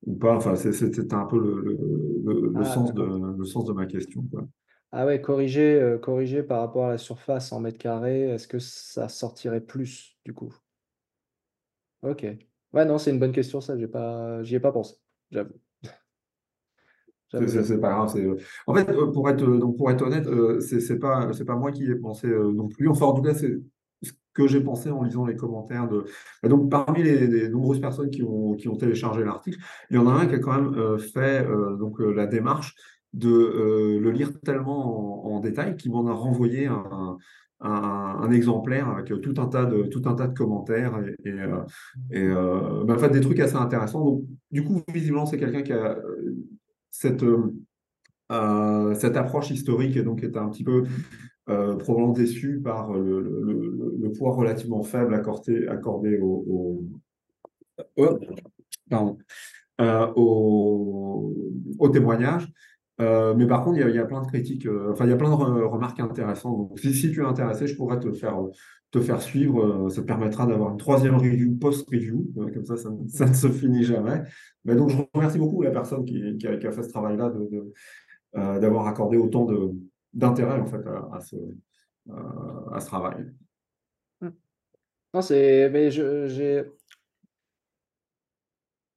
ou 0.07 0.15
pas? 0.17 0.37
Enfin, 0.37 0.55
c'était 0.55 1.15
un 1.15 1.27
peu 1.27 1.39
le, 1.39 1.79
le, 2.25 2.53
ah, 2.57 2.65
sens 2.65 2.93
de, 2.93 3.37
le 3.39 3.45
sens 3.45 3.65
de 3.65 3.73
ma 3.73 3.87
question. 3.87 4.23
Quoi. 4.31 4.47
Ah 4.99 5.05
ouais, 5.05 5.21
corriger, 5.21 5.75
euh, 5.75 5.99
corriger 5.99 6.43
par 6.43 6.61
rapport 6.61 6.87
à 6.87 6.91
la 6.91 6.99
surface 6.99 7.53
en 7.53 7.61
mètres 7.61 7.79
carrés, 7.79 8.31
est-ce 8.31 8.49
que 8.49 8.59
ça 8.59 9.09
sortirait 9.09 9.61
plus 9.61 10.17
du 10.25 10.33
coup? 10.33 10.55
OK. 12.03 12.25
Ouais, 12.77 12.85
non, 12.85 12.99
c'est 12.99 13.11
une 13.11 13.19
bonne 13.19 13.33
question 13.33 13.61
ça, 13.61 13.77
j'ai 13.77 13.89
pas 13.89 14.43
j'y 14.45 14.55
ai 14.55 14.61
pas 14.61 14.71
pensé, 14.71 14.97
j'avoue. 15.31 15.55
C'est 17.33 17.81
pas 17.81 17.91
grave. 17.91 18.17
Euh, 18.17 18.37
en 18.69 18.75
fait, 18.75 18.89
euh, 18.91 19.11
pour 19.11 19.29
être, 19.29 19.45
donc 19.45 19.77
pour 19.77 19.91
être 19.91 20.03
honnête, 20.03 20.29
c'est 20.61 20.99
pas, 20.99 21.29
pas 21.45 21.57
moi 21.57 21.73
qui 21.73 21.85
ai 21.91 21.97
pensé 21.97 22.29
non 22.29 22.69
plus. 22.69 22.89
Enfin, 22.89 23.07
en 23.07 23.15
tout 23.15 23.23
cas, 23.23 23.35
c'est 23.35 23.59
ce 24.01 24.13
que 24.33 24.47
j'ai 24.47 24.61
pensé 24.61 24.91
en 24.91 25.03
lisant 25.03 25.27
les 25.27 25.35
commentaires 25.35 25.89
de. 25.89 26.05
Donc, 26.45 26.71
parmi 26.71 27.03
les, 27.03 27.49
nombreuses 27.49 27.81
personnes 27.81 28.11
qui 28.11 28.23
ont, 28.23 28.55
qui 28.55 28.69
ont 28.69 28.77
téléchargé 28.77 29.25
l'article, 29.25 29.59
il 29.91 29.97
y 29.97 29.99
en 29.99 30.07
a 30.07 30.13
un 30.13 30.27
qui 30.27 30.37
a 30.37 30.39
quand 30.39 30.53
même 30.53 30.99
fait 30.99 31.45
donc, 31.79 31.99
la 31.99 32.27
démarche 32.27 32.77
de 33.17 33.31
euh, 33.31 33.99
le 33.99 34.11
lire 34.11 34.39
tellement 34.41 35.27
en, 35.27 35.41
détail 35.41 35.77
qu'il 35.77 35.91
m'en 35.91 36.07
a 36.07 36.13
renvoyé 36.13 36.67
un, 36.67 37.17
un, 37.61 38.31
exemplaire 38.31 38.89
avec 38.89 39.07
tout 39.21 39.35
un 39.39 39.47
tas 39.47 39.65
de, 39.65 39.85
tout 39.85 40.03
un 40.07 40.15
tas 40.15 40.27
de 40.27 40.35
commentaires 40.35 40.99
et, 41.25 41.31
euh, 41.31 41.63
euh, 42.15 43.09
des 43.09 43.21
trucs 43.21 43.41
assez 43.41 43.57
intéressants. 43.57 44.05
Donc, 44.05 44.25
du 44.51 44.65
coup, 44.65 44.83
visiblement, 44.93 45.27
c'est 45.27 45.39
quelqu'un 45.39 45.63
qui 45.63 45.73
a 45.73 45.99
cette, 46.91 47.25
cette 48.95 49.17
approche 49.17 49.51
historique 49.51 49.97
et 49.97 50.03
donc 50.03 50.23
est 50.23 50.37
un 50.37 50.49
petit 50.49 50.65
peu 50.65 50.85
probablement 51.47 52.13
déçus 52.13 52.61
par 52.63 52.93
le, 52.93 54.13
poids 54.17 54.35
relativement 54.35 54.83
faible 54.83 55.15
accordé, 55.15 55.67
accordé 55.69 56.19
au, 56.19 56.85
au 61.79 61.89
témoignage. 61.89 62.53
Euh, 63.01 63.35
mais 63.35 63.47
par 63.47 63.63
contre, 63.63 63.79
il 63.79 63.95
y, 63.95 63.99
a, 63.99 64.05
plein 64.05 64.23
de 64.23 64.27
critiques, 64.27 64.67
euh, 64.67 64.93
enfin, 64.93 65.05
il 65.05 65.11
y 65.11 65.13
a 65.13 65.17
plein 65.17 65.29
de 65.31 65.35
remarques 65.35 66.01
intéressantes. 66.01 66.57
Donc, 66.57 66.79
si, 66.79 66.93
tu 67.13 67.21
es 67.21 67.25
intéressé, 67.25 67.67
je 67.67 67.77
pourrais 67.77 68.01
te 68.01 68.13
faire, 68.13 68.39
te 68.91 69.01
faire 69.01 69.21
suivre. 69.21 69.87
Euh, 69.87 69.89
ça 69.91 70.01
te 70.01 70.07
permettra 70.07 70.47
d'avoir 70.47 70.71
une 70.73 70.79
troisième 70.79 71.17
review 71.17 71.57
post-review. 71.59 72.33
comme 72.35 72.65
ça, 72.65 72.77
ça, 72.77 72.91
ne 73.27 73.35
se 73.35 73.49
finit 73.49 73.85
jamais. 73.85 74.23
Mais 74.65 74.75
donc, 74.75 74.91
je 74.91 74.97
remercie 75.13 75.39
beaucoup 75.39 75.63
la 75.63 75.71
personne 75.71 76.05
qui, 76.05 76.47
a, 76.47 76.73
fait 76.73 76.83
ce 76.83 76.89
travail-là 76.89 77.33
d'avoir 78.35 78.87
accordé 78.87 79.17
autant 79.19 79.47
d'intérêt 80.13 80.59
en 80.59 80.67
fait, 80.67 80.85
à, 81.13 81.21
ce, 81.21 81.37
à 82.73 82.81
ce 82.81 82.87
travail. 82.87 83.27
Non, 85.13 85.23
c'est. 85.23 85.71
Mais 85.71 85.91
j'ai 85.91 86.65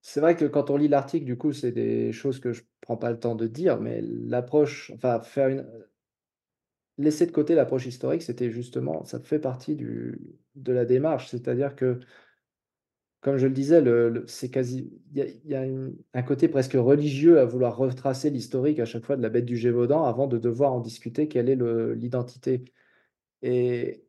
c'est 0.02 0.22
vrai 0.22 0.36
que 0.36 0.46
quand 0.46 0.70
on 0.70 0.78
lit 0.78 0.88
l'article, 0.88 1.26
du 1.26 1.38
coup, 1.38 1.54
c'est 1.54 1.72
des 1.72 2.12
choses 2.12 2.40
que 2.40 2.54
je 2.54 2.64
prends 2.82 2.98
pas 2.98 3.12
le 3.12 3.20
temps 3.20 3.36
de 3.36 3.48
dire, 3.48 3.80
mais 3.80 4.02
l'approche, 4.02 4.92
enfin, 4.96 5.20
faire 5.22 5.50
une, 5.50 5.66
laisser 7.00 7.26
de 7.26 7.32
côté 7.32 7.56
l'approche 7.56 7.86
historique, 7.88 8.22
c'était 8.22 8.52
justement, 8.52 9.04
ça 9.06 9.20
fait 9.20 9.40
partie 9.40 9.76
du, 9.76 10.20
de 10.56 10.74
la 10.74 10.86
démarche. 10.86 11.30
C'est-à-dire 11.30 11.76
que, 11.76 12.00
comme 13.22 13.38
je 13.38 13.48
le 13.48 13.54
disais, 13.54 13.84
c'est 14.28 14.50
quasi, 14.50 14.92
il 15.14 15.42
y 15.46 15.56
a, 15.56 15.66
un 16.14 16.24
côté 16.24 16.48
presque 16.50 16.74
religieux 16.74 17.40
à 17.40 17.46
vouloir 17.46 17.78
retracer 17.78 18.30
l'historique 18.30 18.80
à 18.80 18.86
chaque 18.86 19.06
fois 19.06 19.18
de 19.18 19.22
la 19.22 19.30
bête 19.30 19.46
du 19.46 19.58
Gévaudan 19.58 20.06
avant 20.06 20.28
de 20.28 20.38
devoir 20.38 20.74
en 20.74 20.80
discuter 20.82 21.28
quelle 21.28 21.50
est 21.50 21.58
l'identité. 21.96 22.66
Et, 23.42 24.04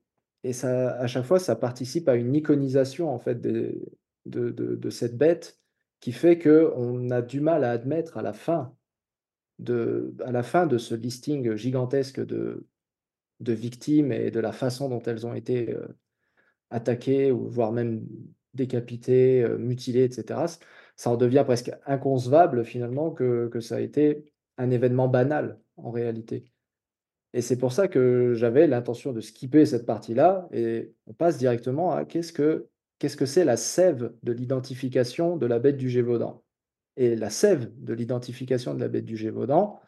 et 0.44 0.52
ça, 0.52 0.92
à 0.98 1.06
chaque 1.06 1.24
fois, 1.24 1.38
ça 1.38 1.56
participe 1.56 2.08
à 2.08 2.16
une 2.16 2.34
iconisation 2.34 3.10
en 3.12 3.18
fait 3.18 3.40
de, 3.40 3.80
de, 4.26 4.50
de 4.50 4.90
cette 4.90 5.16
bête 5.16 5.59
qui 6.00 6.12
fait 6.12 6.38
qu'on 6.38 7.10
a 7.10 7.22
du 7.22 7.40
mal 7.40 7.64
à 7.64 7.70
admettre 7.70 8.16
à 8.16 8.22
la 8.22 8.32
fin 8.32 8.74
de, 9.58 10.14
à 10.24 10.32
la 10.32 10.42
fin 10.42 10.66
de 10.66 10.78
ce 10.78 10.94
listing 10.94 11.54
gigantesque 11.54 12.24
de, 12.24 12.66
de 13.40 13.52
victimes 13.52 14.12
et 14.12 14.30
de 14.30 14.40
la 14.40 14.52
façon 14.52 14.88
dont 14.88 15.02
elles 15.02 15.26
ont 15.26 15.34
été 15.34 15.74
euh, 15.74 15.86
attaquées, 16.70 17.30
ou 17.30 17.48
voire 17.48 17.72
même 17.72 18.06
décapitées, 18.54 19.42
euh, 19.42 19.58
mutilées, 19.58 20.04
etc., 20.04 20.40
ça 20.96 21.10
en 21.10 21.16
devient 21.16 21.44
presque 21.44 21.70
inconcevable 21.86 22.64
finalement 22.64 23.10
que, 23.10 23.48
que 23.48 23.60
ça 23.60 23.76
a 23.76 23.80
été 23.80 24.24
un 24.58 24.70
événement 24.70 25.08
banal 25.08 25.58
en 25.76 25.90
réalité. 25.90 26.50
Et 27.32 27.42
c'est 27.42 27.58
pour 27.58 27.72
ça 27.72 27.88
que 27.88 28.34
j'avais 28.34 28.66
l'intention 28.66 29.12
de 29.12 29.20
skipper 29.20 29.64
cette 29.64 29.86
partie-là 29.86 30.48
et 30.52 30.92
on 31.06 31.12
passe 31.12 31.38
directement 31.38 31.92
à 31.92 32.04
qu'est-ce 32.04 32.32
que 32.32 32.68
qu'est-ce 33.00 33.16
que 33.16 33.26
c'est 33.26 33.44
la 33.44 33.56
sève 33.56 34.12
de 34.22 34.32
l'identification 34.32 35.36
de 35.36 35.46
la 35.46 35.58
bête 35.58 35.78
du 35.78 35.90
Gévaudan? 35.90 36.44
Et 36.96 37.16
la 37.16 37.30
sève 37.30 37.72
de 37.82 37.94
l'identification 37.94 38.74
de 38.74 38.80
la 38.80 38.88
bête 38.88 39.06
du 39.06 39.16
Gévaudan, 39.16 39.80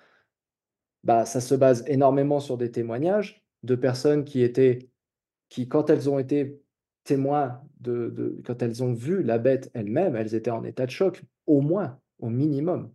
bah, 1.05 1.25
ça 1.27 1.41
se 1.41 1.55
base 1.55 1.85
énormément 1.87 2.41
sur 2.41 2.57
des 2.57 2.73
témoignages 2.73 3.45
de 3.63 3.75
personnes 3.75 4.25
qui 4.25 4.43
étaient, 4.43 4.89
qui 5.51 5.69
quand 5.69 5.91
elles 5.91 6.09
ont 6.09 6.19
été 6.19 6.61
témoins 7.05 7.61
de, 7.81 8.41
quand 8.47 8.63
elles 8.63 8.83
ont 8.83 8.95
vu 8.95 9.23
la 9.23 9.39
bête 9.39 9.71
elle-même, 9.75 10.17
elles 10.17 10.35
étaient 10.35 10.51
en 10.51 10.65
état 10.65 10.87
de 10.87 10.91
choc, 10.91 11.23
au 11.47 11.61
moins, 11.61 12.01
au 12.19 12.31
minimum. 12.31 12.93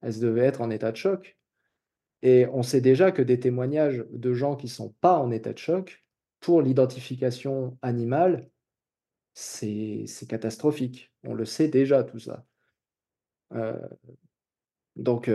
Elles 0.00 0.18
devaient 0.18 0.46
être 0.46 0.62
en 0.62 0.70
état 0.70 0.90
de 0.90 0.96
choc. 0.96 1.38
Et 2.22 2.46
on 2.52 2.62
sait 2.62 2.80
déjà 2.80 3.12
que 3.12 3.22
des 3.22 3.38
témoignages 3.38 4.04
de 4.10 4.32
gens 4.32 4.56
qui 4.56 4.66
ne 4.66 4.70
sont 4.70 4.94
pas 5.00 5.18
en 5.18 5.30
état 5.30 5.52
de 5.52 5.58
choc, 5.58 6.04
pour 6.40 6.60
l'identification 6.60 7.78
animale, 7.82 8.50
c'est 9.34 10.06
catastrophique. 10.28 11.12
On 11.24 11.34
le 11.34 11.44
sait 11.44 11.68
déjà 11.68 12.04
tout 12.04 12.18
ça. 12.18 12.44
Euh, 13.54 13.76
donc 14.96 15.30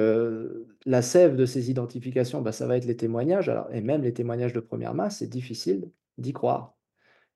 la 0.85 1.01
sève 1.01 1.35
de 1.35 1.45
ces 1.45 1.71
identifications, 1.71 2.41
bah, 2.41 2.51
ça 2.51 2.67
va 2.67 2.77
être 2.77 2.85
les 2.85 2.97
témoignages. 2.97 3.49
Alors, 3.49 3.73
et 3.73 3.81
même 3.81 4.03
les 4.03 4.13
témoignages 4.13 4.53
de 4.53 4.59
première 4.59 4.93
masse, 4.93 5.19
c'est 5.19 5.27
difficile 5.27 5.89
d'y 6.17 6.33
croire. 6.33 6.75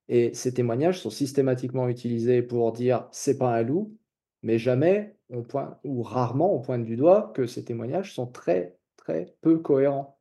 Et 0.07 0.33
ces 0.33 0.53
témoignages 0.53 0.99
sont 0.99 1.09
systématiquement 1.09 1.87
utilisés 1.87 2.41
pour 2.41 2.73
dire 2.73 3.07
c'est 3.11 3.37
pas 3.37 3.55
un 3.55 3.63
loup, 3.63 3.97
mais 4.43 4.59
jamais 4.59 5.15
ou 5.83 6.03
rarement 6.03 6.53
on 6.55 6.61
pointe 6.61 6.83
du 6.83 6.97
doigt 6.97 7.31
que 7.33 7.47
ces 7.47 7.63
témoignages 7.63 8.13
sont 8.13 8.27
très 8.27 8.77
très 8.97 9.33
peu 9.41 9.59
cohérents. 9.59 10.19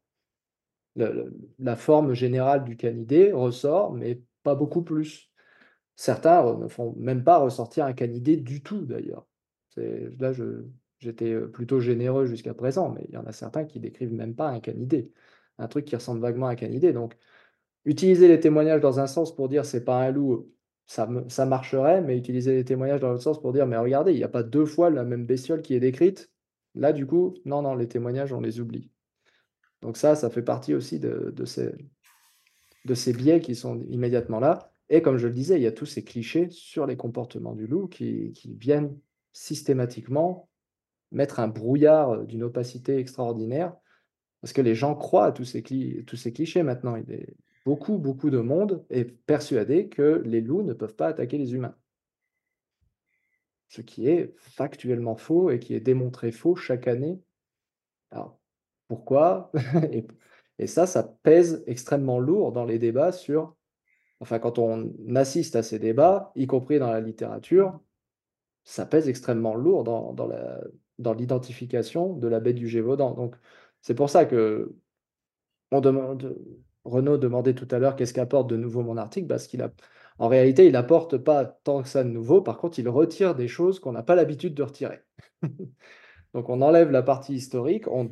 la 1.59 1.77
forme 1.77 2.15
générale 2.15 2.65
du 2.65 2.77
canidé 2.77 3.33
ressort, 3.33 3.93
mais 3.93 4.23
pas 4.43 4.55
beaucoup 4.55 4.83
plus. 4.83 5.30
Certains 6.01 6.57
ne 6.57 6.67
font 6.67 6.95
même 6.97 7.23
pas 7.25 7.37
ressortir 7.37 7.85
un 7.85 7.93
canidé 7.93 8.39
du 8.39 8.63
tout, 8.63 8.87
d'ailleurs. 8.87 9.27
Là, 9.77 10.33
j'étais 10.99 11.39
plutôt 11.39 11.79
généreux 11.79 12.25
jusqu'à 12.25 12.55
présent, 12.55 12.89
mais 12.89 13.05
il 13.11 13.15
y 13.15 13.19
en 13.19 13.27
a 13.27 13.33
certains 13.33 13.67
qui 13.67 13.81
décrivent 13.81 14.15
même 14.15 14.35
pas 14.35 14.49
un 14.49 14.61
canidé, 14.61 15.13
un 15.59 15.69
truc 15.69 15.85
qui 15.85 15.95
ressemble 15.95 16.23
vaguement 16.23 16.47
à 16.47 16.53
un 16.53 16.55
canidé. 16.55 16.95
Donc, 16.95 17.19
utiliser 17.85 18.29
les 18.29 18.41
témoignages 18.41 18.81
dans 18.81 18.99
un 18.99 19.07
sens 19.07 19.37
pour 19.37 19.51
dire 19.51 19.67
c'est 19.67 19.85
pas 19.85 20.01
un 20.01 20.11
loup, 20.11 20.51
ça, 20.87 21.07
marcherait, 21.45 22.01
mais 22.01 22.17
utiliser 22.17 22.55
les 22.55 22.65
témoignages 22.65 23.01
dans 23.01 23.11
l'autre 23.11 23.23
sens 23.23 23.39
pour 23.39 23.53
dire 23.53 23.67
mais 23.67 23.77
regardez, 23.77 24.13
il 24.13 24.17
n'y 24.17 24.25
a 24.25 24.29
pas 24.29 24.43
deux 24.43 24.65
fois 24.65 24.89
la 24.89 25.05
même 25.05 25.27
bestiole 25.27 25.61
qui 25.61 25.75
est 25.75 25.81
décrite. 25.81 26.33
Là, 26.75 26.95
du 26.95 27.05
coup, 27.07 27.35
non, 27.45 27.61
non, 27.61 27.75
les 27.75 27.89
témoignages, 27.89 28.33
on 28.33 28.41
les 28.41 28.59
oublie. 28.59 28.91
Donc 29.83 29.99
ça, 29.99 30.15
ça 30.15 30.31
fait 30.31 30.41
partie 30.41 30.73
aussi 30.73 30.99
de 30.99 31.45
ces 31.45 33.13
biais 33.13 33.41
qui 33.41 33.55
sont 33.55 33.85
immédiatement 33.91 34.41
là. 34.41 34.73
Et 34.91 35.03
comme 35.03 35.19
je 35.19 35.29
le 35.29 35.33
disais, 35.33 35.57
il 35.57 35.63
y 35.63 35.69
a 35.69 35.73
tous 35.73 35.87
ces 35.87 36.03
clichés 36.03 36.51
sur 36.51 36.85
les 36.85 36.97
comportements 36.97 37.55
du 37.55 37.69
loup 37.69 37.87
qui, 37.87 38.35
viennent 38.59 38.99
systématiquement 39.33 40.49
mettre 41.13 41.39
un 41.39 41.49
brouillard 41.49 42.11
euh, 42.11 42.25
d'une 42.25 42.43
opacité 42.43 42.99
extraordinaire, 42.99 43.75
parce 44.41 44.53
que 44.53 44.61
les 44.61 44.75
gens 44.75 44.95
croient 44.95 45.27
à 45.27 45.33
tous 45.33 45.45
ces, 45.45 45.63
clichés 45.63 46.63
maintenant. 46.63 46.97
Beaucoup, 47.65 47.99
beaucoup 47.99 48.31
de 48.31 48.39
monde 48.39 48.85
est 48.91 49.05
persuadé 49.05 49.89
que 49.89 50.23
les 50.25 50.41
loups 50.41 50.63
ne 50.63 50.73
peuvent 50.73 50.95
pas 50.95 51.09
attaquer 51.09 51.39
les 51.39 51.55
humains. 51.55 51.77
Ce 53.69 53.83
qui 53.83 54.09
est 54.09 54.35
factuellement 54.37 55.15
faux 55.15 55.51
et 55.51 55.61
qui 55.61 55.75
est 55.75 55.81
démontré 55.81 56.33
faux 56.33 56.57
chaque 56.57 56.89
année. 56.89 57.21
Alors, 58.11 58.41
pourquoi? 58.89 59.53
Et 60.59 60.67
ça, 60.67 60.87
ça 60.87 61.03
pèse 61.23 61.63
extrêmement 61.67 62.19
lourd 62.19 62.53
dans 62.53 62.65
les 62.65 62.79
débats 62.79 63.13
sur 63.13 63.57
enfin 64.21 64.39
quand 64.39 64.59
on 64.59 64.93
assiste 65.15 65.57
à 65.57 65.63
ces 65.63 65.79
débats, 65.79 66.33
y 66.37 66.47
compris 66.47 66.79
dans 66.79 66.91
la 66.91 67.01
littérature, 67.01 67.81
ça 68.65 68.87
pèse 68.87 69.09
extrêmement 69.09 69.55
lourd 69.55 69.85
dans, 69.85 71.15
l'identification 71.15 72.15
de 72.15 72.29
la 72.29 72.41
bête 72.41 72.57
du 72.57 72.69
Gévaudan. 72.69 73.15
Donc 73.15 73.37
c'est 73.81 73.95
pour 73.95 74.11
ça 74.11 74.27
que 74.27 74.75
on 75.73 75.81
demande, 75.81 76.37
Renaud 76.85 77.19
demandait 77.19 77.55
tout 77.55 77.69
à 77.71 77.79
l'heure 77.79 77.97
qu'est-ce 77.97 78.15
qu'apporte 78.15 78.49
de 78.49 78.57
nouveau 78.57 78.83
mon 78.83 78.97
article, 78.97 79.27
parce 79.27 79.47
qu'il 79.47 79.63
a, 79.63 79.73
en 80.19 80.29
réalité, 80.29 80.67
il 80.67 80.73
n'apporte 80.73 81.19
pas 81.19 81.45
tant 81.45 81.83
que 81.83 81.89
ça 81.89 82.05
de 82.05 82.09
nouveau. 82.11 82.43
Par 82.43 82.59
contre, 82.59 82.79
il 82.79 82.89
retire 82.89 83.35
des 83.35 83.49
choses 83.49 83.81
qu'on 83.81 83.93
n'a 83.93 84.03
pas 84.03 84.15
l'habitude 84.15 84.55
de 84.55 84.63
retirer. 84.63 85.01
Donc 86.35 86.49
on 86.49 86.61
enlève 86.61 86.91
la 86.91 87.03
partie 87.03 87.35
historique, 87.35 87.89
on, 87.89 88.11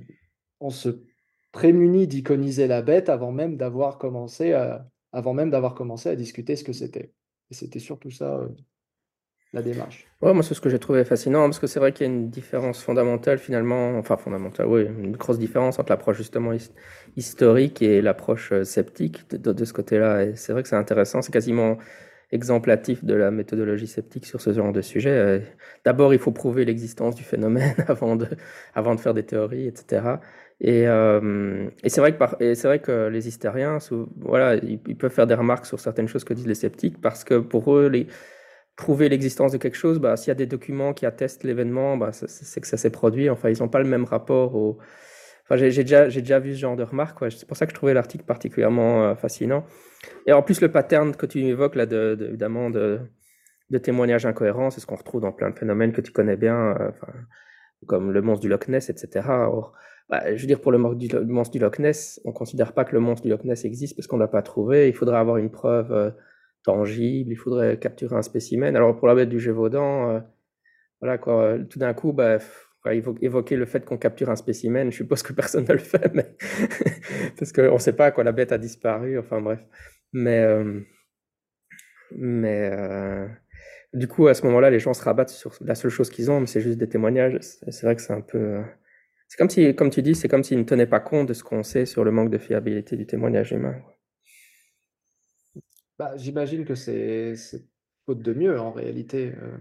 on 0.60 0.70
se 0.70 1.00
prémunit 1.52 2.06
d'iconiser 2.06 2.66
la 2.66 2.82
bête 2.82 3.08
avant 3.08 3.32
même 3.32 3.56
d'avoir 3.56 3.98
commencé 3.98 4.52
à, 4.52 4.88
avant 5.12 5.34
même 5.34 5.50
d'avoir 5.50 5.74
commencé 5.74 6.08
à 6.08 6.16
discuter 6.16 6.56
ce 6.56 6.64
que 6.64 6.72
c'était. 6.72 7.12
Et 7.50 7.54
c'était 7.54 7.78
surtout 7.78 8.10
ça 8.10 8.36
euh, 8.36 8.48
la 9.52 9.62
démarche. 9.62 10.06
Ouais, 10.20 10.34
moi, 10.34 10.42
c'est 10.42 10.54
ce 10.54 10.60
que 10.60 10.68
j'ai 10.68 10.78
trouvé 10.78 11.04
fascinant, 11.04 11.44
parce 11.44 11.58
que 11.58 11.66
c'est 11.66 11.80
vrai 11.80 11.92
qu'il 11.92 12.06
y 12.06 12.10
a 12.10 12.12
une 12.12 12.28
différence 12.28 12.82
fondamentale 12.82 13.38
finalement, 13.38 13.96
enfin 13.96 14.16
fondamentale, 14.16 14.66
oui, 14.66 14.84
une 14.84 15.16
grosse 15.16 15.38
différence 15.38 15.78
entre 15.78 15.90
l'approche 15.90 16.18
justement 16.18 16.52
historique 17.16 17.80
et 17.80 18.02
l'approche 18.02 18.52
euh, 18.52 18.64
sceptique 18.64 19.30
de, 19.30 19.64
ce 19.64 19.72
côté-là. 19.72 20.24
Et 20.24 20.36
c'est 20.36 20.52
vrai 20.52 20.62
que 20.62 20.68
c'est 20.68 20.76
intéressant, 20.76 21.22
c'est 21.22 21.32
quasiment 21.32 21.78
exemplatif 22.30 23.04
de 23.04 23.14
la 23.14 23.30
méthodologie 23.30 23.86
sceptique 23.86 24.26
sur 24.26 24.40
ce 24.42 24.52
genre 24.52 24.72
de 24.72 24.82
sujet. 24.82 25.10
Euh, 25.10 25.40
d'abord, 25.84 26.12
il 26.12 26.20
faut 26.20 26.32
prouver 26.32 26.66
l'existence 26.66 27.14
du 27.14 27.22
phénomène 27.22 27.74
avant 27.88 28.16
de, 28.16 28.26
avant 28.74 28.94
de 28.94 29.00
faire 29.00 29.14
des 29.14 29.24
théories, 29.24 29.66
etc. 29.66 30.18
Et, 30.60 30.88
euh, 30.88 31.68
et 31.84 31.88
c'est 31.88 32.00
vrai, 32.00 32.80
que 32.80 33.08
les 33.08 33.28
hystériens, 33.28 33.78
voilà, 34.16 34.56
ils, 34.56 34.78
peuvent 34.96 35.12
faire 35.12 35.26
des 35.26 35.34
remarques 35.34 35.66
sur 35.66 35.78
certaines 35.78 36.08
choses 36.08 36.24
que 36.24 36.34
disent 36.34 36.48
les 36.48 36.54
sceptiques 36.54 37.00
parce 37.00 37.22
que 37.22 37.38
pour 37.38 37.74
eux, 37.76 37.90
prouver 38.76 39.08
l'existence 39.08 39.52
de 39.52 39.58
quelque 39.58 39.76
chose, 39.76 40.00
bah, 40.00 40.16
s'il 40.16 40.28
y 40.28 40.30
a 40.32 40.34
des 40.34 40.46
documents 40.46 40.94
qui 40.94 41.06
attestent 41.06 41.44
l'événement, 41.44 41.96
bah, 41.96 42.10
c'est 42.12 42.60
que 42.60 42.66
ça 42.66 42.76
s'est 42.76 42.90
produit. 42.90 43.30
Enfin, 43.30 43.50
ils 43.50 43.60
n'ont 43.60 43.68
pas 43.68 43.80
le 43.80 43.88
même 43.88 44.04
rapport 44.04 44.54
au. 44.56 44.78
Enfin, 45.44 45.56
j'ai 45.56 45.82
déjà, 45.82 46.38
vu 46.38 46.54
ce 46.54 46.60
genre 46.60 46.76
de 46.76 46.82
remarques. 46.82 47.18
C'est 47.30 47.46
pour 47.46 47.56
ça 47.56 47.66
que 47.66 47.70
je 47.70 47.76
trouvais 47.76 47.94
l'article 47.94 48.24
particulièrement 48.24 49.04
euh, 49.04 49.14
fascinant. 49.14 49.64
Et 50.26 50.32
en 50.32 50.42
plus, 50.42 50.60
le 50.60 50.70
pattern 50.70 51.14
que 51.16 51.24
tu 51.24 51.40
évoques 51.40 51.74
là, 51.74 51.86
de, 51.86 52.14
de 52.14 52.26
évidemment, 52.26 52.68
de, 52.68 53.00
témoignages 53.82 54.26
incohérents, 54.26 54.70
c'est 54.70 54.80
ce 54.80 54.86
qu'on 54.86 54.96
retrouve 54.96 55.22
dans 55.22 55.32
plein 55.32 55.50
de 55.50 55.58
phénomènes 55.58 55.92
que 55.92 56.00
tu 56.00 56.12
connais 56.12 56.36
bien. 56.36 56.76
Euh, 56.78 56.90
comme 57.86 58.12
le 58.12 58.22
monstre 58.22 58.42
du 58.42 58.48
Loch 58.48 58.68
Ness, 58.68 58.90
etc. 58.90 59.28
bah, 60.08 60.34
je 60.34 60.40
veux 60.40 60.46
dire, 60.46 60.60
pour 60.60 60.72
le 60.72 60.78
monstre 60.78 61.52
du, 61.52 61.58
Loch 61.58 61.78
Ness, 61.78 62.20
on 62.24 62.30
ne 62.30 62.34
considère 62.34 62.72
pas 62.72 62.84
que 62.84 62.92
le 62.92 63.00
monstre 63.00 63.24
du 63.24 63.30
Loch 63.30 63.44
Ness 63.44 63.64
existe 63.64 63.94
parce 63.94 64.06
qu'on 64.06 64.16
ne 64.16 64.22
l'a 64.22 64.28
pas 64.28 64.42
trouvé. 64.42 64.88
Il 64.88 64.94
faudrait 64.94 65.18
avoir 65.18 65.36
une 65.36 65.50
preuve 65.50 65.92
euh, 65.92 66.10
tangible, 66.64 67.30
il 67.30 67.36
faudrait 67.36 67.78
capturer 67.78 68.16
un 68.16 68.22
spécimen. 68.22 68.74
Alors, 68.74 68.96
pour 68.96 69.06
la 69.06 69.14
bête 69.14 69.28
du 69.28 69.38
Gévaudan, 69.38 70.10
euh, 70.10 70.20
voilà 71.00 71.18
quoi, 71.18 71.58
tout 71.68 71.78
d'un 71.78 71.92
coup, 71.92 72.12
bah, 72.12 72.38
évoquer 72.90 73.56
le 73.56 73.66
fait 73.66 73.84
qu'on 73.84 73.98
capture 73.98 74.30
un 74.30 74.36
spécimen, 74.36 74.90
je 74.90 74.96
suppose 74.96 75.22
que 75.22 75.32
personne 75.34 75.66
ne 75.68 75.72
le 75.74 75.78
fait, 75.78 76.10
parce 77.38 77.52
qu'on 77.52 77.74
ne 77.74 77.78
sait 77.78 77.92
pas 77.92 78.10
quoi, 78.10 78.24
la 78.24 78.32
bête 78.32 78.52
a 78.52 78.58
disparu, 78.58 79.18
enfin 79.18 79.42
bref. 79.42 79.60
Mais, 80.14 80.40
euh, 80.40 80.80
mais 82.16 82.70
du 83.92 84.08
coup, 84.08 84.26
à 84.28 84.34
ce 84.34 84.46
moment-là, 84.46 84.70
les 84.70 84.78
gens 84.78 84.94
se 84.94 85.02
rabattent 85.02 85.28
sur 85.28 85.52
la 85.60 85.74
seule 85.74 85.90
chose 85.90 86.08
qu'ils 86.08 86.30
ont, 86.30 86.40
mais 86.40 86.46
c'est 86.46 86.62
juste 86.62 86.78
des 86.78 86.88
témoignages. 86.88 87.38
C'est 87.40 87.82
vrai 87.82 87.94
que 87.94 88.00
c'est 88.00 88.14
un 88.14 88.22
peu. 88.22 88.62
C'est 89.28 89.36
comme 89.36 89.50
si, 89.50 89.74
comme 89.74 89.90
tu 89.90 90.02
dis, 90.02 90.14
c'est 90.14 90.28
comme 90.28 90.42
s'ils 90.42 90.58
ne 90.58 90.64
tenaient 90.64 90.86
pas 90.86 91.00
compte 91.00 91.28
de 91.28 91.34
ce 91.34 91.44
qu'on 91.44 91.62
sait 91.62 91.84
sur 91.84 92.02
le 92.02 92.10
manque 92.10 92.30
de 92.30 92.38
fiabilité 92.38 92.96
du 92.96 93.06
témoignage 93.06 93.52
humain. 93.52 93.76
Bah, 95.98 96.16
j'imagine 96.16 96.64
que 96.64 96.74
c'est 96.74 97.34
faute 98.06 98.22
de 98.22 98.32
mieux 98.32 98.58
en 98.58 98.72
réalité. 98.72 99.34
Euh. 99.42 99.58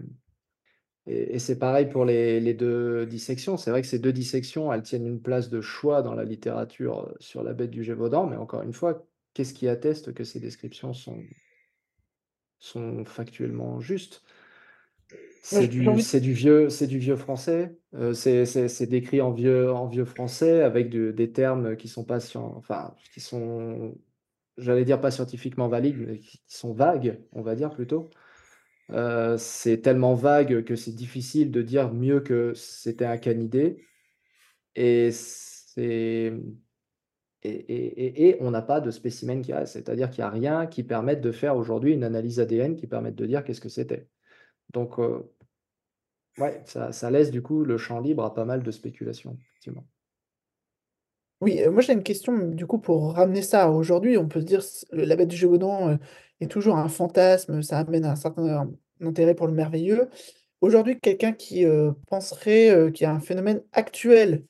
et, 1.06 1.38
c'est 1.38 1.58
pareil 1.58 1.86
pour 1.86 2.06
les, 2.06 2.54
deux 2.54 3.04
dissections. 3.04 3.58
C'est 3.58 3.70
vrai 3.70 3.82
que 3.82 3.88
ces 3.88 3.98
deux 3.98 4.12
dissections, 4.12 4.72
elles 4.72 4.82
tiennent 4.82 5.06
une 5.06 5.20
place 5.20 5.50
de 5.50 5.60
choix 5.60 6.00
dans 6.00 6.14
la 6.14 6.24
littérature 6.24 7.06
euh, 7.06 7.14
sur 7.20 7.42
la 7.42 7.52
bête 7.52 7.70
du 7.70 7.84
Gévaudan, 7.84 8.26
mais 8.26 8.36
encore 8.36 8.62
une 8.62 8.72
fois, 8.72 9.06
qu'est-ce 9.34 9.52
qui 9.52 9.68
atteste 9.68 10.14
que 10.14 10.24
ces 10.24 10.40
descriptions 10.40 10.94
sont 10.94 13.04
factuellement 13.04 13.80
justes? 13.80 14.22
C'est 15.42 15.68
du, 15.68 15.80
du, 15.80 16.32
vieux, 16.32 16.68
c'est 16.68 16.86
du 16.86 16.98
vieux 16.98 17.16
français. 17.16 17.76
Euh, 17.94 18.12
c'est 18.12 18.86
décrit 18.86 19.20
en 19.20 19.32
vieux, 19.32 19.72
en 19.72 19.86
vieux 19.86 20.04
français 20.04 20.62
avec 20.62 20.90
des 20.90 21.32
termes 21.32 21.76
qui 21.76 21.88
sont 21.88 22.04
pas 22.04 22.18
enfin, 22.34 22.94
qui 23.12 23.20
sont, 23.20 23.94
j'allais 24.56 24.84
dire 24.84 25.00
pas 25.00 25.10
scientifiquement 25.10 25.68
valides, 25.68 25.96
mais 25.98 26.18
qui 26.18 26.40
sont 26.46 26.72
vagues, 26.72 27.20
on 27.32 27.42
va 27.42 27.54
dire 27.54 27.70
plutôt. 27.70 28.10
Euh, 28.90 29.36
c'est 29.38 29.78
tellement 29.78 30.14
vague 30.14 30.64
que 30.64 30.76
c'est 30.76 30.94
difficile 30.94 31.50
de 31.50 31.62
dire 31.62 31.92
mieux 31.92 32.20
que 32.20 32.52
c'était 32.54 33.04
un 33.04 33.18
canidé. 33.18 33.84
Et 34.74 35.10
c'est 35.12 36.32
et, 37.44 37.50
et, 37.50 38.28
et, 38.28 38.36
on 38.40 38.50
n'a 38.50 38.62
pas 38.62 38.80
de 38.80 38.90
spécimen 38.90 39.42
qui 39.42 39.52
reste, 39.52 39.74
c'est-à-dire 39.74 40.10
qu'il 40.10 40.22
n'y 40.22 40.28
a 40.28 40.30
rien 40.30 40.66
qui 40.66 40.82
permette 40.82 41.20
de 41.20 41.30
faire 41.30 41.56
aujourd'hui 41.56 41.92
une 41.92 42.02
analyse 42.02 42.40
ADN 42.40 42.74
qui 42.74 42.88
permette 42.88 43.14
de 43.14 43.26
dire 43.26 43.44
qu'est-ce 43.44 43.60
que 43.60 43.68
c'était. 43.68 44.08
Donc, 44.72 44.98
ouais, 46.38 46.62
ça, 46.66 47.10
laisse 47.10 47.30
du 47.30 47.42
coup 47.42 47.64
le 47.64 47.78
champ 47.78 48.00
libre 48.00 48.24
à 48.24 48.34
pas 48.34 48.44
mal 48.44 48.62
de 48.62 48.70
spéculations, 48.70 49.36
effectivement. 49.40 49.86
Oui, 51.40 51.60
moi 51.70 51.82
j'ai 51.82 51.92
une 51.92 52.02
question 52.02 52.36
du 52.48 52.66
coup 52.66 52.78
pour 52.78 53.14
ramener 53.14 53.42
ça 53.42 53.70
aujourd'hui. 53.70 54.18
On 54.18 54.26
peut 54.26 54.40
se 54.40 54.44
dire 54.44 54.60
la 54.90 55.14
bête 55.14 55.28
du 55.28 55.36
Gévaudan 55.36 55.96
est 56.40 56.50
toujours 56.50 56.76
un 56.76 56.88
fantasme, 56.88 57.62
ça 57.62 57.78
amène 57.78 58.04
un 58.04 58.16
certain 58.16 58.68
intérêt 59.00 59.36
pour 59.36 59.46
le 59.46 59.52
merveilleux. 59.52 60.10
Aujourd'hui, 60.60 60.98
quelqu'un 60.98 61.32
qui 61.32 61.64
penserait 62.08 62.90
qu'il 62.92 63.04
y 63.04 63.06
a 63.06 63.12
un 63.12 63.20
phénomène 63.20 63.62
actuel 63.72 64.44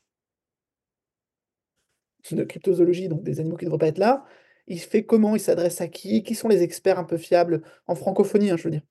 de 2.31 2.45
cryptozoologie, 2.45 3.09
donc 3.09 3.23
des 3.23 3.41
animaux 3.41 3.57
qui 3.57 3.67
ne 3.67 3.71
devraient 3.71 3.79
pas 3.79 3.89
être 3.89 3.99
là, 3.99 4.25
il 4.67 4.81
fait 4.81 5.05
comment? 5.05 5.37
Il 5.37 5.41
s'adresse 5.41 5.81
à 5.81 5.89
qui? 5.89 6.23
Qui 6.23 6.35
sont 6.35 6.49
les 6.49 6.63
experts 6.63 6.99
un 6.99 7.05
peu 7.05 7.19
fiables 7.19 7.63
en 7.87 7.95
francophonie, 7.95 8.51
hein, 8.51 8.57
je 8.57 8.65
veux 8.65 8.71
dire? 8.71 8.83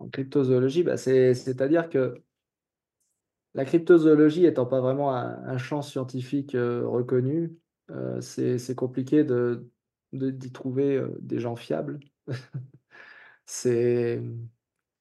En 0.00 0.08
cryptozoologie, 0.08 0.84
bah, 0.84 0.96
c'est-à-dire 0.96 1.88
que 1.88 2.22
la 3.54 3.64
cryptozoologie 3.64 4.46
étant 4.46 4.66
pas 4.66 4.80
vraiment 4.80 5.12
un, 5.12 5.58
champ 5.58 5.82
scientifique 5.82 6.54
euh, 6.54 6.86
reconnu, 6.86 7.56
euh, 7.90 8.20
c'est 8.20 8.74
compliqué 8.76 9.24
de, 9.24 9.68
d'y 10.12 10.52
trouver 10.52 10.96
euh, 10.96 11.16
des 11.20 11.40
gens 11.40 11.56
fiables. 11.56 11.98
c'est 13.46 14.22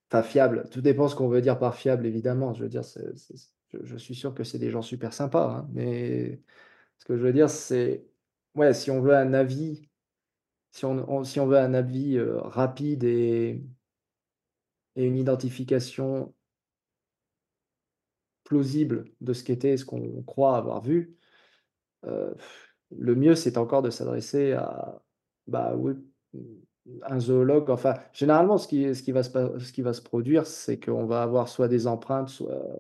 enfin 0.10 0.24
fiable. 0.24 0.68
Tout 0.72 0.82
dépend 0.82 1.08
ce 1.08 1.16
qu'on 1.16 1.28
veut 1.28 1.42
dire 1.42 1.60
par 1.60 1.76
fiable, 1.76 2.06
évidemment. 2.06 2.54
Je 2.54 2.64
veux 2.64 2.70
dire, 2.70 2.84
je, 3.74 3.98
suis 3.98 4.16
sûr 4.16 4.34
que 4.34 4.44
c'est 4.44 4.60
des 4.60 4.72
gens 4.72 4.82
super 4.82 5.14
sympas, 5.14 5.58
hein, 5.58 5.70
mais 5.74 6.42
ce 6.98 7.06
que 7.06 7.18
je 7.18 7.24
veux 7.24 7.34
dire, 7.34 7.50
c'est 7.50 8.08
ouais, 8.56 8.74
si 8.74 8.90
on 8.90 9.02
veut 9.02 9.16
un 9.16 9.34
avis, 9.34 9.88
si 10.78 10.86
on, 10.86 11.48
veut 11.48 11.58
un 11.58 11.74
avis 11.74 12.20
rapide 12.20 13.04
et 13.04 13.60
une 14.96 15.18
identification 15.18 16.36
plausible 18.44 19.06
de 19.22 19.34
ce 19.34 19.44
qu'était 19.44 19.76
ce 19.76 19.86
qu'on 19.86 20.22
croit 20.22 20.56
avoir 20.56 20.82
vu, 20.82 21.18
euh, 22.06 22.34
le 22.96 23.16
mieux, 23.16 23.34
c'est 23.34 23.58
encore 23.58 23.82
de 23.82 23.90
s'adresser 23.90 24.54
à 24.54 25.02
bah, 25.48 25.76
un 27.04 27.20
zoologue. 27.20 27.72
Enfin, 27.72 27.96
généralement, 28.14 28.60
ce 28.60 28.68
qui 28.68 29.82
va 29.82 29.94
se 29.94 30.02
produire, 30.02 30.46
c'est 30.46 30.80
qu'on 30.80 31.06
va 31.06 31.24
avoir 31.24 31.50
soit 31.50 31.68
des 31.68 31.88
empreintes, 31.88 32.30
soit 32.30 32.80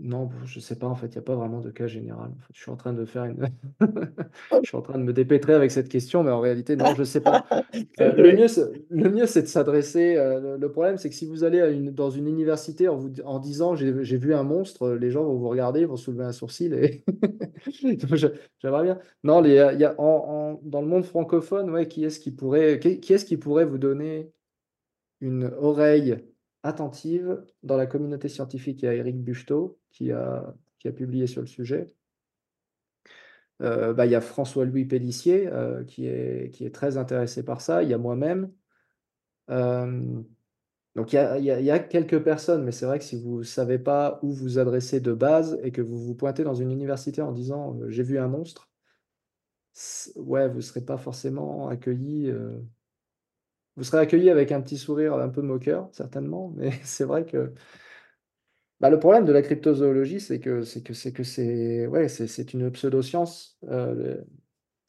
non, 0.00 0.28
je 0.44 0.58
sais 0.58 0.76
pas, 0.76 0.88
en 0.88 0.96
fait, 0.96 1.06
il 1.06 1.14
y 1.14 1.18
a 1.18 1.22
pas 1.22 1.36
vraiment 1.36 1.60
de 1.60 1.70
cas 1.70 1.86
général. 1.86 2.32
je 2.52 2.60
suis 2.60 2.70
en 2.70 2.76
train 2.76 2.92
de 2.92 3.04
faire 3.04 3.24
une 3.26 3.48
je 4.62 4.66
suis 4.68 4.76
en 4.76 4.82
train 4.82 4.98
de 4.98 5.04
me 5.04 5.12
dépêtrer 5.12 5.54
avec 5.54 5.70
cette 5.70 5.88
question, 5.88 6.24
mais 6.24 6.32
en 6.32 6.40
réalité, 6.40 6.74
non, 6.74 6.94
je 6.96 7.04
sais 7.04 7.20
pas. 7.20 7.44
Euh, 8.00 8.12
le 8.12 8.36
mieux, 8.36 8.46
le 8.90 9.10
mieux, 9.10 9.26
c'est 9.26 9.42
de 9.42 9.46
s'adresser, 9.46 10.16
euh, 10.16 10.56
le 10.58 10.70
problème, 10.70 10.96
c'est 10.96 11.08
que 11.08 11.14
si 11.14 11.26
vous 11.26 11.44
allez 11.44 11.60
à 11.60 11.68
une 11.68 11.90
dans 11.90 12.10
une 12.10 12.26
université 12.26 12.88
en 12.88 12.96
vous 12.96 13.10
en 13.24 13.38
disant: 13.38 13.74
«J'ai 13.76 14.16
vu 14.18 14.34
un 14.34 14.42
monstre», 14.42 14.90
les 14.92 15.10
gens 15.10 15.24
vont 15.24 15.36
vous 15.36 15.48
regarder, 15.48 15.84
vont 15.84 15.96
soulever 15.96 16.24
un 16.24 16.32
sourcil 16.32 16.74
et 16.74 17.04
j'aimerais 18.62 18.82
bien. 18.82 18.98
Non, 19.22 19.44
il 19.44 19.52
y 19.52 19.58
a 19.58 19.94
en 19.98 20.60
dans 20.62 20.80
le 20.80 20.86
monde 20.86 21.04
francophone, 21.04 21.70
ouais, 21.70 21.88
qui 21.88 22.04
est-ce 22.04 22.20
qui 22.20 22.30
pourrait 22.32 22.78
qui 22.80 23.12
est-ce 23.12 23.24
qui 23.24 23.36
pourrait 23.36 23.64
vous 23.64 23.78
donner 23.78 24.30
une 25.20 25.50
oreille 25.58 26.18
attentive 26.64 27.44
dans 27.62 27.76
la 27.76 27.86
communauté 27.86 28.28
scientifique. 28.28 28.82
Il 28.82 28.86
y 28.86 28.88
a 28.88 28.94
Eric 28.94 29.22
Bucheteau 29.22 29.78
qui 29.92 30.10
a, 30.10 30.52
qui 30.80 30.88
a 30.88 30.92
publié 30.92 31.28
sur 31.28 31.42
le 31.42 31.46
sujet. 31.46 31.92
Euh, 33.62 33.92
bah, 33.92 34.06
il 34.06 34.12
y 34.12 34.16
a 34.16 34.20
François-Louis 34.20 34.86
Pellissier 34.86 35.46
euh, 35.46 35.84
qui, 35.84 36.06
est, 36.06 36.50
qui 36.52 36.64
est 36.64 36.74
très 36.74 36.96
intéressé 36.96 37.44
par 37.44 37.60
ça. 37.60 37.82
Il 37.82 37.90
y 37.90 37.94
a 37.94 37.98
moi-même. 37.98 38.50
Euh, 39.50 40.22
donc 40.96 41.12
il 41.12 41.16
y, 41.16 41.18
a, 41.18 41.38
il 41.38 41.44
y, 41.44 41.70
a, 41.70 41.78
quelques 41.80 42.22
personnes, 42.22 42.64
mais 42.64 42.72
c'est 42.72 42.86
vrai 42.86 42.98
que 42.98 43.04
si 43.04 43.20
vous 43.20 43.38
ne 43.38 43.44
savez 43.44 43.78
pas 43.78 44.20
où 44.22 44.32
vous 44.32 44.58
adresser 44.58 45.00
de 45.00 45.12
base 45.12 45.58
et 45.62 45.72
que 45.72 45.82
vous 45.82 45.98
vous 45.98 46.14
pointez 46.14 46.44
dans 46.44 46.54
une 46.54 46.70
université 46.70 47.20
en 47.20 47.32
disant 47.32 47.76
j'ai 47.88 48.04
vu 48.04 48.18
un 48.18 48.28
monstre, 48.28 48.70
ouais, 50.16 50.48
vous 50.48 50.56
ne 50.56 50.60
serez 50.60 50.84
pas 50.84 50.96
forcément 50.96 51.68
accueilli 51.68 52.32
vous 53.76 53.84
serez 53.84 53.98
accueilli 53.98 54.30
avec 54.30 54.52
un 54.52 54.60
petit 54.60 54.78
sourire 54.78 55.14
un 55.14 55.28
peu 55.28 55.42
moqueur, 55.42 55.88
certainement, 55.92 56.52
mais 56.56 56.70
c'est 56.84 57.04
vrai 57.04 57.24
que 57.26 57.52
bah, 58.80 58.90
le 58.90 58.98
problème 58.98 59.24
de 59.24 59.32
la 59.32 59.42
cryptozoologie, 59.42 60.20
c'est 60.20 60.40
que 60.40 60.62
c'est 60.62 61.86
ouais, 61.86 62.06
une 62.52 62.70
pseudo-science. 62.70 63.58
Euh, 63.64 64.22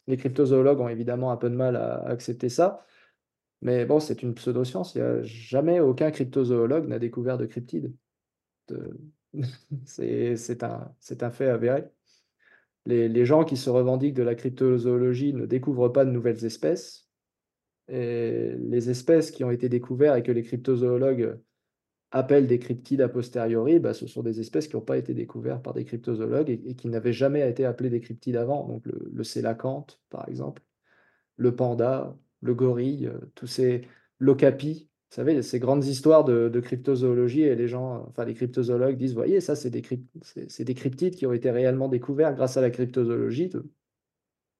les, 0.07 0.17
cryptozoologues 0.17 0.81
ont 0.81 0.89
évidemment 0.89 1.31
un 1.31 1.37
peu 1.37 1.49
de 1.49 1.55
mal 1.55 1.75
à, 1.75 2.03
accepter 2.05 2.49
ça, 2.49 2.85
mais 3.61 3.85
bon, 3.85 3.99
c'est 3.99 4.21
une 4.23 4.33
pseudo-science. 4.35 4.97
Jamais 5.23 5.79
aucun 5.79 6.11
cryptozoologue 6.11 6.87
n'a 6.87 6.99
découvert 6.99 7.37
de 7.37 7.45
cryptides. 7.45 7.93
c'est 9.85 10.63
un, 10.63 11.31
fait 11.31 11.49
avéré. 11.49 11.85
Les 12.85 13.25
gens 13.25 13.45
qui 13.45 13.57
se 13.57 13.69
revendiquent 13.69 14.13
de 14.13 14.23
la 14.23 14.35
cryptozoologie 14.35 15.33
ne 15.33 15.45
découvrent 15.45 15.89
pas 15.89 16.05
de 16.05 16.11
nouvelles 16.11 16.45
espèces, 16.45 17.04
et 17.87 18.55
les 18.57 18.89
espèces 18.89 19.31
qui 19.31 19.43
ont 19.43 19.51
été 19.51 19.69
découvertes 19.69 20.17
et 20.17 20.23
que 20.23 20.31
les 20.31 20.43
cryptozoologues 20.43 21.37
appellent 22.11 22.47
des 22.47 22.59
cryptides 22.59 23.01
a 23.01 23.09
posteriori, 23.09 23.79
bah, 23.79 23.93
ce 23.93 24.07
sont 24.07 24.23
des 24.23 24.39
espèces 24.39 24.67
qui 24.67 24.75
n'ont 24.75 24.81
pas 24.81 24.97
été 24.97 25.13
découvertes 25.13 25.63
par 25.63 25.73
des 25.73 25.83
cryptozoologues 25.85 26.49
et, 26.49 26.75
qui 26.75 26.87
n'avaient 26.87 27.13
jamais 27.13 27.47
été 27.47 27.65
appelées 27.65 27.89
des 27.89 27.99
cryptides 27.99 28.37
avant. 28.37 28.67
Donc 28.67 28.85
le, 28.85 29.11
le 29.13 29.93
par 30.09 30.29
exemple, 30.29 30.61
le 31.37 31.55
panda, 31.55 32.17
le 32.41 32.53
gorille, 32.53 33.07
euh, 33.07 33.19
tous 33.35 33.47
ces 33.47 33.81
l'ocapi. 34.19 34.89
Vous 35.09 35.15
savez, 35.15 35.41
ces 35.41 35.59
grandes 35.59 35.85
histoires 35.85 36.23
de, 36.25 36.59
cryptozoologie 36.59 37.43
et 37.43 37.55
les 37.55 37.67
gens, 37.67 38.05
enfin 38.07 38.25
les 38.25 38.33
cryptozoologues 38.33 38.97
disent, 38.97 39.13
voyez, 39.13 39.39
ça 39.39 39.55
c'est 39.55 39.69
des, 39.69 39.81
des 39.81 40.73
cryptides 40.73 41.15
qui 41.15 41.25
ont 41.25 41.33
été 41.33 41.51
réellement 41.51 41.87
découverts 41.87 42.33
grâce 42.33 42.57
à 42.57 42.61
la 42.61 42.69
cryptozoologie. 42.69 43.51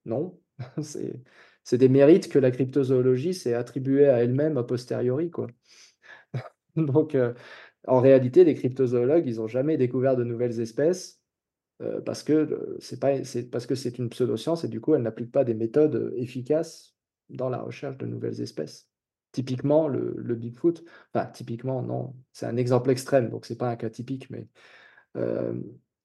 Non, 0.05 0.39
c'est 0.81 1.21
c'est 1.65 1.79
des 1.79 1.89
mérites 1.89 2.29
que 2.29 2.39
la 2.39 2.51
cryptozoologie 2.51 3.33
s'est 3.33 3.55
attribuée 3.55 4.07
à 4.07 4.23
elle-même 4.23 4.57
a 4.57 4.63
posteriori. 4.63 5.31
Donc, 6.75 7.15
euh, 7.15 7.33
en 7.87 7.99
réalité, 7.99 8.43
les 8.43 8.53
cryptozoologues, 8.53 9.25
ils 9.25 9.37
n'ont 9.37 9.47
jamais 9.47 9.75
découvert 9.75 10.15
de 10.15 10.23
nouvelles 10.23 10.61
espèces 10.61 11.19
euh, 11.81 12.01
parce 12.01 12.23
que 12.23 12.77
c'est 12.79 12.99
pas, 12.99 13.23
c'est 13.23 13.49
parce 13.49 13.65
que 13.65 13.73
c'est 13.73 13.97
une 13.97 14.09
pseudoscience 14.09 14.63
et 14.63 14.67
du 14.67 14.79
coup, 14.79 14.93
elle 14.93 15.01
n'applique 15.01 15.31
pas 15.31 15.43
des 15.43 15.55
méthodes 15.55 16.13
efficaces 16.17 16.95
dans 17.29 17.49
la 17.49 17.61
recherche 17.61 17.97
de 17.97 18.05
nouvelles 18.05 18.41
espèces. 18.41 18.87
Typiquement, 19.31 19.87
le, 19.87 20.35
Bigfoot, 20.35 20.85
enfin, 21.13 21.25
typiquement, 21.25 21.81
non, 21.81 22.15
c'est 22.31 22.45
un 22.45 22.57
exemple 22.57 22.91
extrême, 22.91 23.29
donc 23.29 23.45
c'est 23.45 23.57
pas 23.57 23.69
un 23.69 23.75
cas 23.75 23.89
typique, 23.89 24.29
mais 24.29 24.47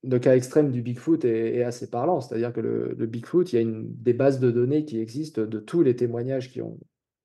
le 0.03 0.19
cas 0.19 0.35
extrême 0.35 0.71
du 0.71 0.83
Bigfoot 0.83 1.25
est, 1.25 1.63
assez 1.63 1.91
parlant. 1.91 2.21
C'est-à-dire 2.21 2.53
que 2.53 2.61
le, 2.61 3.07
Bigfoot, 3.07 3.53
il 3.53 3.61
y 3.61 3.63
a 3.63 3.71
des 3.71 4.13
bases 4.13 4.41
de 4.41 4.51
données 4.51 4.85
qui 4.85 4.99
existent 5.01 5.43
de 5.43 5.59
tous 5.59 5.83
les 5.83 5.97
témoignages 5.97 6.53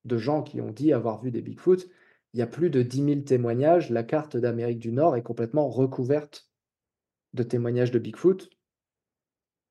de 0.05 0.17
gens 0.17 0.43
qui 0.43 0.61
ont 0.61 0.71
dit 0.71 0.93
avoir 0.93 1.21
vu 1.21 1.31
des 1.31 1.41
Bigfoot. 1.41 1.87
Il 2.33 2.39
y 2.39 2.43
a 2.43 2.47
plus 2.47 2.69
de 2.69 2.81
10 2.81 3.05
000 3.05 3.21
témoignages. 3.21 3.89
La 3.89 4.03
carte 4.03 4.35
d'Amérique 4.35 4.79
du 4.79 4.91
Nord 4.91 5.15
est 5.15 5.23
complètement 5.23 5.69
recouverte 5.69 6.49
de 7.33 7.43
témoignages 7.43 7.91
de 7.91 7.99
Bigfoot. 7.99 8.49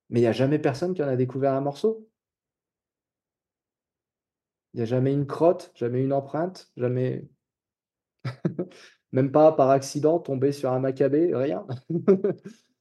Mais 0.08 0.20
il 0.20 0.22
n'y 0.22 0.28
a 0.28 0.32
jamais 0.32 0.58
personne 0.58 0.94
qui 0.94 1.02
en 1.02 1.08
a 1.08 1.16
découvert 1.16 1.52
un 1.52 1.60
morceau. 1.60 2.08
Il 4.72 4.78
n'y 4.78 4.82
a 4.82 4.86
jamais 4.86 5.12
une 5.12 5.26
crotte, 5.26 5.72
jamais 5.74 6.02
une 6.02 6.12
empreinte, 6.12 6.70
jamais. 6.76 7.28
Même 9.12 9.30
pas 9.30 9.52
par 9.52 9.70
accident 9.70 10.18
tombé 10.18 10.50
sur 10.50 10.72
un 10.72 10.80
macabé, 10.80 11.34
rien. 11.34 11.66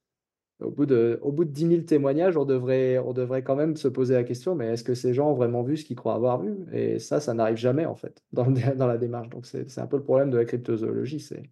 au, 0.64 0.70
bout 0.70 0.86
de, 0.86 1.18
au 1.22 1.32
bout 1.32 1.44
de 1.44 1.50
10 1.50 1.68
000 1.68 1.82
témoignages, 1.82 2.36
on 2.36 2.44
devrait, 2.44 2.98
on 2.98 3.12
devrait 3.12 3.42
quand 3.42 3.56
même 3.56 3.76
se 3.76 3.88
poser 3.88 4.14
la 4.14 4.24
question 4.24 4.54
mais 4.54 4.68
est-ce 4.68 4.84
que 4.84 4.94
ces 4.94 5.14
gens 5.14 5.30
ont 5.30 5.34
vraiment 5.34 5.62
vu 5.62 5.76
ce 5.76 5.84
qu'ils 5.84 5.96
croient 5.96 6.14
avoir 6.14 6.40
vu? 6.42 6.56
Et 6.72 6.98
ça, 6.98 7.20
ça 7.20 7.34
n'arrive 7.34 7.56
jamais, 7.56 7.86
en 7.86 7.94
fait, 7.94 8.22
dans, 8.32 8.46
la 8.78 8.98
démarche. 8.98 9.28
Donc, 9.28 9.46
c'est 9.46 9.78
un 9.78 9.86
peu 9.86 9.96
le 9.96 10.02
problème 10.02 10.30
de 10.30 10.38
la 10.38 10.44
cryptozoologie. 10.44 11.20
C'est 11.20 11.50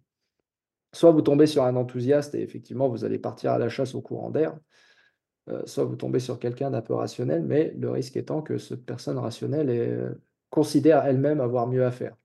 soit 0.93 1.11
vous 1.11 1.21
tombez 1.21 1.47
sur 1.47 1.63
un 1.63 1.75
enthousiaste 1.75 2.35
et 2.35 2.41
effectivement, 2.41 2.87
vous 2.87 3.03
allez 3.03 3.19
partir 3.19 3.51
à 3.51 3.57
la 3.57 3.69
chasse 3.69 3.95
au 3.95 4.01
courant 4.01 4.29
d'air. 4.29 4.55
Euh, 5.49 5.61
soit 5.65 5.83
vous 5.83 5.95
tombez 5.95 6.19
sur 6.19 6.39
quelqu'un 6.39 6.71
d'un 6.71 6.81
peu 6.81 6.93
rationnel, 6.93 7.43
mais 7.43 7.73
le 7.77 7.89
risque 7.89 8.15
étant 8.15 8.41
que 8.41 8.57
cette 8.57 8.85
personne 8.85 9.17
rationnelle 9.17 9.69
euh, 9.69 10.13
considère 10.49 11.03
elle-même 11.05 11.41
avoir 11.41 11.67
mieux 11.67 11.83
à 11.83 11.91
faire. 11.91 12.15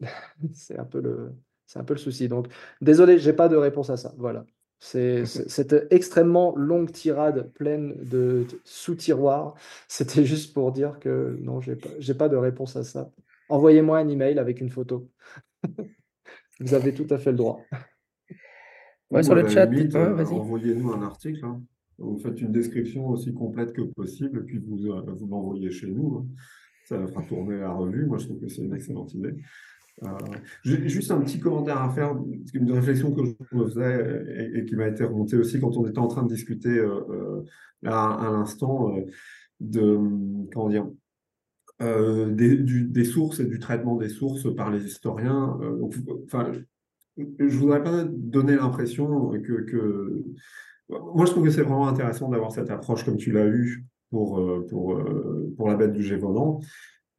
c'est 0.52 0.78
un 0.78 0.84
peu 0.84 1.00
le, 1.00 1.32
c'est 1.66 1.78
un 1.78 1.84
peu 1.84 1.94
le 1.94 1.98
souci. 1.98 2.28
Donc, 2.28 2.48
désolé, 2.80 3.18
j'ai 3.18 3.32
pas 3.32 3.48
de 3.48 3.56
réponse 3.56 3.90
à 3.90 3.96
ça. 3.96 4.14
Voilà. 4.16 4.44
C'est 4.86 5.24
cette 5.24 5.86
extrêmement 5.90 6.54
longue 6.56 6.92
tirade 6.92 7.50
pleine 7.54 7.94
de, 8.04 8.44
sous-tiroirs. 8.64 9.54
C'était 9.88 10.24
juste 10.26 10.52
pour 10.52 10.72
dire 10.72 10.98
que 10.98 11.38
non, 11.40 11.62
j'ai 11.62 11.74
pas, 11.74 11.88
pas 12.18 12.28
de 12.28 12.36
réponse 12.36 12.76
à 12.76 12.84
ça. 12.84 13.10
Envoyez-moi 13.48 13.98
un 13.98 14.08
email 14.10 14.38
avec 14.38 14.60
une 14.60 14.68
photo. 14.68 15.08
Vous 16.60 16.74
avez 16.74 16.92
tout 16.92 17.06
à 17.08 17.16
fait 17.16 17.30
le 17.30 17.38
droit. 17.38 17.62
Ouais, 19.10 19.22
sur 19.22 19.34
le 19.34 19.48
chat, 19.48 19.66
envoyez-nous 19.66 20.92
un 20.92 21.02
article. 21.02 21.46
Hein. 21.46 21.62
Vous 21.96 22.18
faites 22.18 22.42
une 22.42 22.52
description 22.52 23.08
aussi 23.08 23.32
complète 23.32 23.72
que 23.72 23.80
possible, 23.80 24.44
puis 24.44 24.58
vous, 24.58 24.88
euh, 24.88 25.00
vous 25.16 25.26
l'envoyez 25.26 25.70
chez 25.70 25.86
nous. 25.86 26.18
Hein. 26.18 26.26
Ça 26.84 27.06
fera 27.06 27.22
tourner 27.22 27.56
la 27.56 27.72
revue. 27.72 28.04
Moi, 28.04 28.18
je 28.18 28.26
trouve 28.26 28.40
que 28.40 28.48
c'est 28.48 28.62
une 28.62 28.74
excellente 28.74 29.14
idée. 29.14 29.34
Euh, 30.02 30.08
juste 30.64 31.10
un 31.12 31.20
petit 31.20 31.38
commentaire 31.38 31.80
à 31.80 31.88
faire, 31.90 32.16
une 32.52 32.72
réflexion 32.72 33.12
que 33.14 33.22
je 33.24 33.56
me 33.56 33.66
faisais 33.66 34.50
et, 34.54 34.64
qui 34.64 34.74
m'a 34.74 34.88
été 34.88 35.04
remontée 35.04 35.36
aussi 35.36 35.60
quand 35.60 35.76
on 35.76 35.86
était 35.86 36.00
en 36.00 36.08
train 36.08 36.24
de 36.24 36.28
discuter 36.28 36.76
euh, 36.76 37.42
là, 37.82 38.10
à 38.10 38.30
l'instant 38.32 38.96
de 39.60 39.98
comment 40.52 40.94
des, 41.80 43.04
sources 43.04 43.38
et 43.40 43.46
du 43.46 43.58
traitement 43.60 43.96
des 43.96 44.08
sources 44.08 44.52
par 44.54 44.70
les 44.70 44.84
historiens. 44.84 45.58
enfin, 46.24 46.52
je 47.16 47.56
voudrais 47.56 47.82
pas 47.82 48.04
donner 48.04 48.56
l'impression 48.56 49.30
que, 49.30 49.62
que, 49.62 50.24
moi 50.88 51.24
je 51.26 51.30
trouve 51.30 51.44
que 51.44 51.50
c'est 51.50 51.62
vraiment 51.62 51.88
intéressant 51.88 52.28
d'avoir 52.28 52.50
cette 52.50 52.70
approche 52.70 53.04
comme 53.04 53.16
tu 53.16 53.30
l'as 53.30 53.46
eu 53.46 53.86
pour, 54.10 54.38
euh, 54.38 54.66
pour, 54.68 54.94
euh, 54.94 55.52
pour 55.56 55.68
la 55.68 55.76
bête 55.76 55.92
du 55.92 56.02
Gévaudan. 56.02 56.60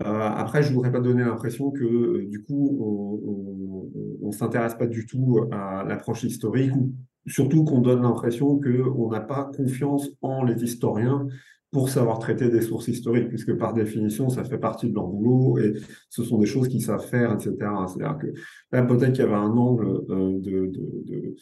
Euh, 0.02 0.06
après, 0.06 0.62
je 0.62 0.70
ne 0.70 0.76
voudrais 0.76 0.91
pas 0.91 1.00
donner 1.00 1.24
l'impression 1.24 1.72
que 1.72 2.26
du 2.26 2.43
coup, 2.43 3.89
on 4.22 4.28
ne 4.28 4.32
s'intéresse 4.34 4.76
pas 4.76 4.88
du 4.88 5.06
tout 5.06 5.48
à 5.52 5.84
l'approche 5.88 6.24
historique, 6.24 6.76
ou 6.76 6.93
surtout 7.28 7.64
qu'on 7.64 7.80
donne 7.80 8.02
l'impression 8.02 8.60
qu'on 8.60 9.10
n'a 9.10 9.22
pas 9.22 9.46
confiance 9.56 10.10
en 10.22 10.43
les 10.43 10.64
historiens 10.64 11.28
pour 11.72 11.89
savoir 11.89 12.20
traiter 12.20 12.49
des 12.49 12.61
sources 12.61 12.88
historiques, 12.88 13.30
puisque 13.30 13.53
par 13.57 13.74
définition, 13.74 14.30
ça 14.30 14.43
fait 14.43 14.57
partie 14.57 14.89
de 14.89 14.93
leur 14.93 15.07
boulot 15.07 15.57
et 15.59 15.74
ce 16.09 16.24
sont 16.24 16.38
des 16.39 16.45
choses 16.45 16.68
qu'ils 16.70 16.84
savent 16.84 17.05
faire, 17.05 17.34
etc. 17.34 17.53
C'est-à-dire 17.88 18.18
que 18.18 18.28
là, 18.72 18.84
peut-être 18.84 19.11
qu'il 19.11 19.24
y 19.26 19.28
avait 19.28 19.34
un 19.34 19.51
angle 19.51 20.05
de, 20.07 20.72
de, 20.72 21.36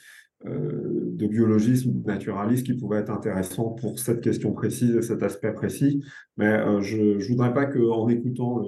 euh, 0.46 1.12
de 1.14 1.28
biologisme 1.28 1.92
ou 1.92 2.02
de 2.02 2.06
naturalisme 2.06 2.66
qui 2.66 2.74
pouvait 2.74 2.98
être 2.98 3.12
intéressant 3.12 3.70
pour 3.70 3.98
cette 3.98 4.20
question 4.20 4.52
précise 4.52 4.96
et 4.96 5.02
cet 5.02 5.24
aspect 5.24 5.54
précis. 5.54 6.04
Mais 6.36 6.60
euh, 6.60 6.82
je 6.82 6.98
ne 6.98 7.28
voudrais 7.30 7.54
pas 7.54 7.66
qu'en 7.66 8.10
écoutant 8.10 8.62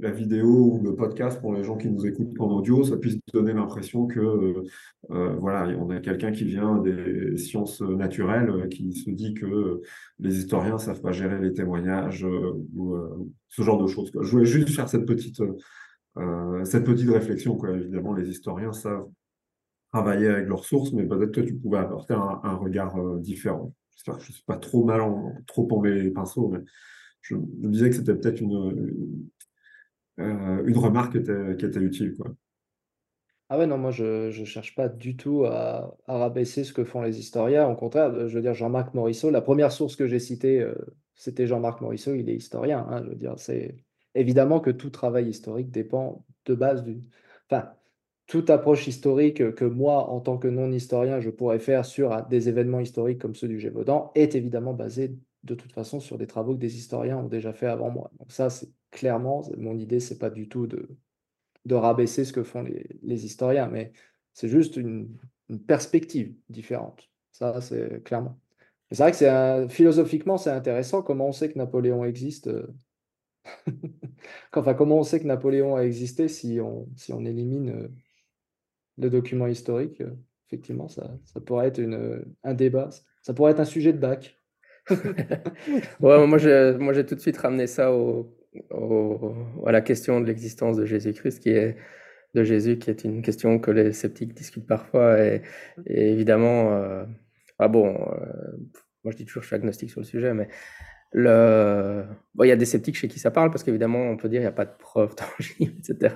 la 0.00 0.10
vidéo 0.10 0.48
ou 0.48 0.82
le 0.82 0.94
podcast 0.94 1.40
pour 1.40 1.54
les 1.54 1.62
gens 1.62 1.76
qui 1.76 1.88
nous 1.88 2.06
écoutent 2.06 2.38
en 2.40 2.50
audio, 2.50 2.82
ça 2.84 2.96
puisse 2.96 3.18
donner 3.32 3.52
l'impression 3.52 4.06
que 4.06 4.64
euh, 5.10 5.34
voilà, 5.38 5.68
on 5.78 5.90
a 5.90 6.00
quelqu'un 6.00 6.32
qui 6.32 6.44
vient 6.44 6.78
des 6.78 7.36
sciences 7.36 7.80
naturelles 7.80 8.68
qui 8.70 8.92
se 8.92 9.10
dit 9.10 9.34
que 9.34 9.82
les 10.18 10.38
historiens 10.38 10.78
savent 10.78 11.00
pas 11.00 11.12
gérer 11.12 11.38
les 11.38 11.52
témoignages 11.52 12.26
ou 12.76 12.96
ce 13.48 13.62
genre 13.62 13.82
de 13.82 13.86
choses. 13.86 14.10
Je 14.20 14.30
voulais 14.30 14.46
juste 14.46 14.70
faire 14.70 14.88
cette 14.88 15.06
petite 15.06 15.42
cette 16.64 16.84
petite 16.84 17.08
réflexion. 17.08 17.56
Quoi. 17.56 17.70
Évidemment, 17.70 18.12
les 18.12 18.28
historiens 18.28 18.72
savent 18.72 19.06
travailler 19.92 20.28
avec 20.28 20.46
leurs 20.46 20.64
sources, 20.64 20.92
mais 20.92 21.04
peut-être 21.04 21.32
que 21.32 21.40
tu 21.40 21.54
pouvais 21.54 21.78
apporter 21.78 22.14
un, 22.14 22.54
regard 22.54 22.96
euh, 22.96 23.18
différent. 23.18 23.74
J'espère 23.94 24.18
que 24.18 24.22
je 24.22 24.30
ne 24.30 24.34
suis 24.34 24.44
pas 24.44 24.56
trop 24.56 24.84
mal, 24.84 25.00
en, 25.00 25.34
trop 25.46 25.68
en 25.72 25.82
les 25.82 26.10
pinceaux, 26.10 26.48
mais 26.48 26.60
je, 27.22 27.34
me 27.34 27.68
disais 27.70 27.90
que 27.90 27.96
c'était 27.96 28.14
peut-être 28.14 28.40
une, 28.40 29.28
euh, 30.20 30.64
une 30.66 30.76
remarque 30.76 31.12
qui 31.12 31.66
était, 31.66 31.80
utile. 31.80 32.14
Quoi. 32.16 32.32
Ah 33.48 33.58
ouais, 33.58 33.66
non, 33.66 33.78
moi 33.78 33.90
je 33.90 34.38
ne 34.38 34.44
cherche 34.44 34.74
pas 34.74 34.88
du 34.88 35.16
tout 35.16 35.44
à, 35.44 35.96
rabaisser 36.06 36.64
ce 36.64 36.72
que 36.72 36.84
font 36.84 37.02
les 37.02 37.18
historiens. 37.18 37.66
Au 37.68 37.74
contraire, 37.74 38.28
je 38.28 38.34
veux 38.34 38.42
dire, 38.42 38.54
Jean-Marc 38.54 38.94
Morisseau, 38.94 39.30
la 39.30 39.40
première 39.40 39.72
source 39.72 39.96
que 39.96 40.06
j'ai 40.06 40.20
citée, 40.20 40.60
euh, 40.60 40.74
c'était 41.14 41.46
Jean-Marc 41.46 41.80
Morisseau, 41.80 42.14
il 42.14 42.28
est 42.28 42.36
historien. 42.36 42.86
Hein, 42.88 43.02
je 43.04 43.10
veux 43.10 43.16
dire, 43.16 43.34
c'est 43.38 43.76
évidemment 44.14 44.60
que 44.60 44.70
tout 44.70 44.90
travail 44.90 45.28
historique 45.28 45.70
dépend 45.70 46.24
de 46.46 46.54
base 46.54 46.84
du. 46.84 47.02
Enfin, 47.50 47.70
toute 48.26 48.50
approche 48.50 48.86
historique 48.86 49.56
que 49.56 49.64
moi, 49.64 50.08
en 50.08 50.20
tant 50.20 50.38
que 50.38 50.46
non-historien, 50.46 51.18
je 51.20 51.30
pourrais 51.30 51.58
faire 51.58 51.84
sur 51.84 52.24
des 52.26 52.48
événements 52.48 52.78
historiques 52.78 53.18
comme 53.18 53.34
ceux 53.34 53.48
du 53.48 53.58
Gévaudan 53.58 54.12
est 54.14 54.36
évidemment 54.36 54.72
basée 54.72 55.16
de 55.44 55.54
toute 55.54 55.72
façon 55.72 56.00
sur 56.00 56.18
des 56.18 56.26
travaux 56.26 56.54
que 56.54 56.60
des 56.60 56.76
historiens 56.76 57.18
ont 57.18 57.28
déjà 57.28 57.52
fait 57.52 57.66
avant 57.66 57.90
moi. 57.90 58.10
Donc 58.18 58.32
ça, 58.32 58.50
c'est 58.50 58.68
clairement, 58.90 59.42
mon 59.56 59.76
idée, 59.78 60.00
c'est 60.00 60.18
pas 60.18 60.30
du 60.30 60.48
tout 60.48 60.66
de, 60.66 60.88
de 61.64 61.74
rabaisser 61.74 62.24
ce 62.24 62.32
que 62.32 62.42
font 62.42 62.62
les, 62.62 63.24
historiens, 63.24 63.68
mais 63.68 63.92
c'est 64.32 64.48
juste 64.48 64.76
une, 64.76 65.08
perspective 65.66 66.32
différente. 66.48 67.10
Ça, 67.32 67.60
c'est 67.60 68.04
clairement. 68.04 68.38
C'est 68.92 69.02
vrai 69.02 69.10
que 69.10 69.66
philosophiquement, 69.68 70.36
c'est 70.36 70.50
intéressant 70.50 71.02
comment 71.02 71.26
on 71.26 71.32
sait 71.32 71.52
que 71.52 71.58
Napoléon 71.58 72.04
existe. 72.04 72.46
Euh, 72.46 72.68
enfin, 74.52 74.74
comment 74.74 74.98
on 74.98 75.02
sait 75.02 75.18
que 75.18 75.26
Napoléon 75.26 75.74
a 75.74 75.80
existé 75.80 76.28
si 76.28 76.60
on, 76.60 76.88
si 76.94 77.12
on 77.12 77.24
élimine 77.24 77.70
euh, 77.70 77.88
de 78.98 79.08
documents 79.08 79.48
historiques, 79.48 80.02
euh, 80.02 80.14
effectivement, 80.46 80.86
ça, 80.86 81.18
ça 81.24 81.40
pourrait 81.40 81.66
être 81.66 81.80
une, 81.80 82.24
un 82.44 82.54
débat, 82.54 82.90
ça 83.22 83.34
pourrait 83.34 83.50
être 83.50 83.60
un 83.60 83.64
sujet 83.64 83.92
de 83.92 83.98
bac. 83.98 84.39
Moi, 86.00 86.38
j'ai, 86.38 87.06
tout 87.06 87.14
de 87.14 87.20
suite 87.20 87.38
ramené 87.38 87.66
ça 87.66 87.90
à 87.90 89.72
la 89.72 89.80
question 89.80 90.20
de 90.20 90.26
l'existence 90.26 90.76
de 90.76 90.84
Jésus-Christ, 90.84 91.40
qui 91.40 91.50
est 91.50 91.76
de 92.34 92.44
Jésus, 92.44 92.78
qui 92.78 92.90
est 92.90 93.04
une 93.04 93.22
question 93.22 93.58
que 93.58 93.70
les 93.70 93.92
sceptiques 93.92 94.34
discutent 94.34 94.66
parfois. 94.66 95.20
Et, 95.24 95.42
évidemment, 95.86 96.72
euh, 96.72 97.04
ah 97.58 97.68
bon, 97.68 97.88
euh, 97.88 98.56
moi 99.04 99.12
je 99.12 99.16
dis 99.16 99.24
toujours 99.24 99.42
je 99.42 99.48
suis 99.48 99.56
agnostique 99.56 99.90
sur 99.90 100.00
le 100.00 100.06
sujet, 100.06 100.34
mais 100.34 100.48
il 101.14 102.48
y 102.48 102.50
a 102.50 102.56
des 102.56 102.64
sceptiques 102.64 102.96
chez 102.96 103.08
qui 103.08 103.18
ça 103.18 103.30
parle, 103.30 103.50
parce 103.50 103.64
qu'évidemment, 103.64 103.98
on 104.10 104.16
peut 104.16 104.28
dire 104.28 104.38
qu'il 104.38 104.46
n'y 104.46 104.46
a 104.46 104.52
pas 104.52 104.64
de 104.64 104.76
preuves 104.78 105.14
tangibles, 105.36 105.74
etc. 105.78 106.14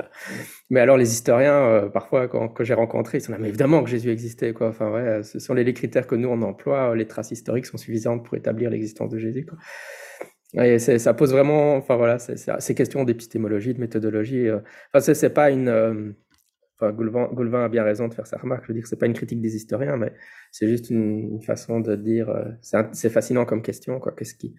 Mais 0.70 0.80
alors, 0.80 0.96
les 0.96 1.12
historiens, 1.12 1.62
euh, 1.62 1.88
parfois, 1.88 2.28
quand, 2.28 2.48
que 2.48 2.64
j'ai 2.64 2.74
rencontrés, 2.74 3.18
ils 3.18 3.20
sont 3.20 3.32
là, 3.32 3.38
mais 3.38 3.48
évidemment 3.48 3.82
que 3.82 3.90
Jésus 3.90 4.10
existait, 4.10 4.52
quoi. 4.52 4.68
Enfin, 4.68 4.90
ouais, 4.90 5.22
ce 5.22 5.38
sont 5.38 5.54
les, 5.54 5.74
critères 5.74 6.06
que 6.06 6.14
nous, 6.14 6.28
on 6.28 6.42
emploie. 6.42 6.94
Les 6.94 7.06
traces 7.06 7.30
historiques 7.30 7.66
sont 7.66 7.78
suffisantes 7.78 8.24
pour 8.24 8.36
établir 8.36 8.70
l'existence 8.70 9.10
de 9.10 9.18
Jésus, 9.18 9.46
ça 10.78 11.14
pose 11.14 11.32
vraiment, 11.32 11.76
enfin 11.76 11.96
voilà, 11.96 12.18
ces 12.18 12.74
questions 12.74 13.04
d'épistémologie, 13.04 13.74
de 13.74 13.80
méthodologie. 13.80 14.48
Euh, 14.48 14.60
enfin, 14.92 15.14
c'est 15.14 15.30
pas 15.30 15.50
une. 15.50 15.68
Euh, 15.68 16.12
enfin, 16.78 16.92
Goulvin, 16.92 17.64
a 17.64 17.68
bien 17.68 17.82
raison 17.82 18.08
de 18.08 18.14
faire 18.14 18.26
sa 18.26 18.38
remarque. 18.38 18.64
Je 18.64 18.68
veux 18.68 18.74
dire, 18.74 18.86
c'est 18.86 18.98
pas 18.98 19.06
une 19.06 19.14
critique 19.14 19.40
des 19.40 19.56
historiens, 19.56 19.96
mais 19.96 20.12
c'est 20.52 20.68
juste 20.68 20.90
une, 20.90 21.40
façon 21.42 21.80
de 21.80 21.96
dire. 21.96 22.32
c'est 22.60 23.10
fascinant 23.10 23.44
comme 23.44 23.62
question, 23.62 23.98
quoi. 23.98 24.12
Qu'est-ce 24.16 24.34
qui, 24.34 24.54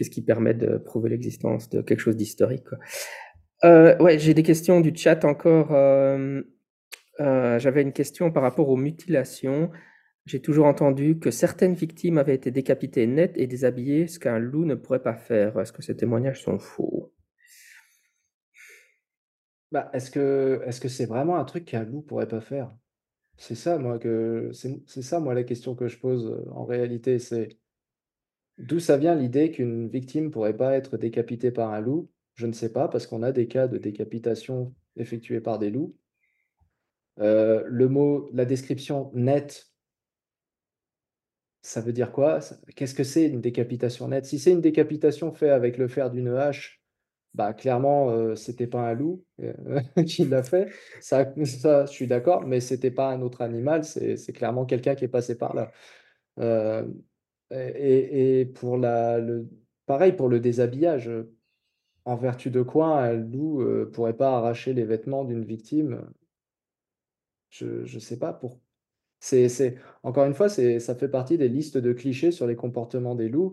Qu'est-ce 0.00 0.08
qui 0.08 0.22
permet 0.22 0.54
de 0.54 0.78
prouver 0.78 1.10
l'existence 1.10 1.68
de 1.68 1.82
quelque 1.82 2.00
chose 2.00 2.16
d'historique 2.16 2.64
euh, 3.64 3.98
Ouais, 3.98 4.18
j'ai 4.18 4.32
des 4.32 4.42
questions 4.42 4.80
du 4.80 4.96
chat 4.96 5.26
encore. 5.26 5.74
Euh, 5.74 6.40
euh, 7.20 7.58
j'avais 7.58 7.82
une 7.82 7.92
question 7.92 8.32
par 8.32 8.42
rapport 8.42 8.70
aux 8.70 8.78
mutilations. 8.78 9.70
J'ai 10.24 10.40
toujours 10.40 10.64
entendu 10.64 11.18
que 11.18 11.30
certaines 11.30 11.74
victimes 11.74 12.16
avaient 12.16 12.34
été 12.34 12.50
décapitées 12.50 13.06
nettes 13.06 13.36
et 13.36 13.46
déshabillées, 13.46 14.06
ce 14.06 14.18
qu'un 14.18 14.38
loup 14.38 14.64
ne 14.64 14.74
pourrait 14.74 15.02
pas 15.02 15.16
faire. 15.16 15.60
Est-ce 15.60 15.74
que 15.74 15.82
ces 15.82 15.94
témoignages 15.94 16.42
sont 16.42 16.58
faux? 16.58 17.12
Bah, 19.70 19.90
est-ce 19.92 20.10
que 20.10 20.62
est-ce 20.64 20.80
que 20.80 20.88
c'est 20.88 21.04
vraiment 21.04 21.36
un 21.36 21.44
truc 21.44 21.66
qu'un 21.66 21.84
loup 21.84 22.00
pourrait 22.00 22.26
pas 22.26 22.40
faire? 22.40 22.74
C'est 23.36 23.54
ça 23.54 23.76
moi 23.76 23.98
que 23.98 24.48
c'est 24.54 24.80
c'est 24.86 25.02
ça 25.02 25.20
moi 25.20 25.34
la 25.34 25.44
question 25.44 25.74
que 25.74 25.88
je 25.88 25.98
pose, 25.98 26.42
en 26.52 26.64
réalité, 26.64 27.18
c'est 27.18 27.59
d'où 28.60 28.80
ça 28.80 28.96
vient 28.98 29.14
l'idée 29.14 29.50
qu'une 29.50 29.88
victime 29.88 30.30
pourrait 30.30 30.56
pas 30.56 30.74
être 30.76 30.96
décapitée 30.98 31.50
par 31.50 31.72
un 31.72 31.80
loup? 31.80 32.10
Je 32.34 32.46
ne 32.46 32.52
sais 32.52 32.72
pas, 32.72 32.88
parce 32.88 33.06
qu'on 33.06 33.22
a 33.22 33.32
des 33.32 33.48
cas 33.48 33.68
de 33.68 33.78
décapitation 33.78 34.74
effectués 34.96 35.40
par 35.40 35.58
des 35.58 35.70
loups. 35.70 35.96
Heu, 37.18 37.62
le 37.68 37.88
mot 37.88 38.28
la 38.32 38.44
description 38.44 39.12
nette 39.14 39.70
ça 41.62 41.80
veut 41.80 41.92
dire 41.92 42.12
quoi? 42.12 42.40
Qu'est-ce 42.76 42.94
que 42.94 43.04
c'est 43.04 43.26
une 43.26 43.40
décapitation 43.40 44.08
nette? 44.08 44.26
Si 44.26 44.38
c'est 44.38 44.52
une 44.52 44.60
décapitation 44.62 45.32
fait 45.32 45.50
avec 45.50 45.76
le 45.78 45.88
fer 45.88 46.10
d'une 46.10 46.28
hache, 46.28 46.80
bah, 47.34 47.54
clairement, 47.54 48.10
heu, 48.12 48.36
c'était 48.36 48.66
pas 48.66 48.82
un 48.88 48.94
loup, 48.94 49.24
heu, 49.42 49.54
qui 50.06 50.26
l'a 50.26 50.42
fait. 50.42 50.68
Ça 51.00 51.32
je 51.36 51.86
suis 51.92 52.06
d'accord, 52.06 52.46
mais 52.46 52.60
c'était 52.60 52.90
pas 52.90 53.10
un 53.10 53.22
autre 53.22 53.42
animal, 53.42 53.84
c'est 53.84 54.16
c'est 54.16 54.32
clairement 54.32 54.66
quelqu'un 54.66 54.94
qui 54.94 55.04
est 55.04 55.08
passé 55.08 55.36
par 55.38 55.54
là. 55.54 55.72
Et 57.52 58.44
pour 58.54 58.76
la 58.78 59.18
le 59.18 59.48
pareil 59.86 60.12
pour 60.12 60.28
le 60.28 60.40
déshabillage, 60.40 61.08
heu, 61.08 61.34
en 62.06 62.16
vertu 62.16 62.50
de 62.50 62.62
quoi 62.62 63.00
un 63.04 63.14
loup, 63.14 63.62
heu, 63.62 63.90
pourrait 63.92 64.16
pas 64.16 64.36
arracher 64.38 64.74
les 64.74 64.84
vêtements 64.84 65.24
d'une 65.24 65.44
victime? 65.44 66.02
Je 67.50 67.84
je 67.84 67.98
sais 67.98 68.18
pas 68.18 68.32
pour 68.32 68.60
encore 70.02 70.24
une 70.26 70.34
fois, 70.34 70.48
ça 70.48 70.94
fait 70.94 71.08
partie 71.08 71.38
des 71.38 71.48
listes 71.48 71.78
de 71.78 71.92
clichés 71.92 72.30
sur 72.32 72.46
les 72.46 72.56
comportements 72.56 73.14
des 73.14 73.28
loups. 73.28 73.52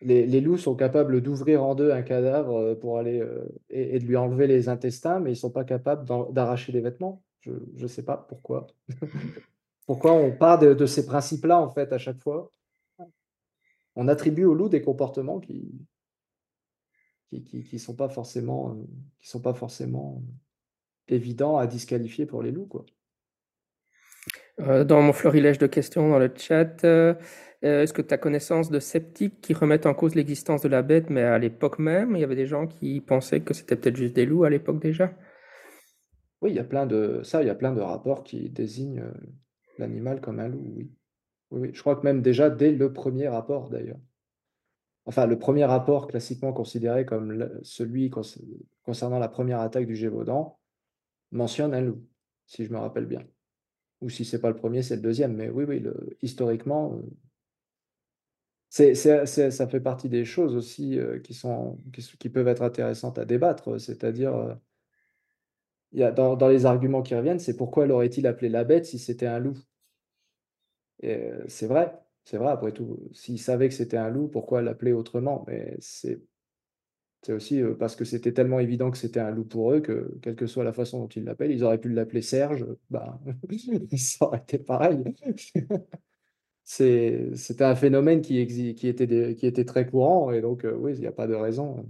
Les 0.00 0.26
les 0.26 0.40
loups 0.40 0.58
sont 0.58 0.74
capables 0.76 1.20
d'ouvrir 1.22 1.62
en 1.64 1.74
2 1.74 1.90
un 1.92 2.02
cadavre, 2.02 2.58
heu, 2.60 2.78
pour 2.78 2.98
aller, 2.98 3.20
heu 3.20 3.48
et 3.70 3.98
de 3.98 4.04
lui 4.04 4.16
enlever 4.16 4.46
les 4.46 4.68
intestins, 4.68 5.20
mais 5.20 5.32
ils 5.32 5.36
sont 5.36 5.50
pas 5.50 5.64
capables 5.64 6.06
d'arracher 6.32 6.72
les 6.72 6.80
vêtements. 6.80 7.22
Je 7.40 7.52
je 7.76 7.86
sais 7.86 8.04
pas 8.04 8.16
pourquoi. 8.28 8.66
Pourquoi 9.86 10.12
on 10.12 10.30
part 10.36 10.58
de 10.58 10.74
de 10.74 10.86
ces 10.86 11.06
principes-là, 11.06 11.58
en 11.60 11.70
fait, 11.70 11.92
à 11.92 11.98
chaque 11.98 12.20
fois? 12.22 12.50
On 13.96 14.08
attribue 14.08 14.44
aux 14.44 14.54
loups 14.54 14.68
des 14.68 14.82
comportements 14.82 15.40
qui 15.40 15.86
qui 17.28 17.42
qui 17.44 17.62
qui 17.62 17.78
sont 17.78 17.96
pas 17.96 18.08
forcément, 18.08 18.74
heu, 18.74 18.86
qui 19.20 19.28
sont 19.28 19.40
pas 19.40 19.54
forcément 19.54 20.22
évidents 21.08 21.56
à 21.56 21.66
disqualifier 21.66 22.26
pour 22.26 22.42
les 22.42 22.50
loups, 22.50 22.66
quoi. 22.66 22.84
Euh, 24.60 24.84
dans 24.84 25.02
mon 25.02 25.12
florilège 25.12 25.58
de 25.58 25.66
questions 25.66 26.08
dans 26.08 26.18
le 26.18 26.30
chat, 26.34 26.84
euh, 26.84 27.14
euh, 27.64 27.82
est-ce 27.82 27.92
que 27.92 28.02
tu 28.02 28.14
as 28.14 28.18
connaissance 28.18 28.70
de 28.70 28.78
sceptiques 28.78 29.40
qui 29.40 29.52
remettent 29.52 29.86
en 29.86 29.94
cause 29.94 30.14
l'existence 30.14 30.62
de 30.62 30.68
la 30.68 30.82
bête, 30.82 31.10
mais 31.10 31.22
à 31.22 31.38
l'époque 31.38 31.78
même, 31.78 32.14
il 32.14 32.20
y 32.20 32.24
avait 32.24 32.36
des 32.36 32.46
gens 32.46 32.66
qui 32.66 33.00
pensaient 33.00 33.40
que 33.40 33.52
c'était 33.52 33.76
peut-être 33.76 33.96
juste 33.96 34.14
des 34.14 34.26
loups 34.26 34.44
à 34.44 34.50
l'époque 34.50 34.80
déjà? 34.80 35.12
Oui, 36.40 36.50
il 36.50 36.56
y 36.56 36.60
a 36.60 36.64
plein 36.64 36.86
de 36.86 37.22
ça, 37.24 37.42
il 37.42 37.46
y 37.46 37.50
a 37.50 37.54
plein 37.54 37.72
de 37.72 37.80
rapports 37.80 38.22
qui 38.22 38.48
désignent, 38.50 39.04
l'animal 39.78 40.20
comme 40.20 40.38
un 40.38 40.48
loup, 40.48 40.74
oui. 40.76 40.92
Oui, 41.50 41.60
oui, 41.62 41.70
je 41.72 41.80
crois 41.80 41.96
que 41.96 42.02
même 42.04 42.20
déjà 42.20 42.50
dès 42.50 42.70
le 42.70 42.92
premier 42.92 43.28
rapport 43.28 43.70
d'ailleurs. 43.70 43.96
Enfin, 45.06 45.26
le 45.26 45.38
premier 45.38 45.64
rapport 45.64 46.06
classiquement 46.06 46.52
considéré 46.52 47.04
comme 47.04 47.48
celui 47.62 48.10
conc 48.10 48.22
concernant 48.84 49.18
la 49.18 49.28
première 49.28 49.60
attaque 49.60 49.86
du 49.86 49.96
Gévaudan 49.96 50.58
mentionne 51.32 51.74
un 51.74 51.82
loup, 51.82 52.06
si 52.46 52.64
je 52.66 52.72
me 52.72 52.78
rappelle 52.78 53.06
bien. 53.06 53.24
Ou 54.02 54.10
si 54.10 54.24
c'est 54.26 54.40
pas 54.40 54.50
le 54.50 54.56
premier, 54.56 54.82
c'est 54.82 54.96
le 54.96 55.02
deuxième. 55.02 55.34
Mais 55.36 55.50
oui, 55.50 55.64
oui, 55.68 55.84
historiquement, 56.22 57.00
c'est 58.68 58.94
ça 58.96 59.68
fait 59.68 59.80
partie 59.80 60.08
des 60.08 60.24
choses 60.24 60.54
aussi, 60.56 60.98
heu, 60.98 61.20
qui 61.20 61.32
sont 61.34 61.78
qui 61.92 62.02
qui 62.18 62.28
peuvent 62.28 62.48
être 62.48 62.62
intéressantes 62.62 63.18
à 63.18 63.24
débattre, 63.24 63.80
c'est-à-dire, 63.80 64.58
y 65.94 66.02
a 66.02 66.12
dans 66.12 66.36
dans 66.36 66.48
les 66.48 66.66
arguments 66.66 67.00
qui 67.00 67.14
reviennent, 67.14 67.38
c'est 67.38 67.56
pourquoi 67.56 67.86
l'aurait-il 67.86 68.26
appelé 68.26 68.50
la 68.50 68.64
bête 68.64 68.84
si 68.84 68.98
c'était 68.98 69.24
un 69.26 69.38
loup? 69.38 69.56
Heu, 71.04 71.44
c'est 71.48 71.66
vrai, 71.66 71.92
c'est 72.24 72.38
vrai 72.38 72.50
après 72.52 72.72
tout. 72.72 72.98
S'il 73.12 73.38
savait 73.40 73.68
que 73.68 73.74
c'était 73.74 73.96
un 73.96 74.10
loup, 74.10 74.28
pourquoi 74.28 74.62
l'appeler 74.62 74.92
autrement? 74.92 75.44
Mais 75.48 75.76
c'est 75.80 76.20
aussi, 77.32 77.60
heu, 77.60 77.76
parce 77.78 77.96
que 77.96 78.04
c'était 78.04 78.32
tellement 78.34 78.60
évident 78.60 78.90
que 78.90 78.98
c'était 78.98 79.20
un 79.20 79.30
loup 79.30 79.44
pour 79.44 79.72
eux 79.72 79.80
que, 79.80 80.14
quelle 80.22 80.36
que 80.36 80.46
soit 80.46 80.62
la 80.64 80.72
façon 80.74 81.00
dont 81.00 81.08
ils 81.08 81.24
l'appellent, 81.24 81.52
ils 81.52 81.64
auraient 81.64 81.80
pu 81.80 81.88
l'appeler 81.88 82.20
Serge, 82.22 82.66
bah, 82.90 83.18
ça 83.96 84.26
aurait 84.26 84.38
été 84.40 84.58
pareil. 84.58 85.02
C'était 86.64 87.64
un 87.64 87.74
phénomène 87.76 88.22
qui 88.22 88.46
qui 88.74 88.88
était 88.88 89.34
qui 89.36 89.46
était 89.46 89.64
très 89.66 89.86
courant 89.86 90.30
et 90.32 90.40
donc 90.40 90.64
heu, 90.64 90.74
oui, 90.76 90.94
il 90.96 91.02
y 91.02 91.06
a 91.06 91.12
pas 91.12 91.26
de 91.26 91.34
raison. 91.34 91.86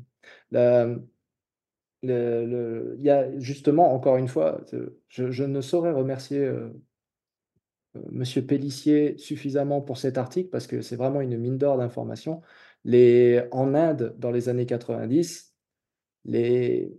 Le 2.03 2.97
y 3.01 3.11
a 3.11 3.39
justement 3.39 3.95
encore 3.95 4.17
une 4.17 4.29
fois, 4.29 4.61
je 5.09 5.45
ne 5.45 5.61
saurais 5.61 5.91
remercier, 5.93 6.47
monsieur 8.11 8.43
Pélissier 8.47 9.17
suffisamment 9.19 9.81
pour 9.81 9.99
cet 9.99 10.19
article 10.19 10.51
parce 10.51 10.67
que 10.67 10.83
c'est 10.83 10.97
vraiment 10.97 11.21
une 11.21 11.39
mine 11.39 11.59
d'or 11.59 11.79
d'informations. 11.79 12.41
Les 12.85 13.43
en 13.53 13.75
Inde, 13.75 14.15
dans 14.19 14.31
les 14.31 14.49
années 14.49 14.67
90, 14.67 15.55
les 16.25 16.93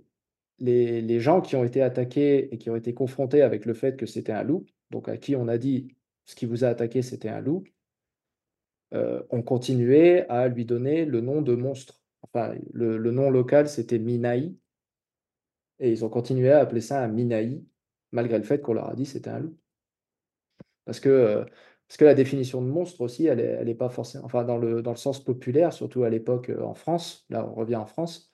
les 0.59 1.01
les 1.01 1.19
gens 1.19 1.41
qui 1.41 1.55
ont 1.55 1.63
été 1.63 1.81
attaqués 1.81 2.53
et 2.53 2.57
qui 2.57 2.69
ont 2.69 2.75
été 2.75 2.93
confrontés 2.93 3.41
avec 3.41 3.65
le 3.65 3.73
fait 3.73 3.97
que 3.97 4.05
c'était 4.05 4.31
un 4.31 4.43
loup, 4.43 4.65
donc 4.91 5.09
à 5.09 5.17
qui 5.17 5.35
on 5.35 5.47
a 5.47 5.57
dit: 5.57 5.89
«Ce 6.25 6.35
qui 6.35 6.45
vous 6.45 6.63
a 6.63 6.69
attaqué, 6.69 7.01
c'était 7.01 7.29
un 7.29 7.41
loup», 7.41 7.63
heu, 8.93 9.25
ont 9.29 9.41
continué 9.43 10.27
à 10.29 10.47
lui 10.47 10.65
donner 10.65 11.05
le 11.05 11.21
nom 11.21 11.41
de 11.41 11.55
monstre. 11.55 12.01
Enfin, 12.23 12.55
le 12.73 12.97
le 12.97 13.11
nom 13.11 13.29
local, 13.29 13.67
c'était 13.67 13.99
Minaï 13.99 14.55
et 15.79 15.91
ils 15.91 16.05
ont 16.05 16.09
continué 16.09 16.51
à 16.51 16.59
appeler 16.59 16.81
ça 16.81 17.03
un 17.03 17.07
Minaï, 17.09 17.63
malgré 18.11 18.37
le 18.37 18.43
fait 18.43 18.61
qu'on 18.61 18.73
leur 18.73 18.89
a 18.89 18.95
dit: 18.95 19.05
«C'était 19.05 19.29
un 19.29 19.39
loup». 19.39 19.57
Parce 20.85 20.99
que, 20.99 21.09
heu, 21.09 21.45
parce 21.87 21.97
que 21.97 22.05
la 22.05 22.13
définition 22.15 22.61
de 22.61 22.67
monstre 22.67 23.01
aussi, 23.01 23.25
elle 23.27 23.39
est 23.39 23.43
elle 23.61 23.69
est 23.69 23.75
pas 23.75 23.89
forcément 23.89 24.25
enfin 24.25 24.43
dans 24.43 24.57
le 24.57 24.81
dans 24.81 24.91
le 24.91 24.97
sens 24.97 25.23
populaire, 25.23 25.73
surtout 25.73 26.03
à 26.03 26.09
l'époque, 26.09 26.49
heu, 26.49 26.63
en 26.63 26.73
France, 26.75 27.25
là 27.29 27.45
on 27.47 27.53
revient 27.55 27.75
en 27.77 27.85
France, 27.87 28.31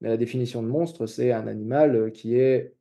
mais 0.00 0.08
la 0.10 0.16
définition 0.18 0.62
de 0.62 0.68
monstre, 0.68 1.06
c'est 1.06 1.32
un 1.32 1.46
animal, 1.48 1.96
heu, 1.96 2.10
qui 2.10 2.36
est 2.36 2.74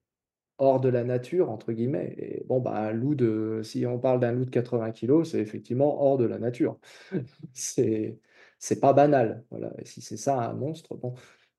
«hors 0.59 0.79
de 0.81 0.89
la 0.89 1.03
nature» 1.03 1.49
entre 1.51 1.71
guillemets 1.73 2.15
et 2.17 2.43
bon, 2.47 2.59
bah, 2.61 2.75
un 2.77 2.91
loup 2.93 3.15
de 3.15 3.61
si 3.63 3.85
on 3.85 3.99
parle 3.99 4.19
d'un 4.19 4.31
loup 4.33 4.45
de 4.45 4.49
80 4.51 4.91
kilogrammes, 4.91 5.25
c'est 5.25 5.39
effectivement 5.41 6.01
hors 6.03 6.17
de 6.17 6.25
la 6.25 6.39
nature. 6.39 6.79
C'est 7.53 8.19
c'est 8.59 8.79
pas 8.81 8.93
banal, 8.93 9.45
voilà 9.51 9.73
et 9.79 9.85
si 9.85 10.01
c'est 10.01 10.17
ça 10.17 10.39
un 10.41 10.53
monstre, 10.53 10.95
bon, 10.97 11.15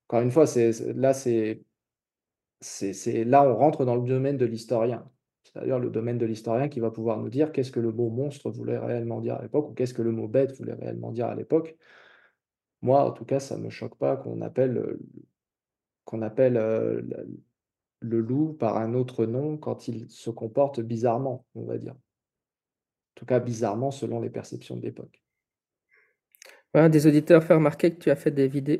encore 0.08 0.22
une 0.22 0.30
fois, 0.32 0.46
c'est 0.48 0.72
là, 0.94 1.14
c'est 1.14 1.62
c'est 2.60 3.24
là, 3.24 3.44
on 3.48 3.54
rentre 3.56 3.84
dans 3.84 3.96
le 3.96 4.06
domaine 4.08 4.36
de 4.38 4.46
l'historien. 4.46 5.10
C'est-à-dire 5.52 5.78
le 5.78 5.90
domaine 5.90 6.18
de 6.18 6.26
l'historien 6.26 6.68
qui 6.68 6.80
va 6.80 6.90
pouvoir 6.90 7.18
nous 7.18 7.28
dire 7.28 7.52
qu'est-ce 7.52 7.72
que 7.72 7.80
le 7.80 7.92
mot 7.92 8.08
monstre 8.08 8.50
voulait 8.50 8.78
réellement 8.78 9.20
dire 9.20 9.34
à 9.34 9.42
l'époque 9.42 9.70
ou 9.70 9.74
qu'est-ce 9.74 9.94
que 9.94 10.02
le 10.02 10.12
mot 10.12 10.28
bête 10.28 10.56
voulait 10.56 10.74
réellement 10.74 11.10
dire 11.10 11.26
à 11.26 11.34
l'époque. 11.34 11.76
Moi, 12.82 13.04
en 13.04 13.10
tout 13.10 13.24
cas, 13.24 13.40
ça 13.40 13.58
me 13.58 13.68
choque 13.68 13.98
pas 13.98 14.16
qu'on 14.16 14.40
appelle, 14.40 14.78
heu, 14.78 15.00
la 17.08 17.24
le 18.00 18.20
loup 18.20 18.54
par 18.54 18.78
un 18.78 18.94
autre 18.94 19.26
nom 19.26 19.56
quand 19.56 19.88
il 19.88 20.08
se 20.08 20.30
comporte 20.30 20.80
bizarrement, 20.80 21.44
on 21.54 21.64
va 21.64 21.78
dire. 21.78 21.92
En 21.92 23.14
tout 23.14 23.26
cas 23.26 23.40
bizarrement 23.40 23.90
selon 23.90 24.20
les 24.20 24.30
perceptions 24.30 24.76
de 24.76 24.82
l'époque. 24.82 25.22
Ouais, 26.74 26.88
des 26.88 27.06
auditeurs 27.06 27.42
fait 27.42 27.54
remarquer 27.54 27.92
que 27.92 27.98
tu 27.98 28.10
as 28.10 28.16
fait 28.16 28.30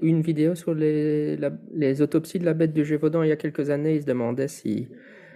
une 0.00 0.22
vidéo 0.22 0.54
sur 0.54 0.74
les 0.74 1.36
les 1.72 2.02
autopsies 2.02 2.38
de 2.38 2.44
la 2.44 2.54
bête 2.54 2.72
du 2.72 2.84
Gévaudan 2.84 3.22
il 3.22 3.28
y 3.28 3.32
a 3.32 3.36
quelques 3.36 3.68
années. 3.68 3.96
Ils 3.96 4.02
se 4.02 4.06
demandaient 4.06 4.48
si 4.48 4.88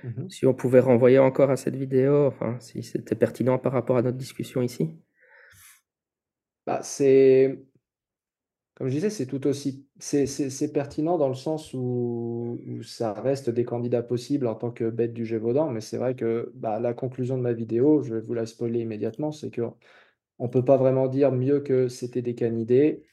Mmh 0.04 0.24
mh. 0.24 0.30
si 0.30 0.46
on 0.46 0.52
pouvait 0.52 0.80
renvoyer 0.80 1.18
encore 1.18 1.50
à 1.50 1.56
cette 1.56 1.76
vidéo, 1.76 2.26
enfin, 2.26 2.58
si 2.60 2.82
c'était 2.82 3.14
pertinent 3.14 3.58
par 3.58 3.72
rapport 3.72 3.96
à 3.96 4.02
notre 4.02 4.18
discussion 4.18 4.60
ici. 4.60 4.90
Bah, 6.66 6.80
c'est 6.82 7.58
comme 8.74 8.88
je 8.88 8.94
disais, 8.94 9.10
c'est 9.10 9.26
tout 9.26 9.46
aussi 9.46 9.86
c'est 10.00 10.72
pertinent 10.72 11.16
dans 11.16 11.28
le 11.28 11.34
sens 11.34 11.72
où 11.74 12.58
où 12.66 12.82
ça 12.82 13.12
reste 13.12 13.48
des 13.48 13.64
candidats 13.64 14.02
possibles 14.02 14.46
en 14.46 14.56
tant 14.56 14.70
que 14.72 14.90
bête 14.90 15.14
du 15.14 15.24
Gévaudan, 15.24 15.70
mais 15.70 15.80
c'est 15.80 15.96
vrai 15.96 16.14
que, 16.16 16.52
bah, 16.54 16.80
la 16.80 16.92
conclusion 16.92 17.36
de 17.38 17.42
ma 17.42 17.52
vidéo, 17.52 18.02
je 18.02 18.14
vais 18.14 18.20
vous 18.20 18.34
la 18.34 18.46
spoiler 18.46 18.80
immédiatement, 18.80 19.30
c'est 19.32 19.50
qu'on 19.54 20.48
peut 20.48 20.64
pas 20.64 20.76
vraiment 20.76 21.06
dire 21.06 21.32
mieux 21.32 21.60
que 21.60 21.88
c'était 21.88 22.22
des 22.22 22.34
canidés. 22.34 23.04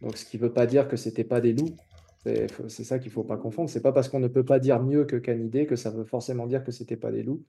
Donc 0.00 0.16
ce 0.16 0.24
qui 0.24 0.38
veut 0.38 0.52
pas 0.52 0.66
dire 0.66 0.88
que 0.88 0.96
c'était 0.96 1.24
pas 1.24 1.40
des 1.40 1.52
loups. 1.52 1.76
C'est 2.24 2.84
ça 2.84 2.98
qu'il 3.00 3.10
faut 3.10 3.24
pas 3.24 3.36
confondre. 3.36 3.68
C'est 3.68 3.82
pas 3.82 3.92
parce 3.92 4.08
qu'on 4.08 4.20
ne 4.20 4.28
peut 4.28 4.44
pas 4.44 4.60
dire 4.60 4.80
mieux 4.82 5.04
que 5.04 5.16
canidés 5.16 5.66
que 5.66 5.74
ça 5.76 5.90
veut 5.90 6.04
forcément 6.04 6.46
dire 6.46 6.62
que 6.64 6.70
c'était 6.70 6.96
pas 6.96 7.10
des 7.10 7.22
loups. 7.24 7.44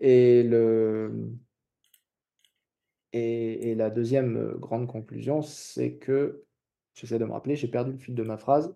Et 0.00 0.42
la 3.76 3.90
2e, 3.90 4.36
heu, 4.36 4.56
grande 4.58 4.86
conclusion, 4.86 5.42
c'est 5.42 5.94
que 5.96 6.44
j'essaie 6.94 7.18
de 7.18 7.24
me 7.24 7.32
rappeler, 7.32 7.56
j'ai 7.56 7.68
perdu 7.68 7.92
le 7.92 7.98
fil 7.98 8.14
de 8.14 8.22
ma 8.22 8.36
phrase. 8.36 8.74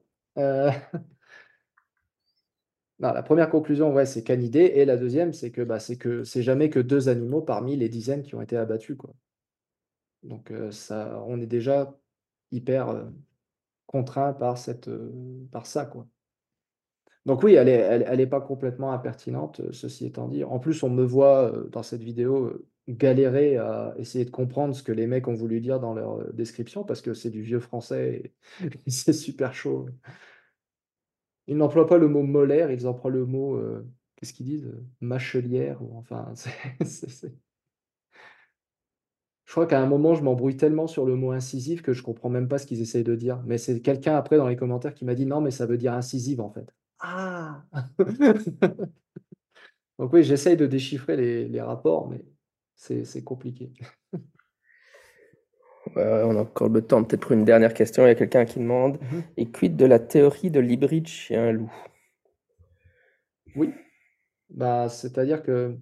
Non, 3.01 3.13
la 3.13 3.23
1re 3.23 3.51
conclusion, 3.51 3.93
ouais, 3.93 4.07
c'est 4.07 4.23
canidés 4.23 4.73
et 4.77 4.85
la 4.85 4.97
2e, 4.97 5.33
c'est 5.33 5.51
que, 5.51 5.63
bah, 5.63 5.79
c'est 5.81 6.43
jamais 6.43 6.71
que 6.71 6.79
2 6.79 7.09
animaux 7.09 7.41
parmi 7.43 7.77
les 7.77 7.89
dizaines 7.89 8.23
qui 8.23 8.35
ont 8.35 8.43
été 8.43 8.57
abattus. 8.57 8.97
Donc 10.23 10.51
heu, 10.53 10.71
ça 10.71 11.23
on 11.27 11.41
est 11.41 11.47
déjà 11.47 11.99
hyper, 12.53 12.91
contraint 13.93 14.33
par 14.33 14.59
cette, 14.59 14.89
heu, 14.89 15.13
par 15.53 15.67
ça, 15.67 15.87
quoi. 15.87 16.07
Donc 17.25 17.45
oui, 17.45 17.55
elle 17.55 17.67
n'est 17.67 17.73
elle, 17.73 18.21
est 18.21 18.27
pas 18.27 18.41
complètement 18.41 18.93
impertinente, 18.93 19.61
ceci 19.71 20.07
étant 20.07 20.27
dit. 20.27 20.43
En 20.43 20.59
plus, 20.59 20.83
on 20.83 20.91
me 20.91 21.05
voit 21.05 21.53
dans 21.71 21.85
cette 21.85 22.03
vidéo 22.03 22.53
galérer 22.89 23.59
à 23.59 23.95
essayer 23.97 24.25
de 24.25 24.31
comprendre 24.31 24.75
ce 24.75 24.83
que 24.83 24.91
les 24.91 25.07
mecs 25.07 25.29
ont 25.29 25.35
voulu 25.35 25.61
dire 25.61 25.79
dans 25.79 25.95
leur 25.95 26.33
description, 26.33 26.83
parce 26.83 27.01
que 27.01 27.15
c'est 27.15 27.31
du 27.31 27.43
vieux 27.43 27.61
français 27.61 28.35
et, 28.87 28.91
c'est 28.91 29.13
super 29.13 29.55
chaud. 29.55 29.89
Ils 31.47 31.57
n'emploient 31.57 31.87
pas 31.87 31.99
le 31.99 32.09
mot 32.09 32.23
molaire, 32.23 32.73
ils 32.73 32.89
emploient 32.89 33.11
le 33.11 33.25
mot, 33.25 33.61
qu'est-ce 34.17 34.33
qu'ils 34.33 34.47
disent? 34.47 34.73
Mâchelière 35.01 35.81
ou 35.83 35.97
enfin, 35.97 36.33
c'est 36.85 37.35
je 39.53 39.55
crois 39.55 39.67
qu'à 39.67 39.83
un 39.83 39.87
moment, 39.87 40.15
je 40.15 40.23
m'embrouille 40.23 40.57
tellement 40.57 40.87
sur 40.87 41.05
le 41.05 41.15
mot 41.15 41.33
incisif 41.33 41.83
que 41.83 41.93
je 41.93 42.03
comprends 42.03 42.31
même 42.31 42.49
pas 42.49 42.57
ce 42.57 42.65
qu'ils 42.65 42.81
essayent 42.81 43.05
de 43.05 43.15
dire. 43.15 43.43
Mais 43.45 43.59
c'est 43.59 43.83
quelqu'un 43.83 44.17
après 44.17 44.39
dans 44.39 44.49
les 44.49 44.57
commentaires 44.57 44.95
qui 44.95 45.05
m'a 45.05 45.15
dit: 45.15 45.27
«Non, 45.27 45.43
mais 45.43 45.51
ça 45.51 45.67
veut 45.67 45.77
dire 45.77 45.93
incisive 45.93 46.41
en 46.41 46.49
fait». 46.49 46.75
Ah! 47.01 47.63
Donc 49.99 50.11
oui, 50.15 50.25
j'essaye 50.25 50.57
de 50.57 50.67
déchiffrer 50.67 51.49
les 51.49 51.61
rapports, 51.61 52.09
mais 52.09 52.25
c'est 52.77 53.25
compliqué. 53.25 53.75
on 55.97 56.35
a 56.35 56.41
encore 56.41 56.71
le 56.71 56.81
temps 56.81 57.05
peut-être 57.05 57.21
pour 57.21 57.33
une 57.33 57.45
dernière 57.45 57.75
question. 57.75 58.07
Il 58.07 58.09
y 58.09 58.13
a 58.13 58.15
quelqu'un 58.15 58.47
qui 58.47 58.59
demande: 58.59 58.99
mmh 59.03 59.21
«Et 59.37 59.51
quid 59.51 59.77
de 59.77 59.85
la 59.85 59.99
théorie 59.99 60.51
de 60.51 60.61
l'hybride 60.61 61.09
chien-loup?» 61.09 61.71
Oui, 63.55 63.71
bah, 64.49 64.89
c'est-à-dire 64.89 65.43
que 65.43 65.77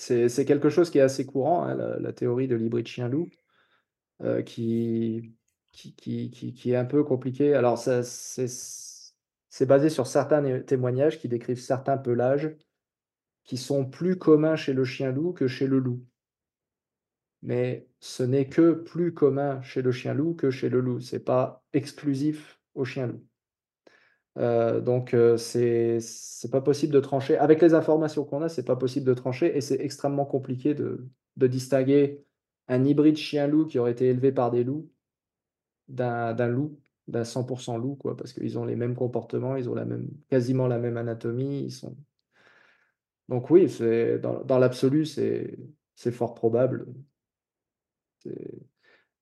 c'est 0.00 0.44
quelque 0.44 0.70
chose 0.70 0.90
qui 0.90 0.98
est 0.98 1.02
assez 1.02 1.26
courant, 1.26 1.64
hein, 1.64 1.74
la 1.74 2.12
théorie 2.12 2.48
de 2.48 2.56
l'hybride 2.56 2.86
chien-loup, 2.86 3.28
euh, 4.22 4.42
qui 4.42 5.34
qui 5.72 5.94
qui 5.94 6.70
est 6.72 6.76
un 6.76 6.84
peu 6.84 7.04
compliqué. 7.04 7.54
Alors 7.54 7.78
c'est 7.78 9.66
basé 9.66 9.88
sur 9.90 10.06
certains 10.06 10.60
témoignages 10.60 11.18
qui 11.18 11.28
décrivent 11.28 11.60
certains 11.60 11.98
pelages 11.98 12.56
qui 13.44 13.56
sont 13.56 13.84
plus 13.84 14.16
communs 14.16 14.56
chez 14.56 14.72
le 14.72 14.84
chien-loup 14.84 15.32
que 15.32 15.46
chez 15.48 15.66
le 15.66 15.78
loup. 15.78 16.04
Mais 17.42 17.88
ce 18.00 18.22
n'est 18.22 18.48
que 18.48 18.72
plus 18.72 19.12
commun 19.14 19.60
chez 19.62 19.82
le 19.82 19.92
chien-loup 19.92 20.34
que 20.34 20.50
chez 20.50 20.68
le 20.68 20.80
loup, 20.80 21.00
c'est 21.00 21.24
pas 21.24 21.64
exclusif 21.72 22.60
au 22.74 22.84
chien-loup. 22.84 23.24
Euh, 24.38 24.80
donc, 24.80 25.14
euh, 25.14 25.36
c'est 25.36 25.98
pas 26.50 26.60
possible 26.60 26.92
de 26.92 27.00
trancher. 27.00 27.36
Avec 27.36 27.60
les 27.60 27.74
informations 27.74 28.24
qu'on 28.24 28.42
a, 28.42 28.48
c'est 28.48 28.64
pas 28.64 28.76
possible 28.76 29.06
de 29.06 29.14
trancher 29.14 29.56
et 29.56 29.60
c'est 29.60 29.80
extrêmement 29.80 30.24
compliqué 30.24 30.74
de 30.74 31.08
de 31.36 31.46
distinguer 31.46 32.24
un 32.68 32.84
hybride 32.84 33.16
chien-loup 33.16 33.66
qui 33.66 33.78
aurait 33.78 33.92
été 33.92 34.08
élevé 34.08 34.32
par 34.32 34.50
des 34.50 34.64
loups 34.64 34.90
d'un 35.88 36.48
loup, 36.48 36.78
d'un 37.08 37.24
100% 37.24 37.78
loup, 37.78 37.96
quoi, 37.96 38.16
parce 38.16 38.32
qu'ils 38.32 38.58
ont 38.58 38.64
les 38.64 38.76
mêmes 38.76 38.94
comportements, 38.94 39.56
ils 39.56 39.68
ont 39.68 39.74
la 39.74 39.84
même 39.84 40.08
quasiment 40.28 40.68
la 40.68 40.78
même 40.78 40.96
anatomie, 40.96 41.64
ils 41.64 41.72
sont 41.72 41.96
donc 43.30 43.48
oui, 43.50 43.68
dans 44.20 44.58
l'absolu, 44.58 45.06
c'est 45.06 45.56
c'est 45.94 46.10
fort 46.10 46.34
probable. 46.34 46.86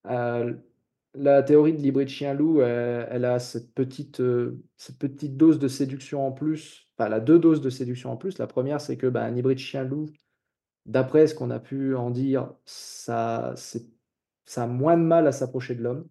Euh, 0.06 0.54
la 1.18 1.42
théorie 1.42 1.72
de 1.72 1.78
l'hybride 1.78 2.08
chien-loup, 2.08 2.62
elle 2.62 3.24
a 3.24 3.38
cette 3.38 3.74
petite, 3.74 4.20
euh, 4.20 4.62
cette 4.76 4.98
petite 4.98 5.36
dose 5.36 5.58
de 5.58 5.68
séduction 5.68 6.26
en 6.26 6.32
plus. 6.32 6.86
Enfin, 6.96 7.06
elle 7.06 7.14
a 7.14 7.20
deux 7.20 7.38
doses 7.38 7.60
de 7.60 7.70
séduction 7.70 8.12
en 8.12 8.16
plus. 8.16 8.38
La 8.38 8.46
première, 8.46 8.80
c'est 8.80 8.96
que, 8.96 9.06
bah, 9.06 9.24
un 9.24 9.36
hybride 9.36 9.58
chien-loup, 9.58 10.06
d'après 10.86 11.26
ce 11.26 11.34
qu'on 11.34 11.50
a 11.50 11.60
pu 11.60 11.94
en 11.94 12.10
dire, 12.10 12.52
ça 12.64 13.54
ça 14.44 14.62
a 14.62 14.66
moins 14.66 14.96
de 14.96 15.02
mal 15.02 15.26
à 15.26 15.32
s'approcher 15.32 15.74
de 15.74 15.82
l'homme. 15.82 16.08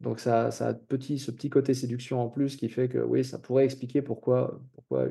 Donc 0.00 0.20
ça 0.20 0.50
ça 0.50 0.68
a 0.68 0.74
petit 0.74 1.18
ce 1.18 1.30
petit 1.30 1.50
côté 1.50 1.74
séduction 1.74 2.20
en 2.20 2.28
plus 2.28 2.56
qui 2.56 2.68
fait 2.68 2.88
que, 2.88 2.98
oui, 2.98 3.24
ça 3.24 3.38
pourrait 3.38 3.64
expliquer 3.64 4.02
pourquoi 4.02 4.60
pourquoi 4.74 5.08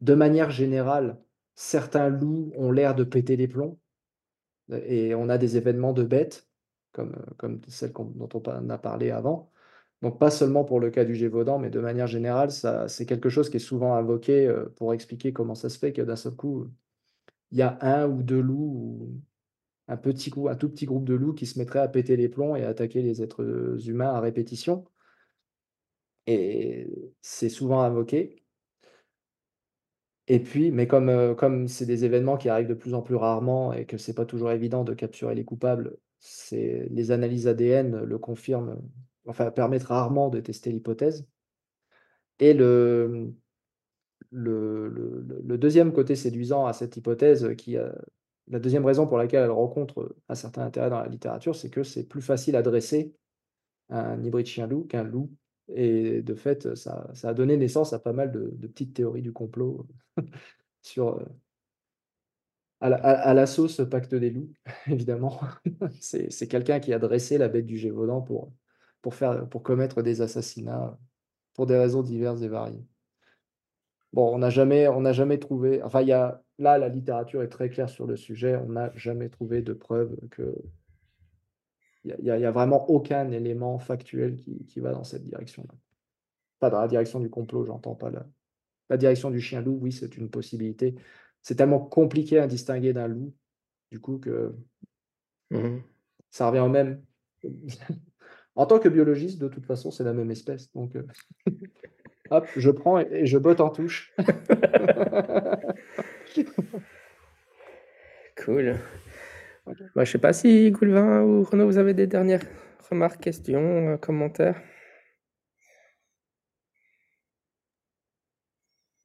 de 0.00 0.14
manière 0.14 0.50
générale, 0.50 1.18
certains 1.54 2.08
loups 2.08 2.52
ont 2.56 2.70
l'air 2.70 2.94
de 2.94 3.04
péter 3.04 3.36
les 3.36 3.48
plombs, 3.48 3.78
et 4.70 5.14
on 5.14 5.28
a 5.28 5.38
des 5.38 5.56
événements 5.56 5.92
de 5.92 6.04
bêtes 6.04 6.47
comme, 6.92 7.14
euh, 7.14 7.34
comme 7.36 7.60
celle 7.68 7.92
dont 7.92 8.28
on 8.34 8.70
a 8.70 8.78
parlé 8.78 9.10
avant. 9.10 9.50
Donc 10.02 10.18
pas 10.18 10.30
seulement 10.30 10.64
pour 10.64 10.80
le 10.80 10.90
cas 10.90 11.04
du 11.04 11.14
Gévaudan, 11.14 11.58
mais 11.58 11.70
de 11.70 11.80
manière 11.80 12.06
générale, 12.06 12.50
c'est 12.50 13.06
quelque 13.06 13.28
chose 13.28 13.50
qui 13.50 13.56
est 13.56 13.60
souvent 13.60 13.94
invoqué 13.94 14.46
euh, 14.46 14.66
pour 14.76 14.94
expliquer 14.94 15.32
comment 15.32 15.54
ça 15.54 15.68
se 15.68 15.78
fait 15.78 15.92
que 15.92 16.02
d'un 16.02 16.16
seul 16.16 16.34
coup, 16.36 16.68
il 17.50 17.58
y 17.58 17.62
a 17.62 17.78
un 17.82 18.08
ou 18.08 18.22
deux 18.22 18.40
loups, 18.40 18.56
ou 18.56 19.20
un, 19.88 19.96
petit 19.96 20.32
un 20.48 20.56
tout 20.56 20.68
petit 20.70 20.86
groupe 20.86 21.04
de 21.04 21.14
loups 21.14 21.34
qui 21.34 21.46
se 21.46 21.58
mettraient 21.58 21.80
à 21.80 21.88
péter 21.88 22.16
les 22.16 22.28
plombs 22.28 22.56
et 22.56 22.64
à 22.64 22.68
attaquer 22.68 23.02
les 23.02 23.22
êtres 23.22 23.78
humains 23.88 24.10
à 24.10 24.20
répétition. 24.20 24.84
Et 26.26 26.86
c'est 27.20 27.48
souvent 27.48 27.80
invoqué. 27.82 28.44
Et 30.28 30.40
puis, 30.40 30.70
mais 30.70 30.86
comme, 30.86 31.08
euh, 31.08 31.34
comme 31.34 31.68
c'est 31.68 31.86
des 31.86 32.04
événements 32.04 32.36
qui 32.36 32.48
arrivent 32.50 32.68
de 32.68 32.74
plus 32.74 32.94
en 32.94 33.02
plus 33.02 33.14
rarement 33.16 33.72
et 33.72 33.86
que 33.86 33.96
c'est 33.96 34.14
pas 34.14 34.26
toujours 34.26 34.50
évident 34.52 34.84
de 34.84 34.92
capturer 34.94 35.34
les 35.34 35.44
coupables, 35.44 35.96
les 36.50 37.10
analyses 37.10 37.46
ADN 37.46 38.02
le 38.02 38.18
confirment, 38.18 38.80
enfin, 39.26 39.50
permettent 39.50 39.84
rarement 39.84 40.28
de 40.28 40.40
tester 40.40 40.70
l'hypothèse. 40.70 41.26
Et 42.40 42.54
le, 42.54 43.32
le, 44.30 44.88
le, 44.88 45.58
deuxième 45.58 45.92
côté 45.92 46.14
séduisant 46.16 46.66
à 46.66 46.72
cette 46.72 46.96
hypothèse, 46.96 47.54
qui 47.56 47.76
la 48.50 48.58
deuxième 48.58 48.86
raison 48.86 49.06
pour 49.06 49.18
laquelle 49.18 49.44
elle 49.44 49.50
rencontre 49.50 50.16
un 50.28 50.34
certain 50.34 50.62
intérêt 50.62 50.90
dans 50.90 51.00
la 51.00 51.08
littérature, 51.08 51.54
c'est 51.54 51.70
que 51.70 51.82
c'est 51.82 52.04
plus 52.04 52.22
facile 52.22 52.56
à 52.56 52.62
dresser 52.62 53.14
un 53.90 54.22
hybride 54.22 54.46
chien-loup 54.46 54.84
qu'un 54.84 55.04
loup. 55.04 55.30
Et 55.74 56.22
de 56.22 56.34
fait, 56.34 56.74
ça, 56.74 57.10
ça, 57.12 57.28
a 57.28 57.34
donné 57.34 57.56
naissance 57.58 57.92
à 57.92 57.98
pas 57.98 58.14
mal 58.14 58.32
de, 58.32 58.50
de 58.54 58.66
petites 58.66 58.94
théories 58.94 59.20
du 59.20 59.32
complot 59.32 59.86
sur, 60.82 61.20
à 62.80 63.34
la, 63.34 63.46
sauce 63.46 63.80
Pacte 63.90 64.14
des 64.14 64.30
loups, 64.30 64.52
évidemment. 64.86 65.40
c'est 66.00 66.48
quelqu'un 66.48 66.80
qui 66.80 66.92
a 66.92 66.98
dressé 66.98 67.38
la 67.38 67.48
bête 67.48 67.66
du 67.66 67.76
Gévaudan 67.76 68.20
pour, 68.20 68.52
pour, 69.02 69.62
commettre 69.62 70.02
des 70.02 70.20
assassinats 70.20 70.96
pour 71.54 71.66
des 71.66 71.76
raisons 71.76 72.02
diverses 72.02 72.42
et 72.42 72.48
variées. 72.48 72.86
Bon, 74.12 74.32
on 74.34 74.38
n'a 74.38 74.50
jamais, 74.50 74.86
jamais 75.12 75.38
trouvé. 75.38 75.82
Enfin, 75.82 76.02
y 76.02 76.12
a, 76.12 76.42
là, 76.58 76.78
la 76.78 76.88
littérature 76.88 77.42
est 77.42 77.48
très 77.48 77.68
claire 77.68 77.90
sur 77.90 78.06
le 78.06 78.16
sujet. 78.16 78.56
On 78.56 78.68
n'a 78.68 78.92
jamais 78.94 79.28
trouvé 79.28 79.60
de 79.60 79.72
preuve 79.72 80.16
que. 80.30 80.54
Il 82.04 82.16
n'y 82.20 82.30
a, 82.30 82.50
vraiment 82.52 82.88
aucun 82.88 83.30
élément 83.32 83.78
factuel 83.78 84.36
qui, 84.36 84.64
qui 84.66 84.80
va 84.80 84.92
dans 84.92 85.04
cette 85.04 85.24
direction-là. 85.24 85.74
Pas 86.60 86.70
dans 86.70 86.80
la 86.80 86.88
direction 86.88 87.20
du 87.20 87.28
complot, 87.28 87.64
j'entends 87.66 87.96
pas 87.96 88.08
la, 88.08 88.24
la 88.88 88.96
direction 88.96 89.30
du 89.30 89.40
chien-loup, 89.40 89.78
oui, 89.82 89.92
c'est 89.92 90.16
une 90.16 90.30
possibilité 90.30 90.94
c'est 91.48 91.54
tellement 91.54 91.80
compliqué 91.80 92.38
à 92.38 92.46
distinguer 92.46 92.92
d'un 92.92 93.08
loup, 93.08 93.32
du 93.90 93.98
coup, 93.98 94.18
que 94.18 94.54
mmh 95.50 95.78
ça 96.30 96.46
revient 96.48 96.60
au 96.60 96.68
même. 96.68 97.02
en 98.54 98.66
tant 98.66 98.78
que 98.78 98.90
biologiste, 98.90 99.40
de 99.40 99.48
toute 99.48 99.64
façon, 99.64 99.90
c'est 99.90 100.04
la 100.04 100.12
même 100.12 100.30
espèce. 100.30 100.70
Donc, 100.74 100.94
euh, 100.94 101.06
hop, 102.30 102.46
je 102.54 102.70
prends 102.70 103.00
et, 103.00 103.24
je 103.24 103.38
botte 103.38 103.62
en 103.62 103.70
touche. 103.70 104.14
cool. 108.44 108.76
Moi, 109.64 109.74
je 109.94 110.00
ne 110.00 110.04
sais 110.04 110.18
pas 110.18 110.34
si 110.34 110.70
Goulvin 110.70 111.22
ou 111.22 111.44
Renaud, 111.44 111.64
vous 111.64 111.78
avez 111.78 111.94
des 111.94 112.06
dernières 112.06 112.44
remarques, 112.90 113.22
questions, 113.22 113.94
euh, 113.94 113.96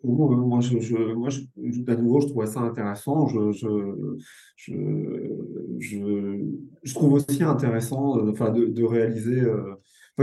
commentaires 0.04 0.38
moi, 0.38 0.60
je, 0.60 1.92
à 1.92 1.96
nouveau, 1.96 2.22
je 2.22 2.28
trouvais 2.28 2.48
ça 2.48 2.60
intéressant. 2.62 3.28
Je, 3.28 3.40
trouve 6.94 7.14
aussi 7.14 7.44
intéressant 7.44 8.20
euh, 8.20 8.32
de, 8.32 8.84
réaliser. 8.84 9.42
Euh, 9.42 9.76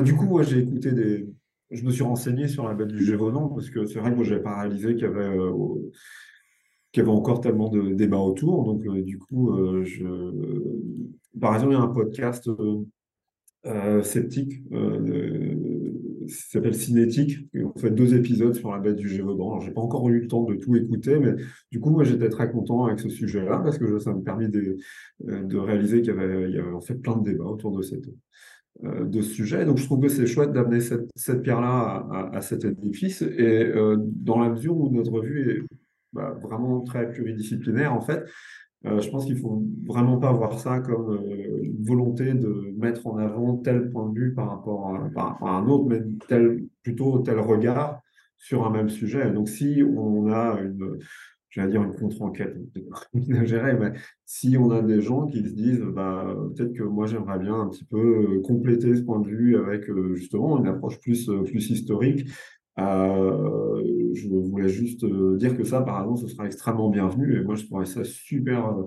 du 0.03 0.14
coup, 0.14 0.26
moi, 0.26 0.43
j'ai 0.43 0.61
écouté 0.61 0.93
des. 0.93 1.26
Je 1.70 1.85
me 1.85 1.91
suis 1.91 2.03
renseigné 2.03 2.49
sur 2.49 2.66
la 2.66 2.74
bête 2.74 2.89
du 2.89 3.05
Gévaudan 3.05 3.49
parce 3.49 3.70
que 3.70 3.87
c'est 3.87 4.01
vrai 4.01 4.11
que 4.11 4.16
moi, 4.16 4.24
je 4.24 4.33
n'avais 4.33 4.43
pas 4.43 4.61
réalisé 4.61 4.95
qu'il 4.95 5.05
y 5.05 5.07
avait. 5.07 5.37
Euh, 5.37 5.91
y 6.97 7.01
avait 7.01 7.09
encore 7.09 7.41
tellement 7.41 7.68
de 7.68 7.95
débats 7.95 8.18
autour. 8.18 8.64
Donc, 8.64 8.83
du 9.05 9.18
coup, 9.18 9.57
par 11.41 11.55
exemple, 11.55 11.72
il 11.72 11.76
y 11.76 11.78
a 11.78 11.83
un 11.83 11.87
podcast 11.87 12.51
sceptique 14.03 14.61
s'appelle 16.29 16.75
Cinétique. 16.75 17.49
On 17.55 17.79
fait 17.79 17.91
deux 17.91 18.14
épisodes 18.14 18.55
sur 18.55 18.71
la 18.71 18.79
bête 18.79 18.97
du 18.97 19.09
Gévaudan. 19.09 19.61
J'ai 19.61 19.71
pas 19.71 19.81
encore 19.81 20.09
eu 20.09 20.21
le 20.21 20.29
temps 20.29 20.45
de 20.45 20.55
tout 20.55 20.77
écouter, 20.77 21.18
mais 21.18 21.35
du 21.71 21.81
coup, 21.81 21.91
moi, 21.91 22.05
j'étais 22.05 22.29
très 22.29 22.51
content 22.51 22.87
avec 22.87 23.01
ce 23.01 23.09
sujet-là 23.09 23.61
parce 23.62 23.79
que 23.79 23.99
ça 23.99 24.12
me 24.12 24.23
permet 24.23 24.49
de, 24.49 24.77
euh, 25.29 25.43
de 25.43 25.57
réaliser 25.57 26.03
qu'il 26.03 26.14
y, 26.14 26.18
avait, 26.18 26.61
en 26.73 26.81
fait 26.81 26.95
plein 26.95 27.16
de 27.16 27.25
débats 27.25 27.45
autour 27.45 27.77
de, 27.77 27.83
cette, 27.83 28.09
euh, 28.85 29.05
de 29.05 29.21
ce 29.23 29.31
sujet. 29.33 29.64
Donc, 29.64 29.79
je 29.79 29.85
trouve 29.85 30.01
que 30.01 30.09
c'est 30.09 30.27
chouette 30.27 30.53
d'amener 30.53 30.81
cette, 30.81 31.09
cette 31.14 31.43
pierre-là 31.43 32.31
à, 32.33 32.41
cet 32.41 32.64
édifice. 32.64 33.23
Et 33.23 33.64
euh, 33.64 33.97
dans 33.99 34.41
la 34.41 34.51
mesure 34.51 34.77
où 34.77 34.91
notre 34.91 35.12
revue 35.12 35.51
est 35.51 35.77
bah, 36.12 36.37
vraiment 36.43 36.81
très 36.81 37.11
pluridisciplinaire, 37.11 37.95
en 37.95 38.01
fait, 38.01 38.25
Euh, 38.87 39.01
je 39.01 39.11
pense 39.11 39.26
qu'il 39.26 39.39
faut 39.39 39.62
vraiment 39.87 40.18
pas 40.18 40.33
voir 40.33 40.59
ça 40.59 40.81
comme 40.81 41.11
euh, 41.11 41.62
une 41.62 41.85
volonté 41.85 42.33
de 42.33 42.74
mettre 42.78 43.07
en 43.07 43.18
avant 43.18 43.57
tel 43.59 43.91
point 43.91 44.09
de 44.09 44.18
vue 44.18 44.35
par 44.35 44.49
rapport 44.49 44.97
à, 45.16 45.47
un 45.47 45.66
autre, 45.68 45.87
mais 45.87 46.01
plutôt 46.83 47.18
tel 47.18 47.39
regard 47.41 48.01
sur 48.39 48.66
un 48.66 48.70
même 48.70 48.89
sujet. 48.89 49.31
Donc, 49.31 49.51
si 49.51 49.83
on 49.83 50.33
a 50.33 50.59
une, 50.61 50.99
dire 51.68 51.83
une 51.83 51.95
contre-enquête, 51.95 52.57
si 54.24 54.57
on 54.57 54.70
a 54.70 54.81
des 54.81 55.03
gens 55.03 55.26
qui 55.26 55.43
se 55.47 55.55
disent, 55.55 55.85
bah, 55.95 56.35
peut-être 56.57 56.72
que 56.72 56.85
moi 56.85 57.07
j'aimerais 57.07 57.39
bien 57.39 57.61
un 57.61 57.68
petit 57.68 57.85
peu 57.85 57.99
euh, 57.99 58.41
compléter 58.41 58.97
ce 58.97 59.03
point 59.03 59.20
de 59.20 59.28
vue 59.28 59.59
avec 59.59 59.85
justement 60.14 60.59
une 60.59 60.68
approche 60.68 60.99
plus, 61.01 61.31
plus 61.45 61.68
historique, 61.68 62.31
euh, 62.78 63.83
je 64.14 64.28
voulais 64.28 64.68
juste 64.68 65.04
euh, 65.04 65.36
dire 65.36 65.56
que 65.56 65.64
ça, 65.64 65.82
par 65.82 66.00
exemple, 66.00 66.20
ce 66.20 66.28
sera 66.28 66.46
extrêmement 66.46 66.90
bienvenu. 66.90 67.36
Et 67.36 67.42
moi, 67.42 67.54
je 67.54 67.64
trouverais 67.64 67.86
ça 67.86 68.04
super, 68.04 68.66
euh, 68.66 68.84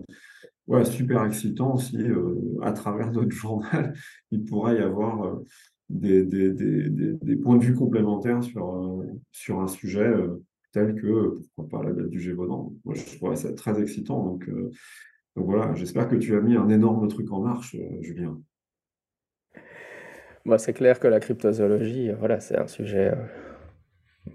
ouais, 0.67 0.85
super 0.85 1.23
excitant 1.25 1.77
si, 1.77 1.97
à 2.61 2.71
travers 2.71 3.11
notre 3.13 3.31
journal, 3.31 3.93
il 4.31 4.43
pourrait 4.45 4.75
y 4.75 4.81
avoir 4.81 5.39
des, 5.89 6.23
points 7.41 7.57
de 7.57 7.63
vue 7.63 7.75
complémentaires 7.75 8.43
sur, 8.43 9.03
sur 9.31 9.59
un 9.59 9.67
sujet 9.67 10.11
tel 10.71 10.95
que, 10.95 11.39
pourquoi 11.55 11.79
pas, 11.79 11.87
la 11.87 11.93
date 11.93 12.09
du 12.09 12.19
Gévaudan. 12.19 12.73
Moi, 12.85 12.95
je 12.95 13.15
trouverais 13.15 13.35
ça 13.35 13.53
très 13.53 13.79
excitant. 13.81 14.23
Donc, 14.23 14.49
voilà, 15.35 15.73
j'espère 15.75 16.07
que 16.07 16.15
tu 16.15 16.35
as 16.35 16.41
mis 16.41 16.55
un 16.55 16.69
énorme 16.69 17.07
truc 17.07 17.31
en 17.31 17.41
marche, 17.41 17.75
Julien. 18.01 18.39
Moi, 20.45 20.57
c'est 20.57 20.73
clair 20.73 20.99
que 20.99 21.07
la 21.07 21.19
cryptozoologie, 21.19 22.11
voilà, 22.11 22.39
c'est 22.41 22.57
un 22.57 22.67
sujet 22.67 23.13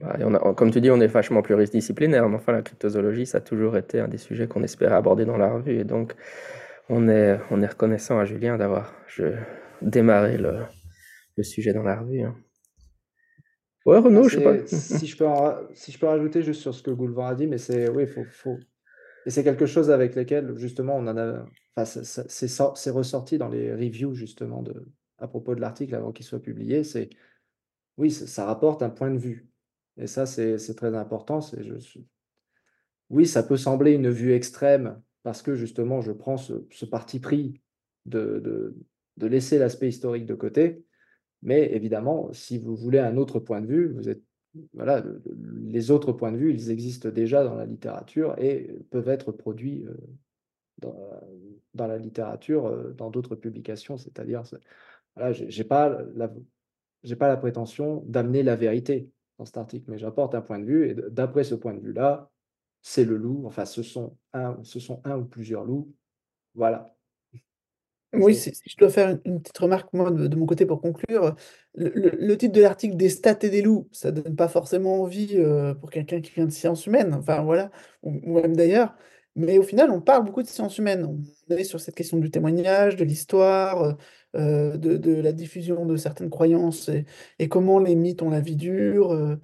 bah, 0.00 0.18
comme 0.56 0.70
tu 0.70 0.80
dis, 0.80 0.90
on 0.90 1.00
est 1.00 1.06
vachement 1.06 1.42
pluridisciplinaire, 1.42 2.28
mais 2.28 2.36
enfin, 2.36 2.52
la 2.52 2.62
cryptozoologie, 2.62 3.26
ça 3.26 3.38
a 3.38 3.40
toujours 3.40 3.76
été 3.76 4.00
un 4.00 4.08
des 4.08 4.18
sujets 4.18 4.46
qu'on 4.46 4.62
espérait 4.62 4.94
aborder 4.94 5.24
dans 5.24 5.38
la 5.38 5.52
revue. 5.52 5.78
Et 5.80 5.84
donc, 5.84 6.14
on 6.88 7.08
est, 7.08 7.38
on 7.50 7.60
reconnaissant 7.60 8.18
à 8.18 8.24
Julien 8.24 8.56
d'avoir 8.58 8.94
démarré 9.80 10.36
le, 10.36 10.62
sujet 11.42 11.72
dans 11.72 11.82
la 11.82 12.00
revue. 12.00 12.22
Hein. 12.22 12.36
Ouais, 13.86 13.98
Renaud, 13.98 14.28
je 14.28 14.38
sais 14.38 14.44
pas. 14.44 14.66
si, 14.66 15.06
je 15.06 15.98
peux 15.98 16.06
rajouter 16.06 16.42
juste 16.42 16.60
sur 16.60 16.74
ce 16.74 16.82
que 16.82 16.90
Goulvan 16.90 17.26
a 17.26 17.34
dit, 17.34 17.46
mais 17.46 17.58
c'est 17.58 17.88
oui, 17.88 18.06
faut, 18.06 18.24
faut... 18.24 18.58
Et 19.24 19.30
c'est 19.30 19.44
quelque 19.44 19.66
chose 19.66 19.90
avec 19.90 20.14
lequel, 20.14 20.54
justement, 20.56 20.96
on 20.96 21.06
en 21.06 21.16
a. 21.16 21.46
Enfin, 21.76 22.02
c'est 22.02 22.90
ressorti 22.90 23.38
dans 23.38 23.48
les 23.48 23.72
reviews, 23.72 24.14
justement, 24.14 24.62
à 25.18 25.28
propos 25.28 25.54
de 25.54 25.60
l'article 25.60 25.94
avant 25.94 26.12
qu'il 26.12 26.26
soit 26.26 26.42
publié. 26.42 26.84
C'est 26.84 27.10
oui, 27.96 28.10
ça 28.10 28.44
rapporte 28.44 28.82
un 28.82 28.90
point 28.90 29.10
de 29.10 29.18
vue. 29.18 29.48
Et 29.98 30.06
ça, 30.06 30.26
c'est 30.26 30.74
très 30.74 30.94
important. 30.94 31.40
Oui, 33.10 33.26
ça 33.26 33.42
peut 33.42 33.56
sembler 33.56 33.92
une 33.92 34.10
vue 34.10 34.32
extrême 34.32 35.00
parce 35.22 35.42
que 35.42 35.54
justement, 35.54 36.00
je 36.00 36.12
prends 36.12 36.36
ce, 36.36 36.84
parti 36.84 37.20
pris 37.20 37.60
de, 38.06 38.74
de, 39.16 39.26
laisser 39.26 39.58
l'aspect 39.58 39.88
historique 39.88 40.26
de 40.26 40.34
côté. 40.34 40.84
Mais 41.42 41.72
évidemment, 41.72 42.32
si 42.32 42.58
vous 42.58 42.76
voulez 42.76 42.98
un 42.98 43.16
autre 43.16 43.40
point 43.40 43.60
de 43.60 43.66
vue, 43.66 43.92
vous 43.92 44.08
êtes, 44.08 44.22
voilà, 44.72 45.04
les 45.64 45.90
autres 45.90 46.12
points 46.12 46.32
de 46.32 46.36
vue, 46.36 46.52
ils 46.52 46.70
existent 46.70 47.10
déjà 47.10 47.44
dans 47.44 47.54
la 47.54 47.66
littérature 47.66 48.34
et 48.38 48.78
peuvent 48.90 49.08
être 49.08 49.32
produits 49.32 49.84
euh, 49.86 49.94
dans, 50.78 50.96
dans 51.74 51.86
la 51.86 51.98
littérature, 51.98 52.66
euh, 52.66 52.92
dans 52.92 53.10
d'autres 53.10 53.36
publications. 53.36 53.96
C'est-à-dire, 53.96 54.42
voilà, 55.14 55.32
je 55.32 55.44
n'ai 55.44 55.64
pas, 55.64 55.98
pas 57.18 57.28
la 57.28 57.36
prétention 57.36 58.04
d'amener 58.06 58.42
la 58.42 58.56
vérité 58.56 59.10
dans 59.38 59.44
cet 59.44 59.56
article, 59.56 59.90
mais 59.90 59.98
j'apporte 59.98 60.34
un 60.34 60.40
point 60.40 60.58
de 60.58 60.64
vue, 60.64 60.90
et 60.90 60.94
d'après 60.94 61.44
ce 61.44 61.54
point 61.54 61.74
de 61.74 61.80
vue-là, 61.80 62.30
c'est 62.82 63.04
le 63.04 63.16
loup, 63.16 63.44
enfin 63.46 63.64
ce 63.64 63.82
sont, 63.82 64.16
un, 64.32 64.58
ce 64.62 64.80
sont 64.80 65.00
un 65.04 65.18
ou 65.18 65.24
plusieurs 65.24 65.64
loups, 65.64 65.92
voilà. 66.54 66.94
Oui, 68.14 68.34
si 68.34 68.50
je 68.64 68.76
dois 68.78 68.88
faire 68.88 69.18
une 69.26 69.42
petite 69.42 69.58
remarque 69.58 69.92
moi 69.92 70.10
de, 70.10 70.34
mon 70.34 70.46
côté 70.46 70.64
pour 70.64 70.80
conclure, 70.80 71.36
le, 71.74 72.36
titre 72.36 72.54
de 72.54 72.62
l'article 72.62 72.96
des 72.96 73.10
stats 73.10 73.38
et 73.42 73.50
des 73.50 73.60
loups, 73.60 73.86
ça 73.92 74.10
donne 74.10 74.34
pas 74.34 74.48
forcément 74.48 75.02
envie 75.02 75.36
euh, 75.36 75.74
pour 75.74 75.90
quelqu'un 75.90 76.22
qui 76.22 76.32
vient 76.32 76.46
de 76.46 76.50
sciences 76.50 76.86
humaines, 76.86 77.14
enfin 77.14 77.42
voilà, 77.42 77.70
ou, 78.02 78.40
même 78.40 78.56
d'ailleurs, 78.56 78.96
mais 79.36 79.58
au 79.58 79.62
final 79.62 79.90
on 79.90 80.00
parle 80.00 80.24
beaucoup 80.24 80.42
de 80.42 80.48
sciences 80.48 80.78
humaines, 80.78 81.04
on 81.04 81.54
est 81.54 81.64
sur 81.64 81.80
cette 81.80 81.94
question 81.94 82.16
du 82.16 82.30
témoignage, 82.30 82.96
de 82.96 83.04
l'histoire, 83.04 83.96
euh, 84.36 84.74
euh, 84.74 84.76
de, 84.76 85.14
la 85.14 85.32
diffusion 85.32 85.86
de 85.86 85.96
certaines 85.96 86.30
croyances 86.30 86.90
et, 87.38 87.48
comment 87.48 87.78
les 87.78 87.94
mythes 87.94 88.22
ont 88.22 88.30
la 88.30 88.40
vie 88.40 88.56
dure, 88.56 89.12
euh, 89.12 89.36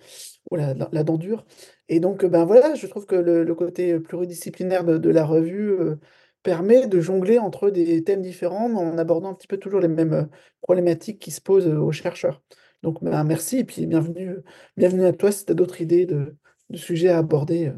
ou 0.51 0.57
la, 0.57 0.75
dent 0.75 1.17
dure. 1.17 1.47
Et 1.89 2.01
donc, 2.01 2.25
ben 2.25 2.45
voilà, 2.45 2.75
je 2.75 2.87
trouve 2.87 3.07
que 3.07 3.15
le, 3.15 3.55
côté 3.55 3.99
pluridisciplinaire 3.99 4.85
de, 4.85 5.11
la 5.11 5.25
revue 5.25 5.71
euh, 5.71 5.97
permet 6.43 6.87
de 6.87 7.01
jongler 7.01 7.39
entre 7.39 7.71
des 7.71 8.05
thèmes 8.05 8.23
différents, 8.23 8.69
mais 8.69 8.79
en 8.79 8.99
abordant 8.99 9.31
un 9.31 9.35
petit 9.35 9.47
peu 9.47 9.59
toujours 9.59 9.81
les 9.81 9.89
mêmes 9.89 10.29
problématiques 10.63 11.19
qui 11.21 11.31
se 11.31 11.41
posent 11.41 11.69
aux 11.69 11.93
chercheurs. 11.93 12.43
Donc, 12.83 13.03
ben, 13.03 13.25
merci 13.25 13.59
et 13.59 13.65
puis 13.65 13.87
bienvenue, 13.87 14.37
bienvenue 14.77 15.07
à 15.07 15.13
toi 15.13 15.33
si 15.33 15.47
tu 15.47 15.53
as 15.53 15.55
d'autres 15.55 15.81
idées 15.81 16.07
de, 16.07 16.37
de, 16.71 16.77
sujets 16.77 17.09
à 17.09 17.19
aborder 17.19 17.73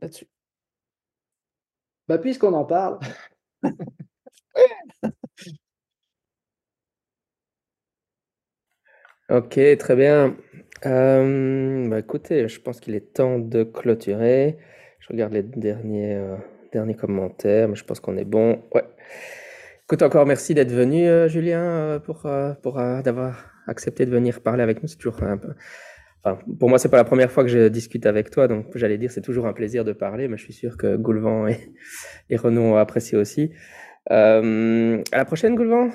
là-dessus. 0.00 0.28
Bah, 2.08 2.18
puisqu'on 2.18 2.52
en 2.52 2.64
parle. 2.64 3.00
Ok, 9.28 9.58
très 9.78 9.96
bien. 9.96 10.36
Euh, 10.86 11.88
bah, 11.88 11.98
écoutez, 11.98 12.46
je 12.46 12.60
pense 12.60 12.78
qu'il 12.78 12.94
est 12.94 13.12
temps 13.12 13.40
de 13.40 13.64
clôturer. 13.64 14.56
Je 15.00 15.08
regarde 15.08 15.32
les 15.32 15.42
derniers, 15.42 16.14
euh, 16.14 16.36
derniers 16.72 16.94
commentaires, 16.94 17.68
mais 17.68 17.74
je 17.74 17.82
pense 17.82 17.98
qu'on 17.98 18.16
est 18.16 18.24
bon. 18.24 18.62
Ouais. 18.72 18.84
Écoute, 19.84 20.02
encore 20.02 20.26
merci 20.26 20.54
d'être 20.54 20.70
venu, 20.70 21.08
euh, 21.08 21.26
Julien, 21.26 22.00
pour, 22.04 22.28
pour 22.62 22.74
d'avoir 22.76 23.50
accepté 23.66 24.06
de 24.06 24.12
venir 24.12 24.42
parler 24.42 24.62
avec 24.62 24.80
nous. 24.80 24.86
C'est 24.88 24.96
toujours 24.96 25.20
un 25.24 25.38
peu. 25.38 25.54
Enfin, 26.22 26.38
pour 26.60 26.68
moi, 26.68 26.78
c'est 26.78 26.88
pas 26.88 26.96
la 26.96 27.04
première 27.04 27.32
fois 27.32 27.42
que 27.42 27.50
je 27.50 27.66
discute 27.66 28.06
avec 28.06 28.30
toi, 28.30 28.46
donc 28.46 28.66
j'allais 28.76 28.98
dire 28.98 29.10
c'est 29.10 29.22
toujours 29.22 29.48
un 29.48 29.52
plaisir 29.54 29.84
de 29.84 29.92
parler, 29.92 30.28
mais 30.28 30.36
je 30.36 30.44
suis 30.44 30.52
sûr 30.52 30.76
que 30.76 30.96
Goulvan 30.96 31.48
et, 31.48 31.72
et 32.30 32.36
Renaud 32.36 32.62
ont 32.62 32.76
apprécié 32.76 33.18
aussi. 33.18 33.50
à 34.08 34.40
la 34.40 35.24
prochaine, 35.24 35.56
Goulvan. 35.56 35.90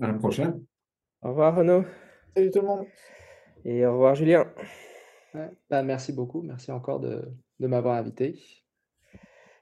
À 0.00 0.08
la 0.08 0.14
prochaine. 0.14 0.62
Au 1.22 1.28
revoir 1.30 1.56
Renaud. 1.56 1.84
Salut 2.34 2.50
tout 2.50 2.60
le 2.60 2.66
monde. 2.66 2.86
Et 3.64 3.86
au 3.86 3.92
revoir 3.92 4.14
Julien. 4.14 4.46
Bah, 5.70 5.82
merci 5.82 6.12
beaucoup. 6.12 6.42
Merci 6.42 6.70
encore 6.70 7.00
de, 7.00 7.28
de 7.60 7.66
m'avoir 7.66 7.96
invité. 7.96 8.38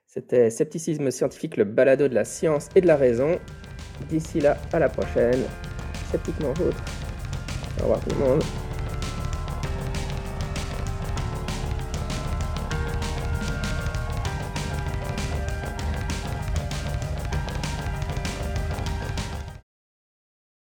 C'était 0.06 0.50
Scepticisme 0.50 1.10
scientifique, 1.10 1.56
le 1.56 1.64
balado 1.64 2.08
de 2.08 2.14
la 2.14 2.24
science 2.24 2.68
et 2.74 2.80
de 2.80 2.86
la 2.86 2.96
raison. 2.96 3.38
D'ici 4.08 4.40
là, 4.40 4.56
à 4.72 4.78
la 4.78 4.88
prochaine. 4.88 5.42
Sceptiquement 6.10 6.52
vôtre. 6.52 6.82
Au 7.80 7.82
revoir 7.82 8.00
tout 8.00 8.10
le 8.10 8.18
monde. 8.18 8.42